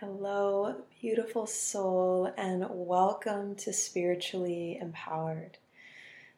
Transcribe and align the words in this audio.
Hello, 0.00 0.76
beautiful 1.00 1.46
soul, 1.46 2.30
and 2.36 2.66
welcome 2.68 3.54
to 3.54 3.72
Spiritually 3.72 4.76
Empowered. 4.78 5.56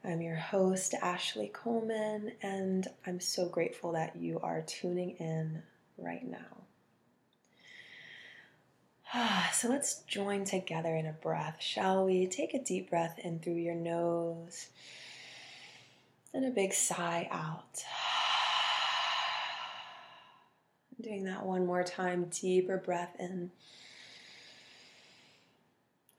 I'm 0.04 0.22
your 0.22 0.36
host, 0.36 0.94
Ashley 0.94 1.50
Coleman, 1.52 2.34
and 2.40 2.86
I'm 3.04 3.18
so 3.18 3.48
grateful 3.48 3.90
that 3.94 4.14
you 4.14 4.38
are 4.44 4.62
tuning 4.62 5.16
in 5.18 5.64
right 5.96 6.24
now. 6.24 6.38
So 9.52 9.68
let's 9.68 10.02
join 10.02 10.44
together 10.44 10.94
in 10.94 11.06
a 11.06 11.12
breath, 11.12 11.56
shall 11.58 12.04
we? 12.06 12.28
Take 12.28 12.54
a 12.54 12.62
deep 12.62 12.90
breath 12.90 13.18
in 13.18 13.40
through 13.40 13.54
your 13.54 13.74
nose 13.74 14.68
and 16.32 16.44
a 16.44 16.50
big 16.50 16.72
sigh 16.72 17.26
out. 17.32 17.82
Doing 21.00 21.24
that 21.24 21.46
one 21.46 21.64
more 21.64 21.84
time, 21.84 22.24
deeper 22.24 22.76
breath 22.76 23.14
in, 23.20 23.52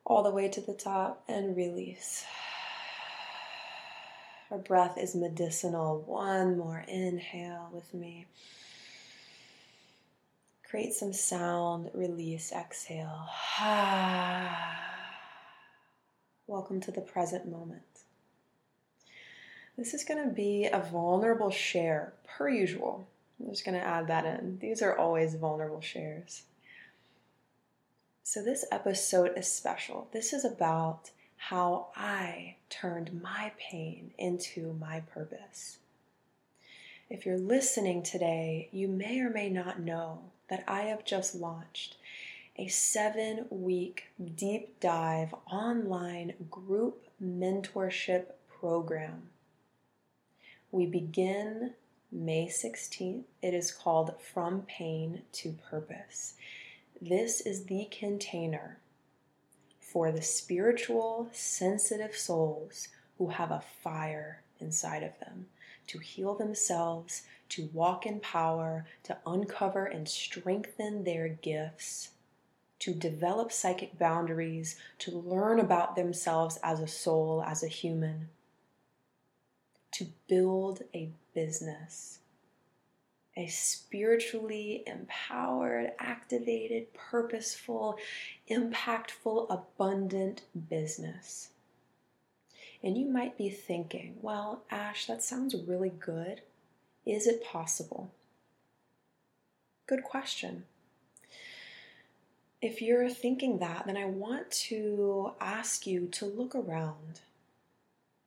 all 0.06 0.24
the 0.24 0.32
way 0.32 0.48
to 0.48 0.62
the 0.62 0.74
top, 0.74 1.24
and 1.28 1.56
release. 1.58 2.24
Our 4.52 4.58
breath 4.58 4.98
is 4.98 5.16
medicinal. 5.16 6.04
One 6.08 6.58
more 6.58 6.86
inhale 6.88 7.70
with 7.74 7.94
me. 7.94 8.26
Create 10.68 10.94
some 10.94 11.14
sound, 11.14 11.92
release, 11.94 12.52
exhale. 12.52 13.28
Welcome 16.48 16.80
to 16.82 16.92
the 16.92 17.02
present 17.02 17.48
moment. 17.48 17.82
This 19.78 19.94
is 19.94 20.04
going 20.04 20.24
to 20.24 20.34
be 20.34 20.66
a 20.72 20.80
vulnerable 20.80 21.52
share, 21.52 22.14
per 22.26 22.50
usual. 22.50 23.08
I'm 23.40 23.50
just 23.50 23.66
going 23.66 23.80
to 23.80 23.86
add 23.86 24.08
that 24.08 24.26
in. 24.26 24.60
These 24.60 24.82
are 24.82 24.98
always 24.98 25.36
vulnerable 25.36 25.82
shares. 25.82 26.44
So, 28.24 28.44
this 28.44 28.66
episode 28.72 29.38
is 29.38 29.48
special. 29.52 30.08
This 30.12 30.34
is 30.34 30.46
about 30.46 31.10
how 31.38 31.88
I 31.96 32.58
turned 32.70 33.22
my 33.24 33.54
pain 33.58 34.12
into 34.18 34.74
my 34.74 35.00
purpose. 35.00 35.78
If 37.10 37.26
you're 37.26 37.40
listening 37.40 38.04
today, 38.04 38.70
you 38.72 38.88
may 38.88 39.20
or 39.20 39.30
may 39.30 39.50
not 39.50 39.80
know 39.80 40.20
that 40.50 40.64
I 40.68 40.82
have 40.82 41.06
just 41.06 41.34
launched 41.34 41.96
a 42.58 42.68
seven 42.68 43.46
week 43.50 44.08
deep 44.36 44.80
dive 44.80 45.34
online 45.50 46.34
group 46.52 47.08
mentorship 47.24 48.26
program. 48.60 49.30
We 50.72 50.86
begin 50.86 51.72
May 52.12 52.48
16th. 52.48 53.26
It 53.44 53.54
is 53.54 53.72
called 53.72 54.16
From 54.20 54.64
Pain 54.64 55.22
to 55.34 55.52
Purpose. 55.70 56.34
This 57.00 57.40
is 57.40 57.66
the 57.66 57.88
container 57.92 58.80
for 59.80 60.12
the 60.12 60.24
spiritual, 60.24 61.30
sensitive 61.32 62.18
souls 62.18 62.88
who 63.20 63.28
have 63.28 63.52
a 63.52 63.64
fire 63.84 64.42
inside 64.60 65.04
of 65.04 65.20
them 65.20 65.50
to 65.86 66.00
heal 66.00 66.34
themselves, 66.34 67.24
to 67.50 67.70
walk 67.74 68.08
in 68.08 68.20
power, 68.22 68.88
to 69.04 69.18
uncover 69.28 69.86
and 69.86 70.10
strengthen 70.10 71.04
their 71.04 71.28
gifts, 71.28 72.10
to 72.80 72.92
develop 72.92 73.52
psychic 73.52 74.00
boundaries, 74.00 74.78
to 74.98 75.12
learn 75.12 75.60
about 75.60 75.96
themselves 75.96 76.58
as 76.64 76.80
a 76.80 76.88
soul, 76.88 77.44
as 77.46 77.62
a 77.62 77.68
human, 77.68 78.30
to 80.00 80.08
build 80.30 80.84
a 80.96 81.10
business. 81.36 82.20
A 83.36 83.48
spiritually 83.48 84.82
empowered, 84.88 85.92
activated, 86.00 86.94
purposeful, 86.94 87.98
impactful, 88.50 89.48
abundant 89.50 90.44
business. 90.70 91.50
And 92.82 92.98
you 92.98 93.10
might 93.10 93.38
be 93.38 93.50
thinking, 93.50 94.16
well, 94.22 94.64
Ash, 94.72 95.06
that 95.08 95.22
sounds 95.22 95.54
really 95.68 95.92
good. 95.92 96.42
Is 97.06 97.28
it 97.28 97.44
possible? 97.44 98.10
Good 99.86 100.06
question. 100.06 100.64
If 102.62 102.82
you're 102.82 103.10
thinking 103.10 103.60
that, 103.60 103.86
then 103.86 103.98
I 103.98 104.06
want 104.06 104.50
to 104.70 105.34
ask 105.42 105.86
you 105.86 106.08
to 106.14 106.26
look 106.26 106.56
around 106.56 107.20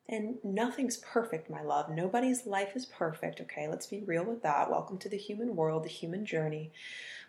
and 0.08 0.36
nothing's 0.42 0.96
perfect, 0.96 1.48
my 1.48 1.62
love. 1.62 1.90
Nobody's 1.90 2.46
life 2.46 2.74
is 2.74 2.86
perfect, 2.86 3.40
okay? 3.40 3.68
Let's 3.68 3.86
be 3.86 4.02
real 4.02 4.24
with 4.24 4.42
that. 4.42 4.70
Welcome 4.70 4.98
to 4.98 5.08
the 5.08 5.16
human 5.16 5.56
world, 5.56 5.84
the 5.84 5.88
human 5.88 6.26
journey. 6.26 6.72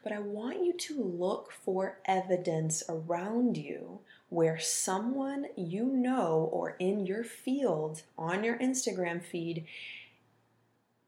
But 0.04 0.12
I 0.12 0.20
want 0.20 0.66
you 0.66 0.74
to 0.74 1.02
look 1.02 1.52
for 1.52 2.00
evidence 2.06 2.84
around 2.90 3.58
you 3.58 4.00
where 4.30 4.60
someone 4.60 5.46
you 5.56 5.86
know 5.86 6.50
or 6.52 6.76
in 6.80 7.06
your 7.06 7.24
field 7.24 8.02
on 8.18 8.44
your 8.44 8.58
Instagram 8.58 9.24
feed 9.24 9.66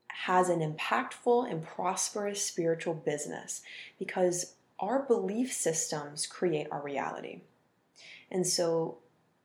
has 0.08 0.48
an 0.48 0.60
impactful 0.60 1.50
and 1.52 1.62
prosperous 1.62 2.42
spiritual 2.42 2.94
business 2.94 3.62
because 4.00 4.54
our 4.80 5.04
belief 5.04 5.52
systems 5.52 6.26
create 6.26 6.68
our 6.72 6.82
reality. 6.82 7.42
And 8.32 8.46
so 8.46 9.00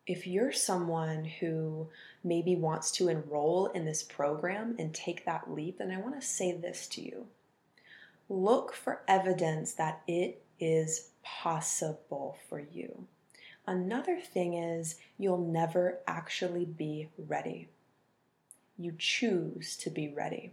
if 0.07 0.27
you're 0.27 0.53
someone 0.53 1.25
who 1.25 1.89
maybe 2.23 2.55
wants 2.57 2.91
to 2.93 3.09
enroll 3.09 3.67
in 3.69 3.85
this 3.85 4.03
program 4.03 4.77
and 4.79 4.95
take 4.95 5.25
that 5.25 5.53
leap, 5.53 5.79
then 5.79 5.91
I 5.91 6.01
want 6.01 6.21
to 6.21 6.27
say 6.27 6.53
this 6.53 6.87
to 6.89 7.03
you. 7.03 7.27
Look 8.29 8.73
for 8.73 9.03
evidence 9.09 9.73
that 9.75 10.03
it 10.07 10.43
is 10.59 11.11
possible 11.23 12.37
for 12.49 12.61
you. 12.61 13.07
Another 13.67 14.21
thing 14.21 14.55
is, 14.55 14.97
you'll 15.19 15.39
never 15.39 15.99
actually 16.07 16.65
be 16.65 17.09
ready. 17.19 17.69
You 18.79 18.95
choose 18.99 19.77
to 19.79 19.91
be 19.91 20.09
ready. 20.09 20.53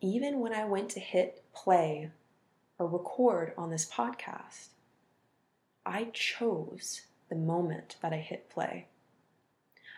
Even 0.00 0.40
when 0.40 0.52
I 0.52 0.64
went 0.64 0.90
to 0.90 1.00
hit 1.00 1.42
play 1.54 2.10
or 2.78 2.86
record 2.86 3.52
on 3.56 3.70
this 3.70 3.88
podcast, 3.88 4.68
I 5.84 6.08
chose 6.12 7.02
the 7.28 7.36
moment 7.36 7.96
that 8.02 8.12
I 8.12 8.18
hit 8.18 8.48
play. 8.50 8.86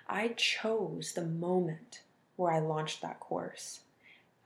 I 0.08 0.28
chose 0.28 1.12
the 1.12 1.24
moment 1.24 2.02
where 2.36 2.52
I 2.52 2.60
launched 2.60 3.02
that 3.02 3.20
course. 3.20 3.80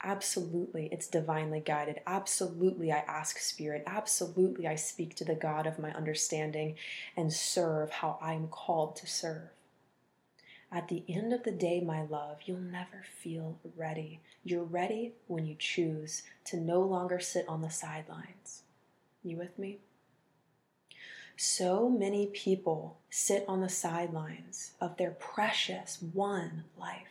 Absolutely, 0.03 0.89
it's 0.91 1.07
divinely 1.07 1.61
guided. 1.61 2.01
Absolutely, 2.07 2.91
I 2.91 3.05
ask 3.07 3.39
Spirit. 3.39 3.85
Absolutely, 3.87 4.67
I 4.67 4.75
speak 4.75 5.15
to 5.17 5.25
the 5.25 5.37
God 5.37 5.67
of 5.67 5.79
my 5.79 5.93
understanding 5.93 6.75
and 7.17 7.33
serve 7.33 7.91
how 7.91 8.19
I'm 8.21 8.49
called 8.49 8.97
to 8.97 9.07
serve. 9.07 9.51
At 10.73 10.89
the 10.89 11.05
end 11.09 11.33
of 11.33 11.45
the 11.45 11.53
day, 11.53 11.81
my 11.81 12.03
love, 12.03 12.39
you'll 12.47 12.59
never 12.59 13.05
feel 13.23 13.59
ready. 13.77 14.21
You're 14.43 14.65
ready 14.65 15.13
when 15.29 15.47
you 15.47 15.55
choose 15.57 16.23
to 16.47 16.57
no 16.57 16.81
longer 16.81 17.21
sit 17.21 17.47
on 17.47 17.61
the 17.61 17.71
sidelines. 17.71 18.63
You 19.23 19.37
with 19.37 19.57
me? 19.59 19.79
So 21.37 21.89
many 21.89 22.27
people 22.27 22.99
sit 23.11 23.45
on 23.49 23.61
the 23.61 23.69
sidelines 23.69 24.73
of 24.81 24.97
their 24.97 25.11
precious 25.11 25.99
one 26.13 26.65
life. 26.79 27.09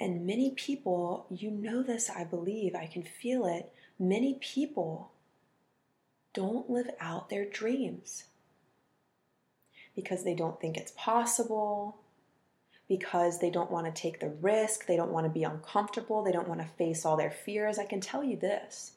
And 0.00 0.26
many 0.26 0.50
people, 0.50 1.26
you 1.28 1.50
know 1.50 1.82
this, 1.82 2.08
I 2.08 2.24
believe, 2.24 2.74
I 2.74 2.86
can 2.86 3.02
feel 3.02 3.46
it. 3.46 3.72
Many 3.98 4.34
people 4.40 5.12
don't 6.32 6.70
live 6.70 6.90
out 7.00 7.30
their 7.30 7.44
dreams 7.44 8.24
because 9.96 10.22
they 10.22 10.34
don't 10.34 10.60
think 10.60 10.76
it's 10.76 10.92
possible, 10.96 11.96
because 12.88 13.40
they 13.40 13.50
don't 13.50 13.70
want 13.70 13.86
to 13.86 14.00
take 14.02 14.20
the 14.20 14.28
risk, 14.28 14.86
they 14.86 14.96
don't 14.96 15.12
want 15.12 15.26
to 15.26 15.30
be 15.30 15.42
uncomfortable, 15.42 16.22
they 16.22 16.32
don't 16.32 16.48
want 16.48 16.60
to 16.60 16.66
face 16.76 17.04
all 17.04 17.16
their 17.16 17.30
fears. 17.30 17.78
I 17.78 17.84
can 17.84 18.00
tell 18.00 18.22
you 18.22 18.36
this 18.36 18.92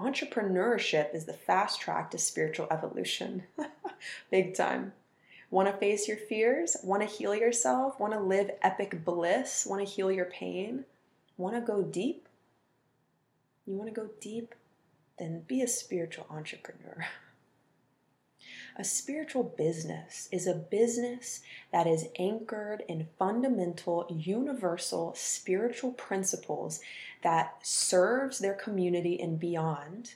entrepreneurship 0.00 1.14
is 1.14 1.24
the 1.24 1.32
fast 1.32 1.80
track 1.80 2.10
to 2.10 2.18
spiritual 2.18 2.66
evolution. 2.70 3.44
Big 4.30 4.54
time. 4.54 4.92
Want 5.50 5.68
to 5.68 5.76
face 5.76 6.08
your 6.08 6.16
fears? 6.16 6.76
Want 6.82 7.02
to 7.02 7.08
heal 7.08 7.34
yourself? 7.34 7.98
Want 7.98 8.12
to 8.12 8.20
live 8.20 8.50
epic 8.62 9.04
bliss? 9.04 9.66
Want 9.66 9.86
to 9.86 9.92
heal 9.92 10.12
your 10.12 10.26
pain? 10.26 10.84
Want 11.36 11.54
to 11.54 11.60
go 11.60 11.82
deep? 11.82 12.28
You 13.66 13.74
want 13.74 13.88
to 13.88 14.00
go 14.00 14.10
deep? 14.20 14.54
Then 15.18 15.44
be 15.46 15.62
a 15.62 15.68
spiritual 15.68 16.26
entrepreneur. 16.30 17.06
A 18.80 18.84
spiritual 18.84 19.42
business 19.42 20.28
is 20.30 20.46
a 20.46 20.54
business 20.54 21.40
that 21.72 21.88
is 21.88 22.06
anchored 22.16 22.84
in 22.86 23.08
fundamental, 23.18 24.06
universal 24.08 25.14
spiritual 25.16 25.90
principles 25.90 26.80
that 27.22 27.56
serves 27.60 28.38
their 28.38 28.54
community 28.54 29.20
and 29.20 29.40
beyond 29.40 30.14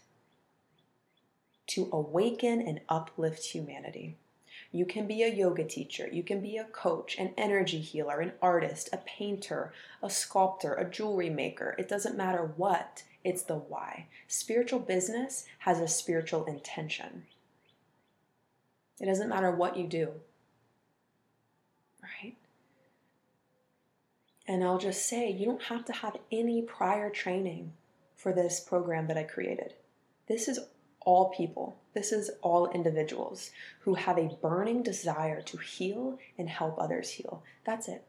to 1.67 1.89
awaken 1.93 2.63
and 2.63 2.83
uplift 2.89 3.47
humanity. 3.47 4.17
You 4.71 4.87
can 4.87 5.09
be 5.09 5.25
a 5.25 5.35
yoga 5.35 5.65
teacher, 5.65 6.07
you 6.07 6.23
can 6.23 6.41
be 6.41 6.57
a 6.57 6.65
coach, 6.65 7.19
an 7.19 7.35
energy 7.37 7.81
healer, 7.81 8.21
an 8.21 8.33
artist, 8.41 8.89
a 8.93 8.99
painter, 8.99 9.73
a 10.01 10.09
sculptor, 10.09 10.75
a 10.75 10.89
jewelry 10.89 11.31
maker. 11.31 11.75
It 11.79 11.89
doesn't 11.89 12.17
matter 12.17 12.53
what. 12.57 13.03
it's 13.25 13.43
the 13.43 13.57
why. 13.57 14.07
Spiritual 14.29 14.81
business 14.81 15.47
has 15.61 15.81
a 15.81 15.89
spiritual 15.89 16.45
intention. 16.45 17.25
It 19.01 19.07
doesn't 19.07 19.29
matter 19.29 19.51
what 19.51 19.77
you 19.77 19.87
do, 19.87 20.13
right? 22.03 22.37
And 24.47 24.63
I'll 24.63 24.79
just 24.79 25.07
say, 25.07 25.31
you 25.31 25.47
don't 25.47 25.63
have 25.63 25.85
to 25.87 25.93
have 25.93 26.17
any 26.31 26.63
prior 26.63 27.11
training 27.11 27.73
for 28.17 28.33
this 28.33 28.61
program 28.61 29.09
that 29.09 29.19
I 29.19 29.25
created. 29.25 29.75
This 30.29 30.47
is 30.47 30.61
all 31.01 31.31
people, 31.31 31.77
this 31.95 32.13
is 32.13 32.31
all 32.43 32.71
individuals 32.71 33.51
who 33.81 33.95
have 33.95 34.19
a 34.19 34.37
burning 34.41 34.83
desire 34.83 35.43
to 35.43 35.57
heal 35.57 36.19
and 36.39 36.49
help 36.49 36.79
others 36.79 37.11
heal. 37.11 37.43
That's 37.65 37.89
it. 37.89 38.05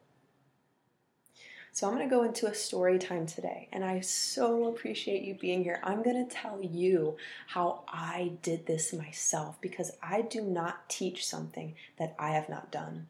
So 1.75 1.87
I'm 1.87 1.95
going 1.95 2.07
to 2.07 2.15
go 2.15 2.21
into 2.21 2.45
a 2.45 2.53
story 2.53 2.99
time 2.99 3.25
today, 3.25 3.67
and 3.71 3.83
I 3.83 4.01
so 4.01 4.67
appreciate 4.67 5.23
you 5.23 5.33
being 5.33 5.63
here. 5.63 5.79
I'm 5.83 6.03
going 6.03 6.23
to 6.23 6.31
tell 6.31 6.61
you 6.61 7.17
how 7.47 7.83
I 7.87 8.33
did 8.43 8.67
this 8.67 8.93
myself 8.93 9.59
because 9.59 9.91
I 9.99 10.21
do 10.21 10.41
not 10.41 10.87
teach 10.87 11.25
something 11.25 11.73
that 11.97 12.15
I 12.19 12.29
have 12.29 12.47
not 12.47 12.71
done. 12.71 13.07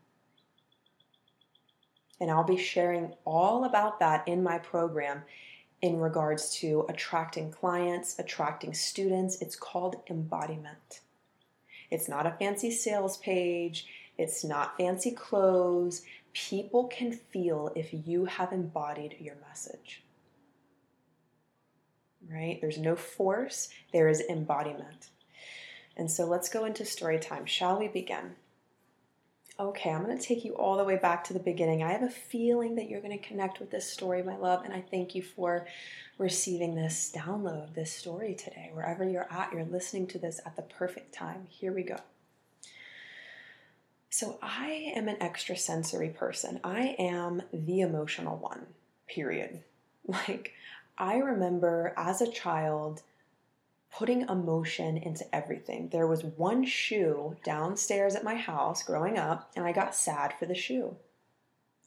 And 2.21 2.31
I'll 2.31 2.45
be 2.45 2.55
sharing 2.55 3.11
all 3.25 3.65
about 3.65 3.99
that 3.99 4.25
in 4.29 4.41
my 4.41 4.59
program 4.59 5.23
in 5.81 5.99
regards 5.99 6.55
to 6.59 6.85
attracting 6.87 7.51
clients, 7.51 8.17
attracting 8.17 8.73
students. 8.73 9.41
It's 9.41 9.57
called 9.57 9.97
embodiment. 10.09 11.01
It's 11.91 12.07
not 12.07 12.25
a 12.25 12.37
fancy 12.39 12.71
sales 12.71 13.17
page, 13.17 13.87
it's 14.17 14.43
not 14.43 14.77
fancy 14.77 15.11
clothes. 15.11 16.03
People 16.33 16.85
can 16.85 17.11
feel 17.11 17.71
if 17.75 17.89
you 18.07 18.25
have 18.25 18.51
embodied 18.51 19.15
your 19.19 19.35
message. 19.47 20.03
Right? 22.29 22.59
There's 22.61 22.77
no 22.77 22.95
force, 22.95 23.69
there 23.91 24.07
is 24.07 24.21
embodiment. 24.29 25.09
And 25.95 26.09
so 26.09 26.25
let's 26.25 26.49
go 26.49 26.65
into 26.65 26.85
story 26.85 27.19
time. 27.19 27.45
Shall 27.45 27.77
we 27.77 27.87
begin? 27.87 28.35
Okay, 29.59 29.91
I'm 29.91 30.03
going 30.03 30.17
to 30.17 30.23
take 30.23 30.43
you 30.43 30.53
all 30.53 30.77
the 30.77 30.83
way 30.83 30.97
back 30.97 31.23
to 31.25 31.33
the 31.33 31.39
beginning. 31.39 31.83
I 31.83 31.91
have 31.91 32.01
a 32.01 32.09
feeling 32.09 32.73
that 32.75 32.89
you're 32.89 33.01
going 33.01 33.17
to 33.17 33.27
connect 33.27 33.59
with 33.59 33.69
this 33.69 33.87
story, 33.87 34.23
my 34.23 34.35
love, 34.35 34.65
and 34.65 34.73
I 34.73 34.81
thank 34.81 35.13
you 35.13 35.21
for 35.21 35.67
receiving 36.17 36.73
this 36.73 37.11
download, 37.15 37.75
this 37.75 37.91
story 37.91 38.33
today. 38.33 38.71
Wherever 38.73 39.07
you're 39.07 39.31
at, 39.31 39.53
you're 39.53 39.65
listening 39.65 40.07
to 40.07 40.17
this 40.17 40.39
at 40.43 40.55
the 40.55 40.63
perfect 40.63 41.13
time. 41.13 41.45
Here 41.49 41.71
we 41.71 41.83
go. 41.83 41.97
So, 44.15 44.37
I 44.43 44.93
am 44.95 45.07
an 45.07 45.19
extrasensory 45.19 46.09
person. 46.09 46.59
I 46.63 46.95
am 46.99 47.41
the 47.51 47.81
emotional 47.81 48.37
one, 48.37 48.67
period. 49.07 49.63
Like, 50.05 50.51
I 50.99 51.17
remember 51.17 51.95
as 51.97 52.21
a 52.21 52.29
child 52.29 53.01
putting 53.91 54.29
emotion 54.29 54.97
into 54.97 55.25
everything. 55.33 55.89
There 55.89 56.05
was 56.05 56.23
one 56.23 56.63
shoe 56.63 57.37
downstairs 57.43 58.13
at 58.13 58.23
my 58.23 58.35
house 58.35 58.83
growing 58.83 59.17
up, 59.17 59.49
and 59.55 59.65
I 59.65 59.71
got 59.71 59.95
sad 59.95 60.35
for 60.37 60.45
the 60.45 60.53
shoe 60.53 60.95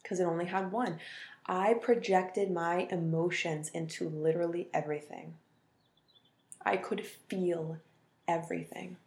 because 0.03 0.19
it 0.19 0.25
only 0.25 0.47
had 0.47 0.73
one. 0.73 0.99
I 1.45 1.75
projected 1.75 2.51
my 2.51 2.89
emotions 2.91 3.69
into 3.73 4.09
literally 4.09 4.67
everything. 4.73 5.35
I 6.65 6.75
could 6.75 7.05
feel 7.05 7.77
everything. 8.27 8.97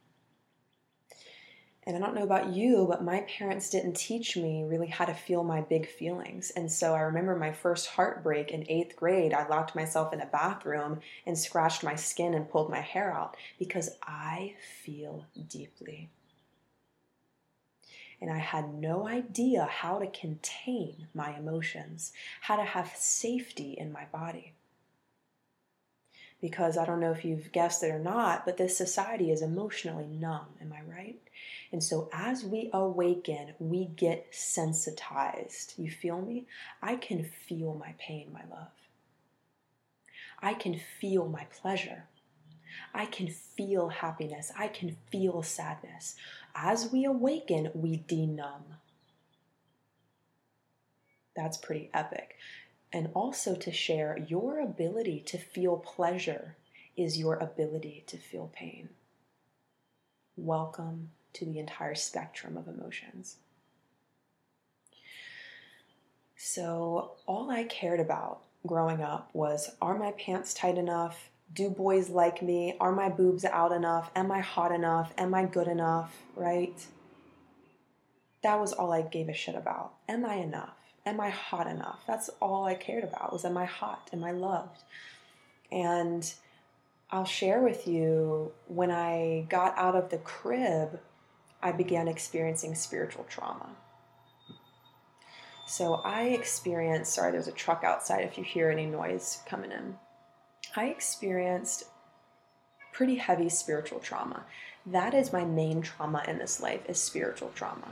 And 1.86 1.96
I 1.96 2.00
don't 2.00 2.14
know 2.14 2.22
about 2.22 2.52
you, 2.52 2.86
but 2.88 3.02
my 3.02 3.20
parents 3.22 3.70
didn't 3.70 3.96
teach 3.96 4.36
me 4.36 4.64
really 4.64 4.88
how 4.88 5.06
to 5.06 5.14
feel 5.14 5.42
my 5.42 5.62
big 5.62 5.88
feelings. 5.88 6.50
And 6.50 6.70
so 6.70 6.94
I 6.94 7.00
remember 7.00 7.34
my 7.34 7.52
first 7.52 7.86
heartbreak 7.88 8.50
in 8.50 8.70
eighth 8.70 8.96
grade. 8.96 9.32
I 9.32 9.48
locked 9.48 9.74
myself 9.74 10.12
in 10.12 10.20
a 10.20 10.26
bathroom 10.26 11.00
and 11.26 11.38
scratched 11.38 11.82
my 11.82 11.94
skin 11.94 12.34
and 12.34 12.50
pulled 12.50 12.70
my 12.70 12.80
hair 12.80 13.12
out 13.12 13.36
because 13.58 13.96
I 14.02 14.54
feel 14.82 15.24
deeply. 15.48 16.10
And 18.20 18.30
I 18.30 18.38
had 18.38 18.74
no 18.74 19.08
idea 19.08 19.64
how 19.64 19.98
to 20.00 20.06
contain 20.06 21.08
my 21.14 21.34
emotions, 21.38 22.12
how 22.42 22.56
to 22.56 22.64
have 22.64 22.94
safety 22.94 23.72
in 23.72 23.90
my 23.90 24.04
body 24.12 24.52
because 26.40 26.78
I 26.78 26.86
don't 26.86 27.00
know 27.00 27.12
if 27.12 27.24
you've 27.24 27.52
guessed 27.52 27.82
it 27.82 27.90
or 27.90 27.98
not, 27.98 28.44
but 28.44 28.56
this 28.56 28.76
society 28.76 29.30
is 29.30 29.42
emotionally 29.42 30.06
numb. 30.06 30.46
Am 30.60 30.72
I 30.72 30.80
right? 30.90 31.20
And 31.72 31.82
so 31.82 32.08
as 32.12 32.44
we 32.44 32.68
awaken, 32.72 33.54
we 33.58 33.86
get 33.86 34.32
sensitized. 34.32 35.74
You 35.78 35.90
feel 35.90 36.20
me? 36.20 36.46
I 36.82 36.96
can 36.96 37.24
feel 37.24 37.74
my 37.74 37.94
pain, 37.98 38.32
my 38.32 38.42
love. 38.50 38.72
I 40.40 40.54
can 40.54 40.80
feel 41.00 41.28
my 41.28 41.44
pleasure. 41.44 42.04
I 42.92 43.06
can 43.06 43.28
feel 43.28 43.88
happiness. 43.88 44.50
I 44.56 44.68
can 44.68 44.96
feel 45.12 45.42
sadness. 45.42 46.16
As 46.54 46.90
we 46.90 47.04
awaken, 47.04 47.70
we 47.74 47.98
denumb. 48.08 48.76
That's 51.36 51.56
pretty 51.56 51.90
epic 51.94 52.36
and 52.92 53.10
also 53.14 53.54
to 53.54 53.72
share 53.72 54.18
your 54.28 54.58
ability 54.58 55.20
to 55.20 55.38
feel 55.38 55.76
pleasure 55.76 56.56
is 56.96 57.18
your 57.18 57.36
ability 57.36 58.04
to 58.08 58.16
feel 58.16 58.50
pain. 58.52 58.88
Welcome 60.36 61.10
to 61.34 61.44
the 61.44 61.58
entire 61.58 61.94
spectrum 61.94 62.56
of 62.56 62.68
emotions. 62.68 63.36
So, 66.36 67.12
all 67.26 67.50
I 67.50 67.64
cared 67.64 68.00
about 68.00 68.40
growing 68.66 69.02
up 69.02 69.30
was 69.32 69.70
are 69.80 69.98
my 69.98 70.12
pants 70.12 70.54
tight 70.54 70.78
enough? 70.78 71.30
Do 71.52 71.68
boys 71.68 72.08
like 72.08 72.42
me? 72.42 72.76
Are 72.80 72.92
my 72.92 73.08
boobs 73.08 73.44
out 73.44 73.72
enough? 73.72 74.10
Am 74.16 74.30
I 74.32 74.40
hot 74.40 74.72
enough? 74.72 75.12
Am 75.18 75.34
I 75.34 75.44
good 75.44 75.68
enough? 75.68 76.16
Right? 76.34 76.86
That 78.42 78.58
was 78.58 78.72
all 78.72 78.92
I 78.92 79.02
gave 79.02 79.28
a 79.28 79.34
shit 79.34 79.54
about. 79.54 79.92
Am 80.08 80.24
I 80.24 80.36
enough? 80.36 80.80
am 81.06 81.20
I 81.20 81.30
hot 81.30 81.66
enough? 81.66 82.00
That's 82.06 82.28
all 82.40 82.64
I 82.64 82.74
cared 82.74 83.04
about 83.04 83.32
was 83.32 83.44
am 83.44 83.56
I 83.56 83.64
hot? 83.64 84.08
Am 84.12 84.24
I 84.24 84.32
loved? 84.32 84.82
And 85.70 86.32
I'll 87.10 87.24
share 87.24 87.60
with 87.60 87.86
you 87.86 88.52
when 88.68 88.90
I 88.90 89.46
got 89.48 89.76
out 89.76 89.96
of 89.96 90.10
the 90.10 90.18
crib, 90.18 91.00
I 91.62 91.72
began 91.72 92.08
experiencing 92.08 92.74
spiritual 92.74 93.24
trauma. 93.24 93.70
So 95.66 95.94
I 96.04 96.24
experienced, 96.24 97.14
sorry, 97.14 97.32
there's 97.32 97.46
a 97.46 97.52
truck 97.52 97.84
outside 97.84 98.24
if 98.24 98.36
you 98.36 98.44
hear 98.44 98.70
any 98.70 98.86
noise 98.86 99.40
coming 99.46 99.70
in. 99.70 99.96
I 100.74 100.86
experienced 100.86 101.84
pretty 102.92 103.16
heavy 103.16 103.48
spiritual 103.48 104.00
trauma. 104.00 104.44
That 104.86 105.14
is 105.14 105.32
my 105.32 105.44
main 105.44 105.82
trauma 105.82 106.24
in 106.26 106.38
this 106.38 106.60
life 106.60 106.80
is 106.88 106.98
spiritual 106.98 107.52
trauma. 107.54 107.88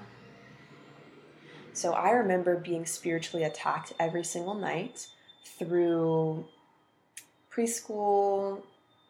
So 1.73 1.93
I 1.93 2.11
remember 2.11 2.57
being 2.57 2.85
spiritually 2.85 3.45
attacked 3.45 3.93
every 4.01 4.25
single 4.25 4.55
night 4.55 5.07
through 5.45 6.47
preschool, 7.53 8.63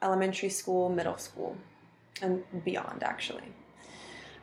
elementary 0.02 0.50
school, 0.50 0.88
middle 0.90 1.16
school, 1.16 1.56
and 2.20 2.42
beyond, 2.64 3.02
actually. 3.02 3.44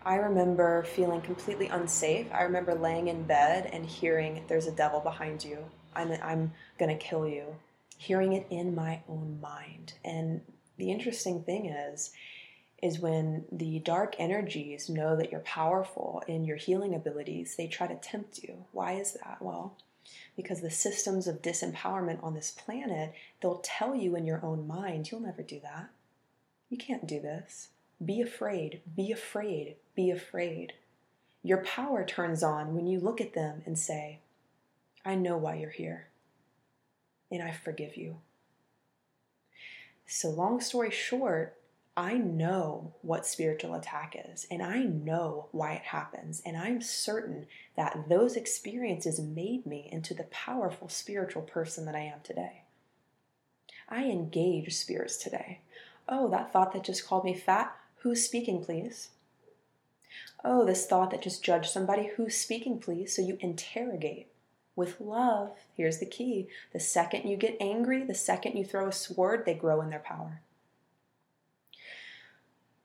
I 0.05 0.15
remember 0.15 0.83
feeling 0.83 1.21
completely 1.21 1.67
unsafe. 1.67 2.27
I 2.31 2.43
remember 2.43 2.75
laying 2.75 3.07
in 3.07 3.24
bed 3.24 3.71
and 3.74 3.83
hearing, 3.83 4.43
There's 4.47 4.67
a 4.67 4.71
devil 4.71 5.00
behind 5.00 5.43
you. 5.43 5.65
I'm, 5.95 6.12
I'm 6.21 6.53
going 6.77 6.95
to 6.95 7.03
kill 7.03 7.27
you. 7.27 7.55
Hearing 7.97 8.33
it 8.33 8.45
in 8.51 8.75
my 8.75 9.01
own 9.09 9.39
mind. 9.41 9.93
And 10.03 10.41
the 10.77 10.91
interesting 10.91 11.41
thing 11.41 11.67
is, 11.67 12.12
is 12.83 13.00
when 13.00 13.45
the 13.51 13.79
dark 13.79 14.15
energies 14.19 14.89
know 14.89 15.15
that 15.15 15.31
you're 15.31 15.39
powerful 15.41 16.21
in 16.27 16.43
your 16.43 16.57
healing 16.57 16.93
abilities, 16.93 17.55
they 17.55 17.67
try 17.67 17.88
to 17.88 17.95
tempt 17.95 18.43
you. 18.43 18.65
Why 18.74 18.93
is 18.93 19.13
that? 19.13 19.38
Well, 19.39 19.75
because 20.35 20.62
the 20.62 20.69
systems 20.69 21.25
of 21.25 21.41
disempowerment 21.41 22.24
on 22.24 22.35
this 22.35 22.51
planet, 22.51 23.13
they'll 23.41 23.62
tell 23.63 23.95
you 23.95 24.15
in 24.15 24.25
your 24.25 24.45
own 24.45 24.67
mind, 24.67 25.09
you'll 25.09 25.21
never 25.21 25.41
do 25.41 25.59
that. 25.62 25.89
You 26.69 26.77
can't 26.77 27.07
do 27.07 27.19
this. 27.19 27.69
Be 28.03 28.21
afraid, 28.21 28.81
be 28.95 29.12
afraid, 29.12 29.77
be 29.95 30.11
afraid. 30.11 30.73
Your 31.43 31.63
power 31.63 32.03
turns 32.03 32.43
on 32.43 32.73
when 32.75 32.87
you 32.87 32.99
look 32.99 33.21
at 33.21 33.33
them 33.33 33.61
and 33.65 33.77
say, 33.77 34.19
I 35.05 35.15
know 35.15 35.37
why 35.37 35.55
you're 35.55 35.69
here, 35.69 36.07
and 37.31 37.41
I 37.41 37.51
forgive 37.51 37.95
you. 37.95 38.17
So, 40.07 40.29
long 40.29 40.59
story 40.59 40.91
short, 40.91 41.57
I 41.97 42.15
know 42.15 42.93
what 43.01 43.25
spiritual 43.25 43.73
attack 43.73 44.17
is, 44.31 44.45
and 44.51 44.61
I 44.61 44.79
know 44.79 45.47
why 45.51 45.73
it 45.73 45.83
happens, 45.83 46.41
and 46.45 46.57
I'm 46.57 46.81
certain 46.81 47.45
that 47.77 48.09
those 48.09 48.35
experiences 48.35 49.19
made 49.19 49.65
me 49.65 49.87
into 49.91 50.13
the 50.13 50.23
powerful 50.23 50.89
spiritual 50.89 51.43
person 51.43 51.85
that 51.85 51.95
I 51.95 52.01
am 52.01 52.19
today. 52.23 52.63
I 53.87 54.05
engage 54.05 54.75
spirits 54.75 55.17
today. 55.17 55.61
Oh, 56.09 56.29
that 56.31 56.51
thought 56.51 56.73
that 56.73 56.83
just 56.83 57.07
called 57.07 57.23
me 57.23 57.33
fat, 57.33 57.75
who's 57.99 58.25
speaking, 58.25 58.63
please? 58.63 59.09
Oh, 60.43 60.65
this 60.65 60.86
thought 60.86 61.12
that 61.12 61.24
just 61.24 61.43
judged 61.43 61.69
somebody, 61.72 62.12
who's 62.15 62.36
speaking, 62.38 62.79
please? 62.79 63.15
So 63.15 63.22
you 63.22 63.38
interrogate. 63.41 64.27
with 64.75 65.00
love. 65.00 65.51
Here's 65.75 66.00
the 66.00 66.05
key 66.05 66.48
the 66.74 66.79
second 66.79 67.29
you 67.29 67.38
get 67.38 67.57
angry, 67.60 68.03
the 68.03 68.13
second 68.13 68.57
you 68.57 68.65
throw 68.65 68.88
a 68.88 68.91
sword, 68.91 69.45
they 69.45 69.53
grow 69.53 69.81
in 69.81 69.89
their 69.89 70.00
power. 70.00 70.41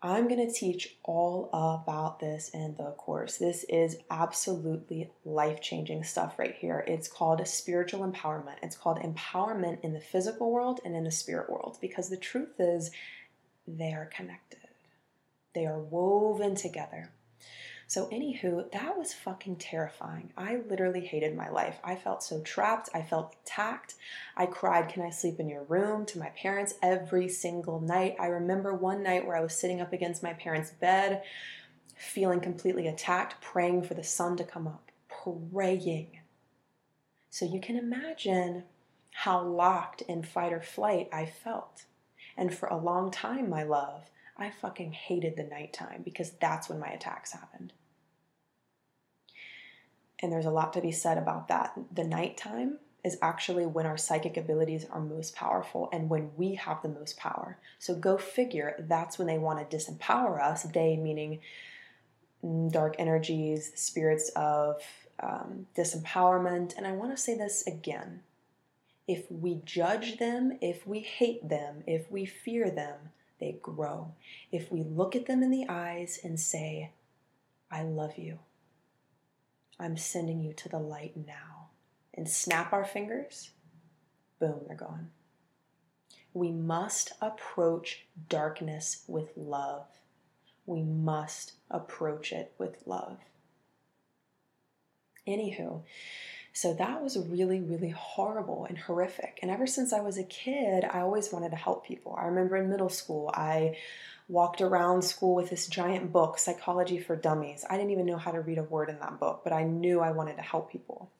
I'm 0.03 0.29
going 0.29 0.47
to 0.47 0.53
teach 0.53 0.97
all 1.03 1.51
about 1.53 2.21
this 2.21 2.49
in 2.55 2.75
the 2.77 2.93
course. 2.93 3.37
This 3.37 3.65
is 3.69 3.99
absolutely 4.11 5.11
life 5.27 5.61
changing 5.61 6.05
stuff 6.05 6.39
right 6.39 6.55
here. 6.55 6.83
It's 6.87 7.07
called 7.07 7.47
spiritual 7.47 8.11
empowerment. 8.11 8.55
It's 8.63 8.77
called 8.79 8.99
empowerment 9.01 9.81
in 9.83 9.93
the 9.93 10.01
physical 10.01 10.51
world 10.51 10.81
and 10.87 10.97
in 10.97 11.05
the 11.05 11.11
spirit 11.11 11.51
world 11.51 11.77
because 11.83 12.09
the 12.09 12.17
truth 12.17 12.59
is 12.59 12.91
they 13.69 13.93
are 13.93 14.07
connected, 14.07 14.61
they 15.55 15.67
are 15.67 15.79
woven 15.79 16.55
together. 16.55 17.11
So, 17.91 18.07
anywho, 18.07 18.71
that 18.71 18.97
was 18.97 19.13
fucking 19.13 19.57
terrifying. 19.57 20.33
I 20.37 20.61
literally 20.69 21.05
hated 21.05 21.37
my 21.37 21.49
life. 21.49 21.81
I 21.83 21.97
felt 21.97 22.23
so 22.23 22.41
trapped. 22.41 22.89
I 22.95 23.03
felt 23.03 23.35
attacked. 23.43 23.97
I 24.37 24.47
cried, 24.47 24.89
Can 24.89 25.03
I 25.03 25.11
sleep 25.11 25.41
in 25.41 25.49
your 25.49 25.65
room? 25.65 26.07
to 26.07 26.21
my 26.21 26.29
parents 26.29 26.75
every 26.85 27.29
single 27.29 27.81
night. 27.81 28.15
I 28.21 28.27
remember 28.27 28.73
one 28.73 29.03
night 29.03 29.27
where 29.27 29.35
I 29.35 29.41
was 29.41 29.57
sitting 29.57 29.81
up 29.81 29.93
against 29.93 30.23
my 30.23 30.35
parents' 30.35 30.71
bed, 30.71 31.25
feeling 31.97 32.39
completely 32.39 32.87
attacked, 32.87 33.41
praying 33.41 33.83
for 33.83 33.95
the 33.95 34.05
sun 34.05 34.37
to 34.37 34.45
come 34.45 34.69
up, 34.69 34.93
praying. 35.09 36.21
So, 37.29 37.45
you 37.45 37.61
can 37.61 37.75
imagine 37.75 38.67
how 39.11 39.43
locked 39.43 40.03
in 40.03 40.23
fight 40.23 40.53
or 40.53 40.63
flight 40.63 41.09
I 41.13 41.27
felt. 41.27 41.87
And 42.37 42.55
for 42.55 42.69
a 42.69 42.79
long 42.79 43.11
time, 43.11 43.51
my 43.51 43.65
love, 43.65 44.05
I 44.37 44.51
fucking 44.51 44.93
hated 44.93 45.37
the 45.37 45.43
nighttime 45.43 46.03
because 46.05 46.31
that's 46.41 46.69
when 46.69 46.79
my 46.79 46.91
attacks 46.91 47.33
happened. 47.33 47.73
And 50.23 50.33
there's 50.33 50.47
a 50.47 50.51
lot 50.51 50.73
to 50.75 50.81
be 50.81 50.93
said 50.93 51.19
about 51.19 51.49
that. 51.49 51.79
The 51.93 52.05
nighttime 52.05 52.79
is 53.03 53.17
actually 53.23 53.67
when 53.67 53.87
our 53.87 53.97
psychic 53.97 54.37
abilities 54.37 54.85
are 54.91 55.01
most 55.01 55.35
powerful 55.35 55.89
and 55.93 56.11
when 56.11 56.31
we 56.37 56.55
have 56.57 56.83
the 56.83 56.89
most 56.89 57.17
power. 57.17 57.59
So 57.79 57.95
go 57.95 58.19
figure, 58.19 58.85
that's 58.89 59.19
when 59.19 59.27
they 59.27 59.39
want 59.39 59.71
to 59.71 59.77
disempower 59.77 60.43
us. 60.43 60.65
They, 60.65 60.97
meaning 60.97 61.41
dark 62.71 62.97
energies, 62.99 63.73
spirits 63.75 64.31
of 64.37 64.83
um, 65.23 65.67
disempowerment. 65.77 66.77
And 66.77 66.87
I 66.87 66.93
want 66.93 67.17
to 67.17 67.23
say 67.23 67.37
this 67.37 67.67
again. 67.67 68.21
If 69.07 69.31
we 69.31 69.61
judge 69.65 70.19
them, 70.19 70.59
if 70.61 70.87
we 70.87 71.01
hate 71.01 71.49
them, 71.49 71.83
if 71.87 72.11
we 72.11 72.27
fear 72.27 72.71
them, 72.71 73.11
they 73.41 73.59
grow. 73.61 74.13
If 74.53 74.71
we 74.71 74.83
look 74.83 75.17
at 75.17 75.27
them 75.27 75.43
in 75.43 75.51
the 75.51 75.67
eyes 75.69 76.21
and 76.23 76.39
say, 76.39 76.93
I 77.71 77.83
love 77.83 78.19
you, 78.19 78.39
I'm 79.81 79.97
sending 79.97 80.41
you 80.41 80.53
to 80.53 80.69
the 80.69 80.79
light 80.79 81.17
now. 81.17 81.71
And 82.13 82.29
snap 82.29 82.73
our 82.73 82.85
fingers, 82.85 83.51
boom, 84.39 84.61
they're 84.67 84.77
gone. 84.77 85.11
We 86.35 86.51
must 86.51 87.13
approach 87.21 88.07
darkness 88.29 89.05
with 89.07 89.31
love. 89.37 89.87
We 90.67 90.83
must 90.83 91.55
approach 91.71 92.33
it 92.33 92.53
with 92.59 92.77
love. 92.85 93.19
Anywho, 95.27 95.83
so 96.53 96.75
that 96.75 97.03
was 97.03 97.17
really, 97.17 97.61
really 97.61 97.91
horrible 97.91 98.67
and 98.69 98.77
horrific. 98.77 99.39
And 99.41 99.51
ever 99.51 99.67
since 99.67 99.93
I 99.93 100.01
was 100.01 100.19
a 100.19 100.25
kid, 100.25 100.85
I 100.85 101.01
always 101.01 101.33
wanted 101.33 101.51
to 101.51 101.57
help 101.57 101.87
people. 101.87 102.17
I 102.21 102.27
remember 102.27 102.57
in 102.57 102.69
middle 102.69 102.89
school, 102.89 103.31
I 103.35 103.77
walked 104.31 104.61
around 104.61 105.03
school 105.03 105.35
with 105.35 105.51
this 105.51 105.67
giant 105.67 106.13
book, 106.13 106.39
Psychology 106.39 107.01
for 107.01 107.17
Dummies. 107.17 107.65
I 107.69 107.77
didn't 107.77 107.91
even 107.91 108.07
know 108.07 108.17
how 108.17 108.31
to 108.31 108.41
read 108.41 108.59
a 108.59 108.63
word 108.63 108.89
in 108.89 109.01
that 109.01 109.19
book, 109.19 109.41
but 109.43 109.53
I 109.53 109.65
knew 109.65 110.01
I 110.01 110.13
wanted 110.13 110.37
to 110.37 110.43
help 110.43 110.71
people. 110.71 111.11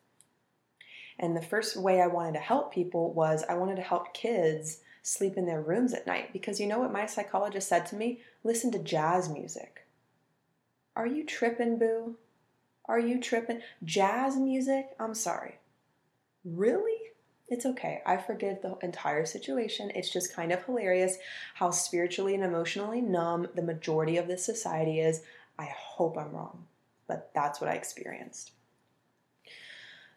And 1.19 1.37
the 1.37 1.43
first 1.43 1.77
way 1.77 2.01
I 2.01 2.07
wanted 2.07 2.35
to 2.35 2.39
help 2.39 2.73
people 2.73 3.13
was 3.13 3.45
I 3.49 3.55
wanted 3.55 3.77
to 3.77 3.83
help 3.83 4.15
kids 4.15 4.81
sleep 5.03 5.37
in 5.37 5.45
their 5.45 5.61
rooms 5.61 5.93
at 5.93 6.07
night 6.07 6.33
because 6.33 6.61
you 6.61 6.69
know 6.69 6.79
what 6.79 6.93
my 6.93 7.07
psychologist 7.07 7.69
said 7.69 7.85
to 7.87 7.97
me? 7.97 8.21
Listen 8.45 8.71
to 8.73 8.79
jazz 8.79 9.29
music. 9.29 9.87
Are 10.95 11.07
you 11.07 11.27
tripping, 11.27 11.79
boo? 11.79 12.17
Are 12.85 13.01
you 13.01 13.21
tripping? 13.21 13.61
Jazz 13.83 14.37
music? 14.37 14.91
I'm 15.01 15.15
sorry. 15.15 15.59
Really? 16.45 17.00
It's 17.51 17.67
okay. 17.67 18.01
I 18.07 18.17
forgive 18.17 18.63
the 18.63 18.77
entire 18.81 19.27
situation. 19.27 19.91
It's 19.97 20.09
just 20.09 20.33
kind 20.33 20.53
of 20.53 20.65
hilarious 20.65 21.19
how 21.55 21.73
spiritually 21.73 22.37
and 22.37 22.45
emotionally 22.45 23.01
numb 23.01 23.49
the 23.57 23.63
majority 23.63 24.17
of 24.17 24.29
this 24.29 24.45
society 24.45 25.01
is. 25.01 25.23
I 25.59 25.65
hope 25.77 26.17
I'm 26.17 26.31
wrong, 26.31 26.67
but 27.09 27.33
that's 27.35 27.61
what 27.61 27.69
I 27.69 27.75
experienced. 27.75 28.53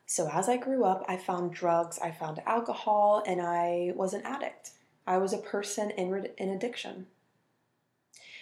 So, 0.05 0.29
as 0.31 0.47
I 0.47 0.57
grew 0.57 0.85
up, 0.85 1.03
I 1.07 1.17
found 1.17 1.53
drugs, 1.53 1.97
I 1.97 2.11
found 2.11 2.39
alcohol, 2.45 3.23
and 3.25 3.41
I 3.41 3.93
was 3.95 4.13
an 4.13 4.21
addict. 4.23 4.71
I 5.07 5.17
was 5.17 5.33
a 5.33 5.39
person 5.39 5.89
in, 5.89 6.27
in 6.37 6.49
addiction 6.49 7.07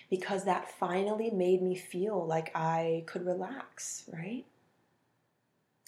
because 0.10 0.44
that 0.44 0.70
finally 0.70 1.32
made 1.32 1.62
me 1.62 1.76
feel 1.76 2.26
like 2.28 2.52
I 2.54 3.04
could 3.08 3.26
relax, 3.26 4.04
right? 4.12 4.44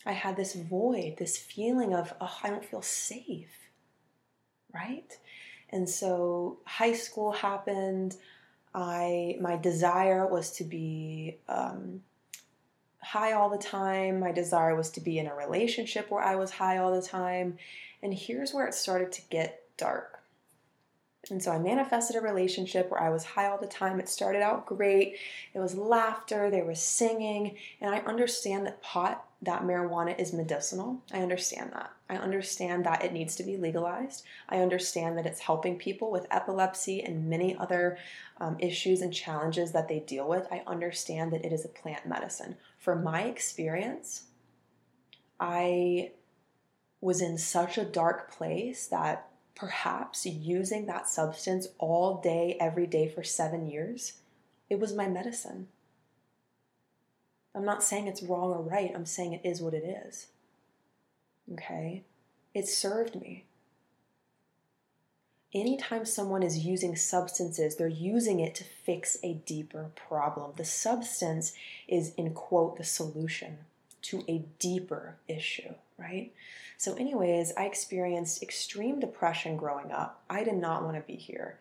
I 0.05 0.11
had 0.11 0.35
this 0.35 0.53
void, 0.53 1.15
this 1.17 1.37
feeling 1.37 1.93
of, 1.93 2.13
oh, 2.19 2.37
I 2.43 2.49
don't 2.49 2.65
feel 2.65 2.81
safe, 2.81 3.69
right? 4.73 5.17
And 5.69 5.89
so 5.89 6.59
high 6.65 6.93
school 6.93 7.31
happened. 7.31 8.15
I 8.75 9.37
my 9.39 9.55
desire 9.57 10.27
was 10.27 10.51
to 10.53 10.63
be 10.63 11.37
um, 11.47 12.01
high 13.01 13.33
all 13.33 13.49
the 13.49 13.57
time. 13.57 14.19
My 14.19 14.31
desire 14.31 14.75
was 14.75 14.89
to 14.91 15.01
be 15.01 15.19
in 15.19 15.27
a 15.27 15.35
relationship 15.35 16.11
where 16.11 16.23
I 16.23 16.35
was 16.35 16.51
high 16.51 16.77
all 16.77 16.93
the 16.93 17.05
time. 17.05 17.57
And 18.01 18.13
here's 18.13 18.53
where 18.53 18.67
it 18.67 18.73
started 18.73 19.11
to 19.13 19.21
get 19.29 19.63
dark. 19.77 20.19
And 21.29 21.41
so 21.41 21.51
I 21.51 21.57
manifested 21.57 22.17
a 22.17 22.21
relationship 22.21 22.91
where 22.91 23.01
I 23.01 23.09
was 23.09 23.23
high 23.23 23.47
all 23.47 23.57
the 23.57 23.67
time. 23.67 23.99
It 23.99 24.09
started 24.09 24.41
out 24.41 24.65
great. 24.65 25.15
It 25.53 25.59
was 25.59 25.75
laughter, 25.75 26.49
there 26.49 26.65
was 26.65 26.81
singing, 26.81 27.55
and 27.79 27.95
I 27.95 27.99
understand 27.99 28.65
that 28.65 28.81
pot 28.81 29.25
that 29.43 29.63
marijuana 29.63 30.17
is 30.19 30.33
medicinal. 30.33 31.01
I 31.11 31.19
understand 31.19 31.71
that. 31.73 31.91
I 32.09 32.15
understand 32.15 32.85
that 32.85 33.03
it 33.03 33.13
needs 33.13 33.35
to 33.35 33.43
be 33.43 33.57
legalized. 33.57 34.23
I 34.47 34.59
understand 34.59 35.17
that 35.17 35.25
it's 35.25 35.41
helping 35.41 35.77
people 35.77 36.11
with 36.11 36.27
epilepsy 36.31 37.01
and 37.01 37.29
many 37.29 37.55
other 37.57 37.97
um, 38.39 38.55
issues 38.59 39.01
and 39.01 39.13
challenges 39.13 39.71
that 39.71 39.87
they 39.87 39.99
deal 39.99 40.27
with. 40.27 40.47
I 40.51 40.63
understand 40.65 41.33
that 41.33 41.45
it 41.45 41.51
is 41.51 41.65
a 41.65 41.69
plant 41.69 42.05
medicine. 42.05 42.55
For 42.79 42.95
my 42.95 43.23
experience, 43.23 44.23
I 45.39 46.11
was 47.01 47.21
in 47.21 47.37
such 47.37 47.77
a 47.77 47.85
dark 47.85 48.31
place 48.31 48.87
that 48.87 49.27
perhaps 49.55 50.25
using 50.25 50.85
that 50.85 51.07
substance 51.07 51.67
all 51.77 52.21
day, 52.21 52.57
every 52.59 52.87
day 52.87 53.07
for 53.07 53.23
seven 53.23 53.67
years, 53.67 54.19
it 54.69 54.79
was 54.79 54.93
my 54.93 55.07
medicine. 55.07 55.67
I'm 57.55 57.65
not 57.65 57.83
saying 57.83 58.07
it's 58.07 58.23
wrong 58.23 58.51
or 58.51 58.61
right, 58.61 58.91
I'm 58.93 59.05
saying 59.05 59.33
it 59.33 59.41
is 59.43 59.61
what 59.61 59.73
it 59.73 59.83
is. 60.07 60.27
Okay? 61.51 62.03
It 62.53 62.67
served 62.67 63.19
me. 63.19 63.45
Anytime 65.53 66.05
someone 66.05 66.41
is 66.41 66.65
using 66.65 66.95
substances, 66.95 67.75
they're 67.75 67.87
using 67.87 68.39
it 68.39 68.55
to 68.55 68.63
fix 68.63 69.17
a 69.21 69.35
deeper 69.45 69.91
problem. 69.95 70.53
The 70.55 70.65
substance 70.65 71.53
is, 71.87 72.13
in 72.15 72.33
quote, 72.33 72.77
the 72.77 72.83
solution 72.83 73.59
to 74.03 74.23
a 74.27 74.45
deeper 74.57 75.15
issue, 75.27 75.75
right? 75.99 76.31
So, 76.77 76.95
anyways, 76.95 77.53
I 77.55 77.65
experienced 77.65 78.41
extreme 78.41 78.99
depression 78.99 79.55
growing 79.55 79.91
up. 79.91 80.23
I 80.27 80.43
did 80.43 80.55
not 80.55 80.83
want 80.83 80.95
to 80.95 81.01
be 81.01 81.15
here. 81.15 81.59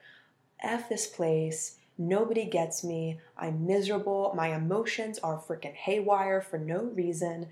F 0.61 0.89
this 0.89 1.07
place. 1.07 1.77
Nobody 2.09 2.45
gets 2.47 2.83
me. 2.83 3.21
I'm 3.37 3.67
miserable. 3.67 4.33
My 4.35 4.55
emotions 4.55 5.19
are 5.21 5.39
freaking 5.39 5.75
haywire 5.75 6.41
for 6.41 6.59
no 6.59 6.85
reason. 6.85 7.49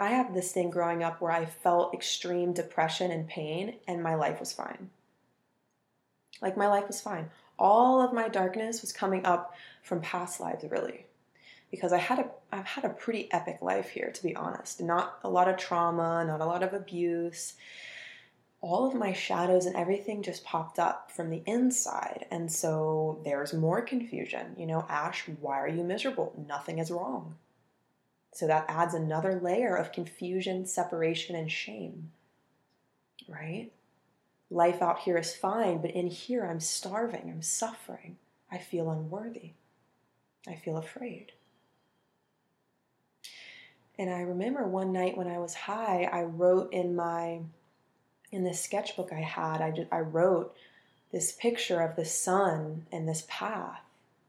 I 0.00 0.10
have 0.10 0.32
this 0.32 0.52
thing 0.52 0.70
growing 0.70 1.02
up 1.02 1.20
where 1.20 1.32
I 1.32 1.44
felt 1.44 1.92
extreme 1.92 2.52
depression 2.52 3.10
and 3.10 3.28
pain, 3.28 3.76
and 3.86 4.02
my 4.02 4.14
life 4.14 4.40
was 4.40 4.52
fine. 4.52 4.90
Like, 6.40 6.56
my 6.56 6.66
life 6.68 6.86
was 6.86 7.00
fine. 7.00 7.30
All 7.58 8.00
of 8.00 8.14
my 8.14 8.28
darkness 8.28 8.80
was 8.80 8.92
coming 8.92 9.26
up 9.26 9.54
from 9.82 10.00
past 10.00 10.40
lives, 10.40 10.64
really. 10.70 11.06
Because 11.70 11.92
I 11.92 11.98
had 11.98 12.18
a, 12.18 12.30
I've 12.50 12.66
had 12.66 12.84
a 12.84 12.90
pretty 12.90 13.30
epic 13.32 13.58
life 13.60 13.90
here, 13.90 14.10
to 14.10 14.22
be 14.22 14.34
honest. 14.34 14.80
Not 14.80 15.18
a 15.22 15.28
lot 15.28 15.48
of 15.48 15.58
trauma, 15.58 16.24
not 16.24 16.40
a 16.40 16.46
lot 16.46 16.62
of 16.62 16.72
abuse 16.72 17.54
all 18.62 18.86
of 18.86 18.94
my 18.94 19.12
shadows 19.12 19.66
and 19.66 19.74
everything 19.74 20.22
just 20.22 20.44
popped 20.44 20.78
up 20.78 21.10
from 21.10 21.30
the 21.30 21.42
inside. 21.46 22.26
And 22.30 22.50
so 22.50 23.20
there's 23.24 23.52
more 23.52 23.82
confusion. 23.82 24.54
You 24.56 24.66
know, 24.66 24.86
Ash, 24.88 25.24
why 25.40 25.58
are 25.58 25.68
you 25.68 25.82
miserable? 25.82 26.32
Nothing 26.48 26.78
is 26.78 26.90
wrong. 26.90 27.34
So 28.32 28.46
that 28.46 28.64
adds 28.68 28.94
another 28.94 29.38
layer 29.42 29.74
of 29.74 29.92
confusion, 29.92 30.64
separation, 30.64 31.34
and 31.34 31.50
shame. 31.50 32.12
Right? 33.28 33.72
Life 34.48 34.80
out 34.80 35.00
here 35.00 35.18
is 35.18 35.34
fine, 35.34 35.78
but 35.78 35.90
in 35.90 36.06
here 36.06 36.46
I'm 36.46 36.60
starving, 36.60 37.22
I'm 37.28 37.42
suffering. 37.42 38.16
I 38.50 38.58
feel 38.58 38.90
unworthy. 38.90 39.50
I 40.46 40.54
feel 40.54 40.76
afraid. 40.76 41.32
And 43.98 44.08
I 44.08 44.20
remember 44.20 44.66
one 44.66 44.92
night 44.92 45.16
when 45.16 45.28
I 45.28 45.38
was 45.38 45.54
high, 45.54 46.08
I 46.10 46.22
wrote 46.22 46.72
in 46.72 46.94
my 46.94 47.40
in 48.32 48.44
this 48.44 48.60
sketchbook 48.60 49.12
I 49.12 49.20
had, 49.20 49.60
I 49.60 49.70
just, 49.70 49.92
I 49.92 50.00
wrote 50.00 50.56
this 51.12 51.32
picture 51.32 51.82
of 51.82 51.94
the 51.94 52.06
sun 52.06 52.86
and 52.90 53.06
this 53.06 53.24
path, 53.28 53.80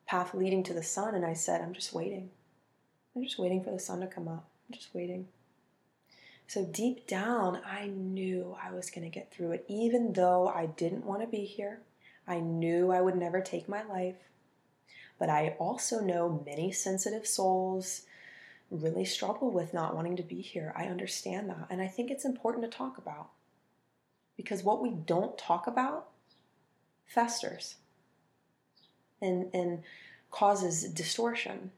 path 0.05 0.33
leading 0.33 0.61
to 0.63 0.73
the 0.73 0.83
sun, 0.83 1.15
and 1.15 1.25
I 1.25 1.33
said, 1.33 1.61
I'm 1.61 1.73
just 1.73 1.93
waiting. 1.93 2.29
I'm 3.15 3.23
just 3.23 3.39
waiting 3.39 3.63
for 3.63 3.71
the 3.71 3.79
sun 3.79 4.01
to 4.01 4.07
come 4.07 4.27
up. 4.27 4.45
I'm 4.67 4.75
just 4.75 4.93
waiting. 4.93 5.27
So 6.47 6.65
deep 6.65 7.07
down, 7.07 7.61
I 7.65 7.87
knew 7.87 8.57
I 8.61 8.71
was 8.71 8.91
going 8.91 9.09
to 9.09 9.13
get 9.13 9.31
through 9.31 9.53
it, 9.53 9.65
even 9.69 10.11
though 10.13 10.49
I 10.49 10.65
didn't 10.65 11.05
want 11.05 11.21
to 11.21 11.27
be 11.27 11.45
here. 11.45 11.79
I 12.27 12.41
knew 12.41 12.91
I 12.91 13.01
would 13.01 13.15
never 13.15 13.39
take 13.39 13.69
my 13.69 13.83
life. 13.83 14.17
But 15.17 15.29
I 15.29 15.55
also 15.59 16.01
know 16.01 16.43
many 16.45 16.71
sensitive 16.71 17.25
souls 17.25 18.01
really 18.69 19.05
struggle 19.05 19.51
with 19.51 19.73
not 19.73 19.95
wanting 19.95 20.17
to 20.17 20.23
be 20.23 20.41
here. 20.41 20.73
I 20.75 20.85
understand 20.85 21.49
that. 21.49 21.67
And 21.69 21.81
I 21.81 21.87
think 21.87 22.11
it's 22.11 22.25
important 22.25 22.69
to 22.69 22.77
talk 22.77 22.97
about 22.97 23.29
because 24.37 24.63
what 24.63 24.81
we 24.81 24.91
don't 24.91 25.37
talk 25.37 25.67
about 25.67 26.09
festers 27.05 27.75
and, 29.21 29.49
and 29.53 29.83
causes 30.31 30.83
distortion. 30.85 31.71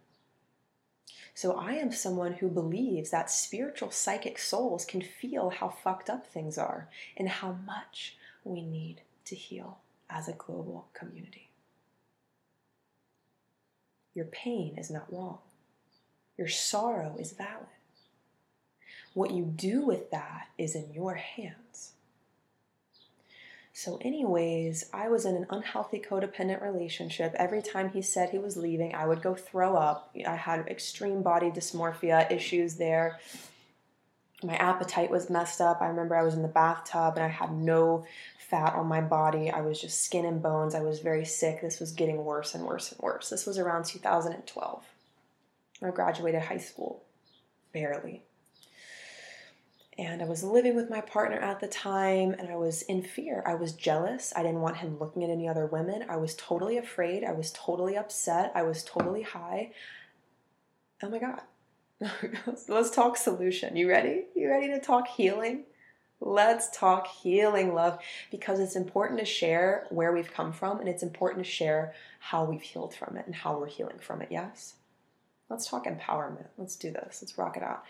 So 1.34 1.54
I 1.54 1.74
am 1.74 1.92
someone 1.92 2.34
who 2.34 2.48
believes 2.48 3.10
that 3.10 3.30
spiritual 3.30 3.92
psychic 3.92 4.40
souls 4.40 4.86
can 4.86 5.02
feel 5.02 5.50
how 5.50 5.70
fucked 5.70 6.10
up 6.10 6.26
things 6.26 6.58
are 6.58 6.88
and 7.18 7.28
how 7.28 7.58
much 7.66 8.16
we 8.46 8.62
need 8.62 9.02
to 9.26 9.36
heal 9.36 9.80
as 10.10 10.30
a 10.30 10.34
global 10.34 10.88
community. 10.94 11.50
Your 14.14 14.26
pain 14.26 14.78
is 14.78 14.90
not 14.90 15.12
wrong. 15.12 15.40
Your 16.38 16.48
sorrow 16.48 17.18
is 17.20 17.34
valid. 17.34 17.68
What 19.14 19.32
you 19.32 19.44
do 19.44 19.86
with 19.86 20.12
that 20.12 20.48
is 20.58 20.76
in 20.76 20.94
your 20.94 21.16
hands. 21.16 21.94
So, 23.78 24.00
anyways, 24.00 24.86
I 24.94 25.10
was 25.10 25.26
in 25.26 25.36
an 25.36 25.48
unhealthy 25.50 26.00
codependent 26.00 26.62
relationship. 26.62 27.36
Every 27.36 27.62
time 27.62 27.90
he 27.90 28.02
said 28.02 28.30
he 28.30 28.38
was 28.38 28.56
leaving, 28.56 28.96
I 28.96 29.06
would 29.06 29.22
go 29.22 29.36
throw 29.36 29.76
up. 29.76 30.16
I 30.26 30.38
had 30.38 30.70
extreme 30.70 31.22
body 31.22 31.52
dysmorphia 31.52 32.32
issues 32.32 32.76
there. 32.76 33.20
My 34.42 34.56
appetite 34.56 35.12
was 35.12 35.30
messed 35.30 35.60
up. 35.60 35.82
I 35.82 35.88
remember 35.88 36.16
I 36.16 36.24
was 36.24 36.36
in 36.36 36.42
the 36.42 36.48
bathtub 36.48 37.16
and 37.18 37.26
I 37.26 37.28
had 37.28 37.52
no 37.52 38.06
fat 38.40 38.76
on 38.76 38.88
my 38.88 39.02
body. 39.02 39.52
I 39.52 39.60
was 39.60 39.82
just 39.82 40.06
skin 40.06 40.24
and 40.24 40.42
bones. 40.42 40.74
I 40.74 40.82
was 40.82 41.02
very 41.02 41.26
sick. 41.26 41.60
This 41.60 41.82
was 41.82 41.92
getting 41.92 42.24
worse 42.24 42.56
and 42.56 42.64
worse 42.64 42.94
and 42.94 43.02
worse. 43.02 43.30
This 43.30 43.46
was 43.46 43.58
around 43.58 43.88
2012. 43.88 44.86
I 45.84 45.90
graduated 45.90 46.44
high 46.44 46.60
school, 46.60 47.04
barely. 47.74 48.24
And 49.98 50.22
I 50.22 50.26
was 50.26 50.44
living 50.44 50.76
with 50.76 50.90
my 50.90 51.00
partner 51.00 51.38
at 51.38 51.62
the 51.62 51.68
time, 51.68 52.36
and 52.38 52.50
I 52.50 52.58
was 52.58 52.82
in 52.82 53.02
fear. 53.02 53.42
I 53.46 53.56
was 53.56 53.72
jealous. 53.72 54.34
I 54.36 54.44
didn't 54.44 54.60
want 54.60 54.78
him 54.78 55.00
looking 55.00 55.24
at 55.24 55.30
any 55.30 55.48
other 55.48 55.66
women. 55.66 56.06
I 56.10 56.18
was 56.18 56.36
totally 56.36 56.78
afraid. 56.78 57.24
I 57.24 57.32
was 57.32 57.52
totally 57.54 57.96
upset. 57.96 58.52
I 58.56 58.64
was 58.64 58.84
totally 58.84 59.22
high. 59.22 59.72
Oh 61.02 61.10
my 61.10 61.20
God. 61.20 61.42
Let's 62.68 62.92
talk 62.92 63.16
solution. 63.16 63.78
You 63.78 63.88
ready? 63.88 64.26
You 64.36 64.50
ready 64.50 64.68
to 64.68 64.82
talk 64.82 65.08
healing? 65.08 65.64
Let's 66.20 66.70
talk 66.76 67.08
healing, 67.08 67.74
love, 67.74 68.00
because 68.32 68.60
it's 68.60 68.76
important 68.76 69.20
to 69.20 69.26
share 69.26 69.86
where 69.90 70.14
we've 70.14 70.34
come 70.34 70.52
from 70.52 70.80
and 70.80 70.90
it's 70.90 71.04
important 71.04 71.46
to 71.46 71.50
share 71.50 71.94
how 72.20 72.46
we've 72.46 72.62
healed 72.62 72.94
from 72.94 73.18
it 73.18 73.26
and 73.26 73.36
how 73.36 73.58
we're 73.58 73.68
healing 73.68 74.00
from 74.00 74.22
it. 74.22 74.30
Yes? 74.32 74.76
Let's 75.50 75.70
talk 75.70 75.86
empowerment. 75.86 76.48
Let's 76.58 76.76
do 76.76 76.92
this. 76.92 77.20
Let's 77.22 77.38
rock 77.38 77.58
it 77.58 77.64
out. 77.64 77.84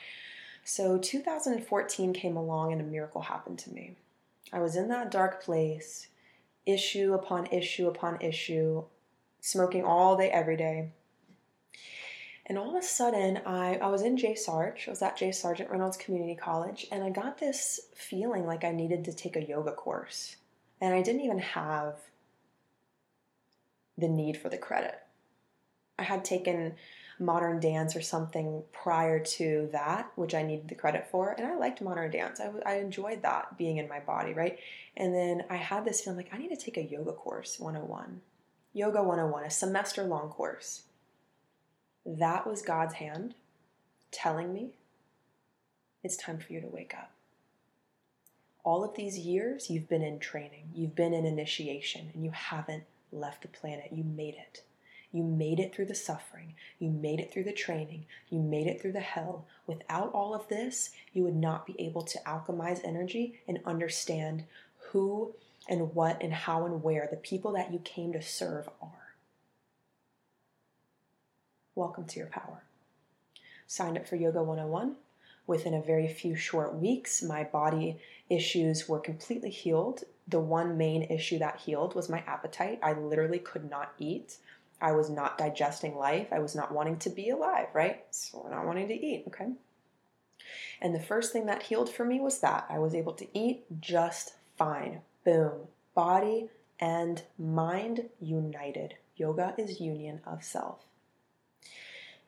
So 0.67 0.97
2014 0.97 2.11
came 2.11 2.35
along 2.35 2.71
and 2.71 2.81
a 2.81 2.83
miracle 2.83 3.21
happened 3.21 3.59
to 3.59 3.71
me. 3.71 3.97
I 4.51 4.59
was 4.59 4.75
in 4.75 4.87
that 4.87 5.11
dark 5.11 5.43
place, 5.43 6.07
issue 6.65 7.13
upon 7.13 7.45
issue 7.45 7.87
upon 7.87 8.19
issue, 8.19 8.83
smoking 9.41 9.85
all 9.85 10.17
day, 10.17 10.31
every 10.31 10.57
day. 10.57 10.89
And 12.47 12.57
all 12.57 12.75
of 12.75 12.83
a 12.83 12.85
sudden, 12.85 13.41
I, 13.45 13.75
I 13.77 13.87
was 13.89 14.01
in 14.01 14.17
J 14.17 14.33
Sarge. 14.33 14.85
I 14.87 14.89
was 14.89 15.03
at 15.03 15.17
J 15.17 15.29
Sargeant 15.29 15.69
Reynolds 15.69 15.97
Community 15.97 16.35
College, 16.35 16.87
and 16.91 17.03
I 17.03 17.11
got 17.11 17.37
this 17.37 17.79
feeling 17.93 18.47
like 18.47 18.63
I 18.63 18.71
needed 18.71 19.05
to 19.05 19.13
take 19.13 19.35
a 19.35 19.45
yoga 19.45 19.71
course. 19.71 20.35
And 20.81 20.95
I 20.95 21.03
didn't 21.03 21.21
even 21.21 21.39
have 21.39 21.97
the 23.99 24.09
need 24.09 24.37
for 24.37 24.49
the 24.49 24.57
credit. 24.57 24.99
I 25.99 26.03
had 26.03 26.25
taken 26.25 26.73
modern 27.19 27.59
dance 27.59 27.95
or 27.95 28.01
something 28.01 28.63
prior 28.71 29.19
to 29.19 29.69
that, 29.71 30.11
which 30.15 30.35
I 30.35 30.43
needed 30.43 30.67
the 30.67 30.75
credit 30.75 31.07
for. 31.09 31.31
And 31.37 31.47
I 31.47 31.55
liked 31.55 31.81
modern 31.81 32.11
dance. 32.11 32.39
I, 32.39 32.51
I 32.65 32.75
enjoyed 32.77 33.21
that 33.21 33.57
being 33.57 33.77
in 33.77 33.87
my 33.87 33.99
body, 33.99 34.33
right? 34.33 34.59
And 34.97 35.13
then 35.13 35.43
I 35.49 35.55
had 35.55 35.85
this 35.85 36.01
feeling 36.01 36.17
like 36.17 36.33
I 36.33 36.37
need 36.37 36.49
to 36.49 36.57
take 36.57 36.77
a 36.77 36.83
yoga 36.83 37.13
course 37.13 37.59
101. 37.59 38.21
Yoga 38.73 39.01
101, 39.01 39.43
a 39.43 39.49
semester 39.49 40.03
long 40.03 40.29
course. 40.29 40.83
That 42.05 42.45
was 42.45 42.61
God's 42.61 42.95
hand 42.95 43.35
telling 44.11 44.53
me 44.53 44.71
it's 46.03 46.17
time 46.17 46.37
for 46.37 46.53
you 46.53 46.61
to 46.61 46.67
wake 46.67 46.93
up. 46.93 47.11
All 48.63 48.83
of 48.83 48.95
these 48.95 49.17
years, 49.17 49.69
you've 49.69 49.87
been 49.87 50.01
in 50.01 50.19
training, 50.19 50.69
you've 50.73 50.95
been 50.95 51.13
in 51.13 51.25
initiation, 51.25 52.09
and 52.13 52.23
you 52.23 52.31
haven't 52.31 52.83
left 53.11 53.43
the 53.43 53.47
planet. 53.47 53.91
You 53.91 54.03
made 54.03 54.35
it. 54.35 54.63
You 55.15 55.23
made 55.23 55.61
it 55.61 55.73
through 55.73 55.85
the 55.85 55.95
suffering. 55.95 56.55
You 56.77 56.89
made 56.89 57.21
it 57.21 57.31
through 57.31 57.45
the 57.45 57.53
training. 57.53 58.05
You 58.29 58.41
made 58.41 58.67
it 58.67 58.81
through 58.81 58.91
the 58.91 58.99
hell. 58.99 59.45
Without 59.65 60.11
all 60.11 60.35
of 60.35 60.49
this, 60.49 60.89
you 61.13 61.23
would 61.23 61.37
not 61.37 61.65
be 61.65 61.73
able 61.79 62.01
to 62.01 62.19
alchemize 62.27 62.81
energy 62.83 63.39
and 63.47 63.61
understand 63.63 64.43
who 64.91 65.33
and 65.69 65.95
what 65.95 66.21
and 66.21 66.33
how 66.33 66.65
and 66.65 66.83
where 66.83 67.07
the 67.09 67.15
people 67.15 67.53
that 67.53 67.71
you 67.71 67.79
came 67.79 68.11
to 68.11 68.21
serve 68.21 68.67
are. 68.81 69.15
Welcome 71.75 72.03
to 72.07 72.19
your 72.19 72.27
power. 72.27 72.63
Signed 73.67 73.97
up 73.97 74.09
for 74.09 74.17
Yoga 74.17 74.43
101. 74.43 74.97
Within 75.47 75.75
a 75.75 75.81
very 75.81 76.09
few 76.09 76.35
short 76.35 76.75
weeks, 76.75 77.23
my 77.23 77.45
body 77.45 77.99
issues 78.29 78.89
were 78.89 78.99
completely 78.99 79.49
healed. 79.49 80.03
The 80.27 80.41
one 80.41 80.77
main 80.77 81.03
issue 81.03 81.39
that 81.39 81.61
healed 81.61 81.95
was 81.95 82.09
my 82.09 82.19
appetite. 82.27 82.79
I 82.83 82.91
literally 82.91 83.39
could 83.39 83.69
not 83.69 83.93
eat. 83.97 84.39
I 84.81 84.91
was 84.91 85.09
not 85.09 85.37
digesting 85.37 85.95
life. 85.95 86.27
I 86.31 86.39
was 86.39 86.55
not 86.55 86.71
wanting 86.71 86.97
to 86.99 87.09
be 87.09 87.29
alive, 87.29 87.67
right? 87.73 88.03
So 88.11 88.41
we're 88.43 88.55
not 88.55 88.65
wanting 88.65 88.87
to 88.89 88.93
eat, 88.93 89.23
okay? 89.27 89.51
And 90.81 90.93
the 90.93 90.99
first 90.99 91.31
thing 91.31 91.45
that 91.45 91.63
healed 91.63 91.89
for 91.89 92.05
me 92.05 92.19
was 92.19 92.39
that 92.39 92.65
I 92.69 92.79
was 92.79 92.93
able 92.93 93.13
to 93.13 93.27
eat 93.37 93.65
just 93.79 94.33
fine. 94.57 95.01
Boom. 95.23 95.67
Body 95.93 96.49
and 96.79 97.23
mind 97.39 98.09
united. 98.19 98.95
Yoga 99.15 99.55
is 99.57 99.79
union 99.79 100.21
of 100.25 100.43
self. 100.43 100.85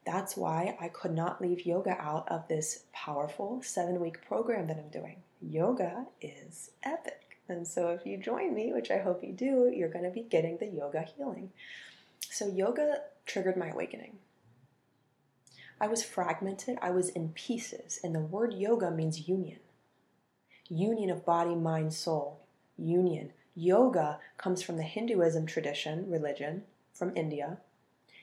That's 0.06 0.38
why 0.38 0.78
I 0.80 0.88
could 0.88 1.12
not 1.12 1.42
leave 1.42 1.66
yoga 1.66 1.98
out 2.00 2.30
of 2.30 2.48
this 2.48 2.86
powerful 2.94 3.62
seven 3.62 4.00
week 4.00 4.26
program 4.26 4.68
that 4.68 4.78
I'm 4.78 4.88
doing. 4.88 5.18
Yoga 5.42 6.06
is 6.22 6.72
epic. 6.82 7.38
And 7.50 7.68
so 7.68 7.90
if 7.90 8.06
you 8.06 8.18
join 8.18 8.54
me, 8.54 8.72
which 8.74 8.90
I 8.90 9.00
hope 9.00 9.24
you 9.24 9.34
do, 9.34 9.72
you're 9.76 9.90
going 9.90 10.06
to 10.06 10.12
be 10.12 10.22
getting 10.22 10.58
the 10.58 10.68
yoga 10.68 11.02
healing. 11.02 11.52
So 12.38 12.46
yoga 12.46 13.02
triggered 13.26 13.58
my 13.58 13.70
awakening. 13.70 14.20
I 15.82 15.88
was 15.88 16.04
fragmented, 16.04 16.78
I 16.84 16.92
was 16.92 17.10
in 17.10 17.30
pieces, 17.30 18.00
and 18.04 18.14
the 18.14 18.20
word 18.20 18.54
yoga 18.54 18.92
means 18.92 19.28
union. 19.28 19.58
Union 20.70 21.10
of 21.10 21.26
body, 21.26 21.56
mind, 21.56 21.96
soul. 21.96 22.42
Union. 22.78 23.34
Yoga 23.56 24.20
comes 24.38 24.62
from 24.62 24.78
the 24.78 24.84
Hinduism 24.84 25.48
tradition, 25.48 26.12
religion, 26.12 26.66
from 26.94 27.18
India. 27.18 27.58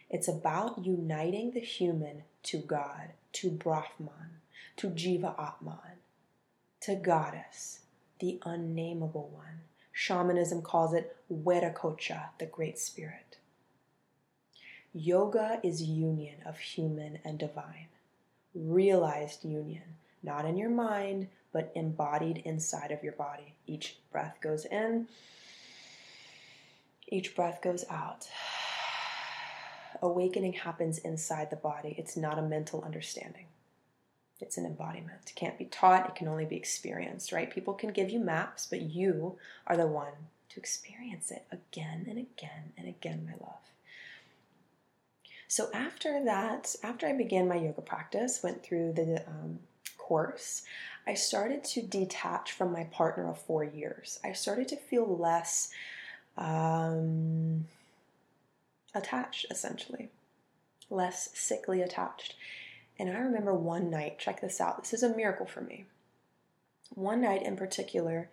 It's 0.09 0.29
about 0.29 0.87
uniting 0.87 1.50
the 1.50 1.59
human 1.59 2.22
to 2.44 2.59
God, 2.59 3.14
to 3.33 3.50
Brahman, 3.50 4.38
to 4.77 4.90
Jiva 4.90 5.37
Atman, 5.37 5.98
to 6.83 6.94
Goddess, 6.94 7.81
the 8.20 8.38
unnameable 8.44 9.29
one. 9.35 9.62
Shamanism 9.90 10.62
calls 10.62 10.94
it 10.94 11.16
Viracocha, 11.29 12.27
the 12.38 12.46
Great 12.46 12.79
Spirit. 12.79 13.38
Yoga 14.96 15.59
is 15.64 15.83
union 15.83 16.37
of 16.46 16.57
human 16.57 17.18
and 17.24 17.37
divine, 17.37 17.88
realized 18.54 19.44
union, 19.44 19.96
not 20.22 20.44
in 20.44 20.57
your 20.57 20.70
mind, 20.70 21.26
but 21.52 21.72
embodied 21.74 22.38
inside 22.44 22.92
of 22.92 23.02
your 23.02 23.14
body. 23.14 23.54
Each 23.66 23.96
breath 24.12 24.37
goes 24.40 24.64
in, 24.66 25.09
each 27.09 27.35
breath 27.35 27.61
goes 27.61 27.85
out 27.90 28.28
awakening 30.02 30.52
happens 30.52 30.98
inside 30.98 31.50
the 31.50 31.57
body. 31.57 31.96
It's 31.98 32.16
not 32.16 32.38
a 32.38 32.42
mental 32.42 32.85
understanding. 32.85 33.46
It's 34.40 34.59
an 34.59 34.64
embodiment. 34.64 35.22
It 35.26 35.35
can't 35.35 35.59
be 35.59 35.64
taught, 35.64 36.09
it 36.09 36.14
can 36.14 36.28
only 36.28 36.44
be 36.44 36.57
experienced, 36.57 37.33
right? 37.33 37.52
People 37.52 37.74
can 37.74 37.90
give 37.90 38.11
you 38.11 38.20
maps, 38.20 38.64
but 38.64 38.80
you 38.83 39.38
are 39.66 39.76
the 39.76 39.88
one 39.88 40.28
to 40.50 40.61
experience 40.61 41.33
it 41.33 41.46
again 41.50 42.07
and 42.09 42.18
again 42.18 42.72
and 42.78 42.87
again, 42.87 43.26
my 43.26 43.44
love. 43.44 43.73
So 45.54 45.70
after 45.72 46.24
that, 46.24 46.74
after 46.82 47.06
I 47.06 47.12
began 47.12 47.46
my 47.46 47.54
yoga 47.54 47.80
practice, 47.80 48.42
went 48.42 48.64
through 48.64 48.94
the 48.94 49.22
um, 49.28 49.60
course, 49.98 50.62
I 51.06 51.14
started 51.14 51.62
to 51.62 51.80
detach 51.80 52.50
from 52.50 52.72
my 52.72 52.82
partner 52.90 53.30
of 53.30 53.38
four 53.38 53.62
years. 53.62 54.18
I 54.24 54.32
started 54.32 54.66
to 54.66 54.76
feel 54.76 55.16
less 55.16 55.70
um, 56.36 57.66
attached, 58.96 59.46
essentially, 59.48 60.08
less 60.90 61.30
sickly 61.34 61.82
attached. 61.82 62.34
And 62.98 63.08
I 63.08 63.20
remember 63.20 63.54
one 63.54 63.90
night, 63.90 64.18
check 64.18 64.40
this 64.40 64.60
out, 64.60 64.82
this 64.82 64.92
is 64.92 65.04
a 65.04 65.16
miracle 65.16 65.46
for 65.46 65.60
me. 65.60 65.84
One 66.96 67.20
night 67.20 67.44
in 67.44 67.56
particular, 67.56 68.28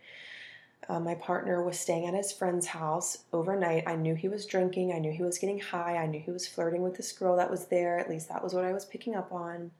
uh, 0.89 0.99
my 0.99 1.15
partner 1.15 1.63
was 1.63 1.79
staying 1.79 2.07
at 2.07 2.13
his 2.13 2.31
friend's 2.31 2.67
house 2.67 3.19
overnight. 3.31 3.83
I 3.87 3.95
knew 3.95 4.15
he 4.15 4.27
was 4.27 4.45
drinking. 4.45 4.91
I 4.91 4.99
knew 4.99 5.11
he 5.11 5.23
was 5.23 5.37
getting 5.37 5.59
high. 5.59 5.95
I 5.95 6.07
knew 6.07 6.19
he 6.19 6.31
was 6.31 6.47
flirting 6.47 6.81
with 6.81 6.97
this 6.97 7.11
girl 7.11 7.35
that 7.37 7.51
was 7.51 7.67
there. 7.67 7.99
At 7.99 8.09
least 8.09 8.29
that 8.29 8.43
was 8.43 8.53
what 8.53 8.65
I 8.65 8.73
was 8.73 8.85
picking 8.85 9.15
up 9.15 9.31
on. 9.31 9.71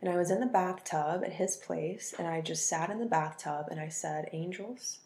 And 0.00 0.12
I 0.12 0.18
was 0.18 0.30
in 0.30 0.40
the 0.40 0.46
bathtub 0.46 1.22
at 1.24 1.32
his 1.32 1.56
place, 1.56 2.14
and 2.18 2.28
I 2.28 2.42
just 2.42 2.68
sat 2.68 2.90
in 2.90 2.98
the 2.98 3.06
bathtub 3.06 3.66
and 3.70 3.80
I 3.80 3.88
said, 3.88 4.28
Angels, 4.32 4.98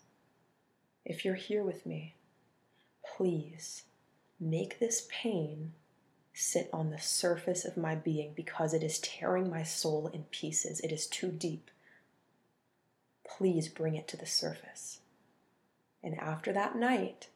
if 1.04 1.24
you're 1.24 1.34
here 1.34 1.62
with 1.62 1.86
me, 1.86 2.16
please 3.16 3.84
make 4.40 4.80
this 4.80 5.06
pain 5.10 5.72
sit 6.34 6.68
on 6.72 6.90
the 6.90 6.98
surface 6.98 7.64
of 7.64 7.76
my 7.76 7.94
being 7.94 8.32
because 8.34 8.74
it 8.74 8.82
is 8.82 8.98
tearing 9.00 9.48
my 9.48 9.62
soul 9.62 10.08
in 10.12 10.24
pieces. 10.24 10.80
It 10.80 10.92
is 10.92 11.06
too 11.06 11.30
deep. 11.30 11.70
Please 13.26 13.68
bring 13.68 13.94
it 13.94 14.08
to 14.08 14.16
the 14.16 14.26
surface. 14.26 15.00
And 16.02 16.18
after 16.18 16.52
that 16.52 16.76
night, 16.76 17.28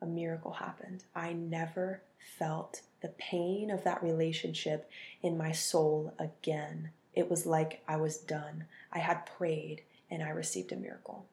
a 0.00 0.06
miracle 0.06 0.54
happened. 0.54 1.04
I 1.14 1.32
never 1.32 2.02
felt 2.38 2.82
the 3.02 3.08
pain 3.08 3.70
of 3.70 3.84
that 3.84 4.02
relationship 4.02 4.90
in 5.22 5.38
my 5.38 5.52
soul 5.52 6.12
again. 6.18 6.90
It 7.14 7.30
was 7.30 7.46
like 7.46 7.82
I 7.88 7.96
was 7.96 8.18
done. 8.18 8.64
I 8.92 8.98
had 8.98 9.26
prayed 9.26 9.82
and 10.10 10.22
I 10.22 10.28
received 10.28 10.72
a 10.72 10.76
miracle. 10.76 11.26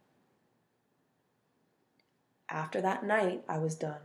After 2.49 2.81
that 2.81 3.03
night, 3.03 3.43
I 3.47 3.57
was 3.57 3.75
done. 3.75 4.01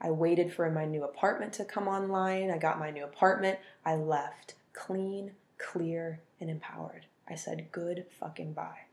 I 0.00 0.10
waited 0.10 0.52
for 0.52 0.70
my 0.70 0.84
new 0.84 1.02
apartment 1.02 1.52
to 1.54 1.64
come 1.64 1.88
online. 1.88 2.50
I 2.50 2.58
got 2.58 2.78
my 2.78 2.90
new 2.90 3.04
apartment. 3.04 3.58
I 3.84 3.96
left 3.96 4.54
clean, 4.72 5.32
clear, 5.58 6.20
and 6.40 6.48
empowered. 6.48 7.06
I 7.28 7.34
said, 7.34 7.72
good 7.72 8.06
fucking 8.18 8.52
bye. 8.52 8.87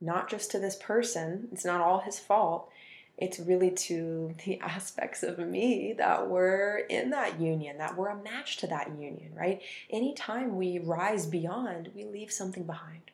Not 0.00 0.30
just 0.30 0.50
to 0.52 0.58
this 0.58 0.76
person, 0.76 1.48
it's 1.52 1.64
not 1.64 1.80
all 1.80 2.00
his 2.00 2.18
fault 2.18 2.70
it's 3.18 3.40
really 3.40 3.72
to 3.72 4.34
the 4.44 4.60
aspects 4.60 5.22
of 5.22 5.38
me 5.38 5.92
that 5.98 6.28
were 6.28 6.82
in 6.88 7.10
that 7.10 7.40
union, 7.40 7.78
that 7.78 7.96
were 7.96 8.08
a 8.08 8.22
match 8.22 8.56
to 8.58 8.66
that 8.68 8.88
union, 8.98 9.32
right? 9.34 9.60
Anytime 9.90 10.56
we 10.56 10.78
rise 10.78 11.26
beyond, 11.26 11.90
we 11.94 12.04
leave 12.04 12.32
something 12.32 12.62
behind, 12.62 13.10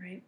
right? 0.00 0.22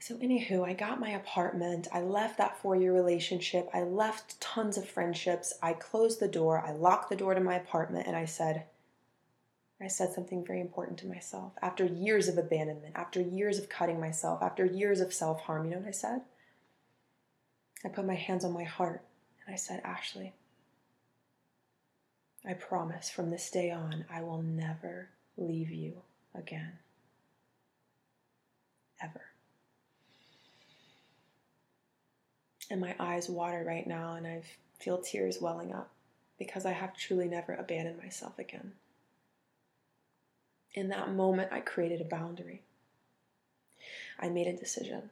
So, 0.00 0.16
anywho, 0.16 0.64
I 0.64 0.72
got 0.72 1.00
my 1.00 1.10
apartment. 1.10 1.88
I 1.92 2.00
left 2.00 2.38
that 2.38 2.56
four 2.62 2.76
year 2.76 2.94
relationship. 2.94 3.68
I 3.74 3.82
left 3.82 4.40
tons 4.40 4.78
of 4.78 4.88
friendships. 4.88 5.52
I 5.60 5.74
closed 5.74 6.20
the 6.20 6.28
door. 6.28 6.64
I 6.64 6.72
locked 6.72 7.10
the 7.10 7.16
door 7.16 7.34
to 7.34 7.40
my 7.40 7.56
apartment 7.56 8.06
and 8.06 8.16
I 8.16 8.24
said, 8.24 8.64
I 9.80 9.86
said 9.86 10.12
something 10.12 10.44
very 10.44 10.60
important 10.60 10.98
to 10.98 11.06
myself. 11.06 11.52
After 11.62 11.84
years 11.84 12.26
of 12.26 12.36
abandonment, 12.36 12.94
after 12.96 13.20
years 13.20 13.58
of 13.58 13.68
cutting 13.68 14.00
myself, 14.00 14.42
after 14.42 14.64
years 14.64 15.00
of 15.00 15.14
self 15.14 15.42
harm, 15.42 15.64
you 15.64 15.72
know 15.72 15.78
what 15.78 15.88
I 15.88 15.92
said? 15.92 16.22
I 17.84 17.88
put 17.88 18.04
my 18.04 18.16
hands 18.16 18.44
on 18.44 18.52
my 18.52 18.64
heart 18.64 19.02
and 19.46 19.54
I 19.54 19.56
said, 19.56 19.80
Ashley, 19.84 20.34
I 22.44 22.54
promise 22.54 23.08
from 23.08 23.30
this 23.30 23.50
day 23.50 23.70
on, 23.70 24.04
I 24.12 24.22
will 24.22 24.42
never 24.42 25.10
leave 25.36 25.70
you 25.70 26.02
again. 26.34 26.72
Ever. 29.00 29.22
And 32.68 32.80
my 32.80 32.96
eyes 32.98 33.28
water 33.28 33.62
right 33.64 33.86
now, 33.86 34.14
and 34.14 34.26
I 34.26 34.42
feel 34.80 34.98
tears 34.98 35.40
welling 35.40 35.72
up 35.72 35.90
because 36.36 36.66
I 36.66 36.72
have 36.72 36.96
truly 36.96 37.28
never 37.28 37.54
abandoned 37.54 37.98
myself 37.98 38.40
again 38.40 38.72
in 40.74 40.88
that 40.88 41.14
moment, 41.14 41.52
I 41.52 41.60
created 41.60 42.00
a 42.00 42.04
boundary. 42.04 42.62
I 44.18 44.28
made 44.28 44.46
a 44.46 44.56
decision. 44.56 45.10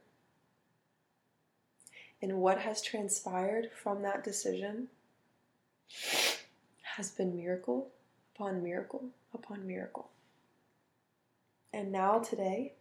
And 2.21 2.37
what 2.37 2.59
has 2.59 2.81
transpired 2.81 3.69
from 3.71 4.01
that 4.01 4.23
decision 4.23 4.87
has 6.95 7.11
been 7.11 7.35
miracle 7.35 7.89
upon 8.35 8.63
miracle 8.63 9.09
upon 9.33 9.67
miracle. 9.67 10.09
And 11.73 11.91
now, 11.91 12.19
today, 12.19 12.73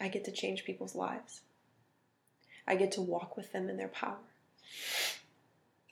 I 0.00 0.08
get 0.08 0.24
to 0.26 0.32
change 0.32 0.64
people's 0.64 0.94
lives. 0.94 1.40
I 2.66 2.76
get 2.76 2.92
to 2.92 3.00
walk 3.00 3.36
with 3.36 3.52
them 3.52 3.68
in 3.68 3.76
their 3.76 3.88
power. 3.88 4.18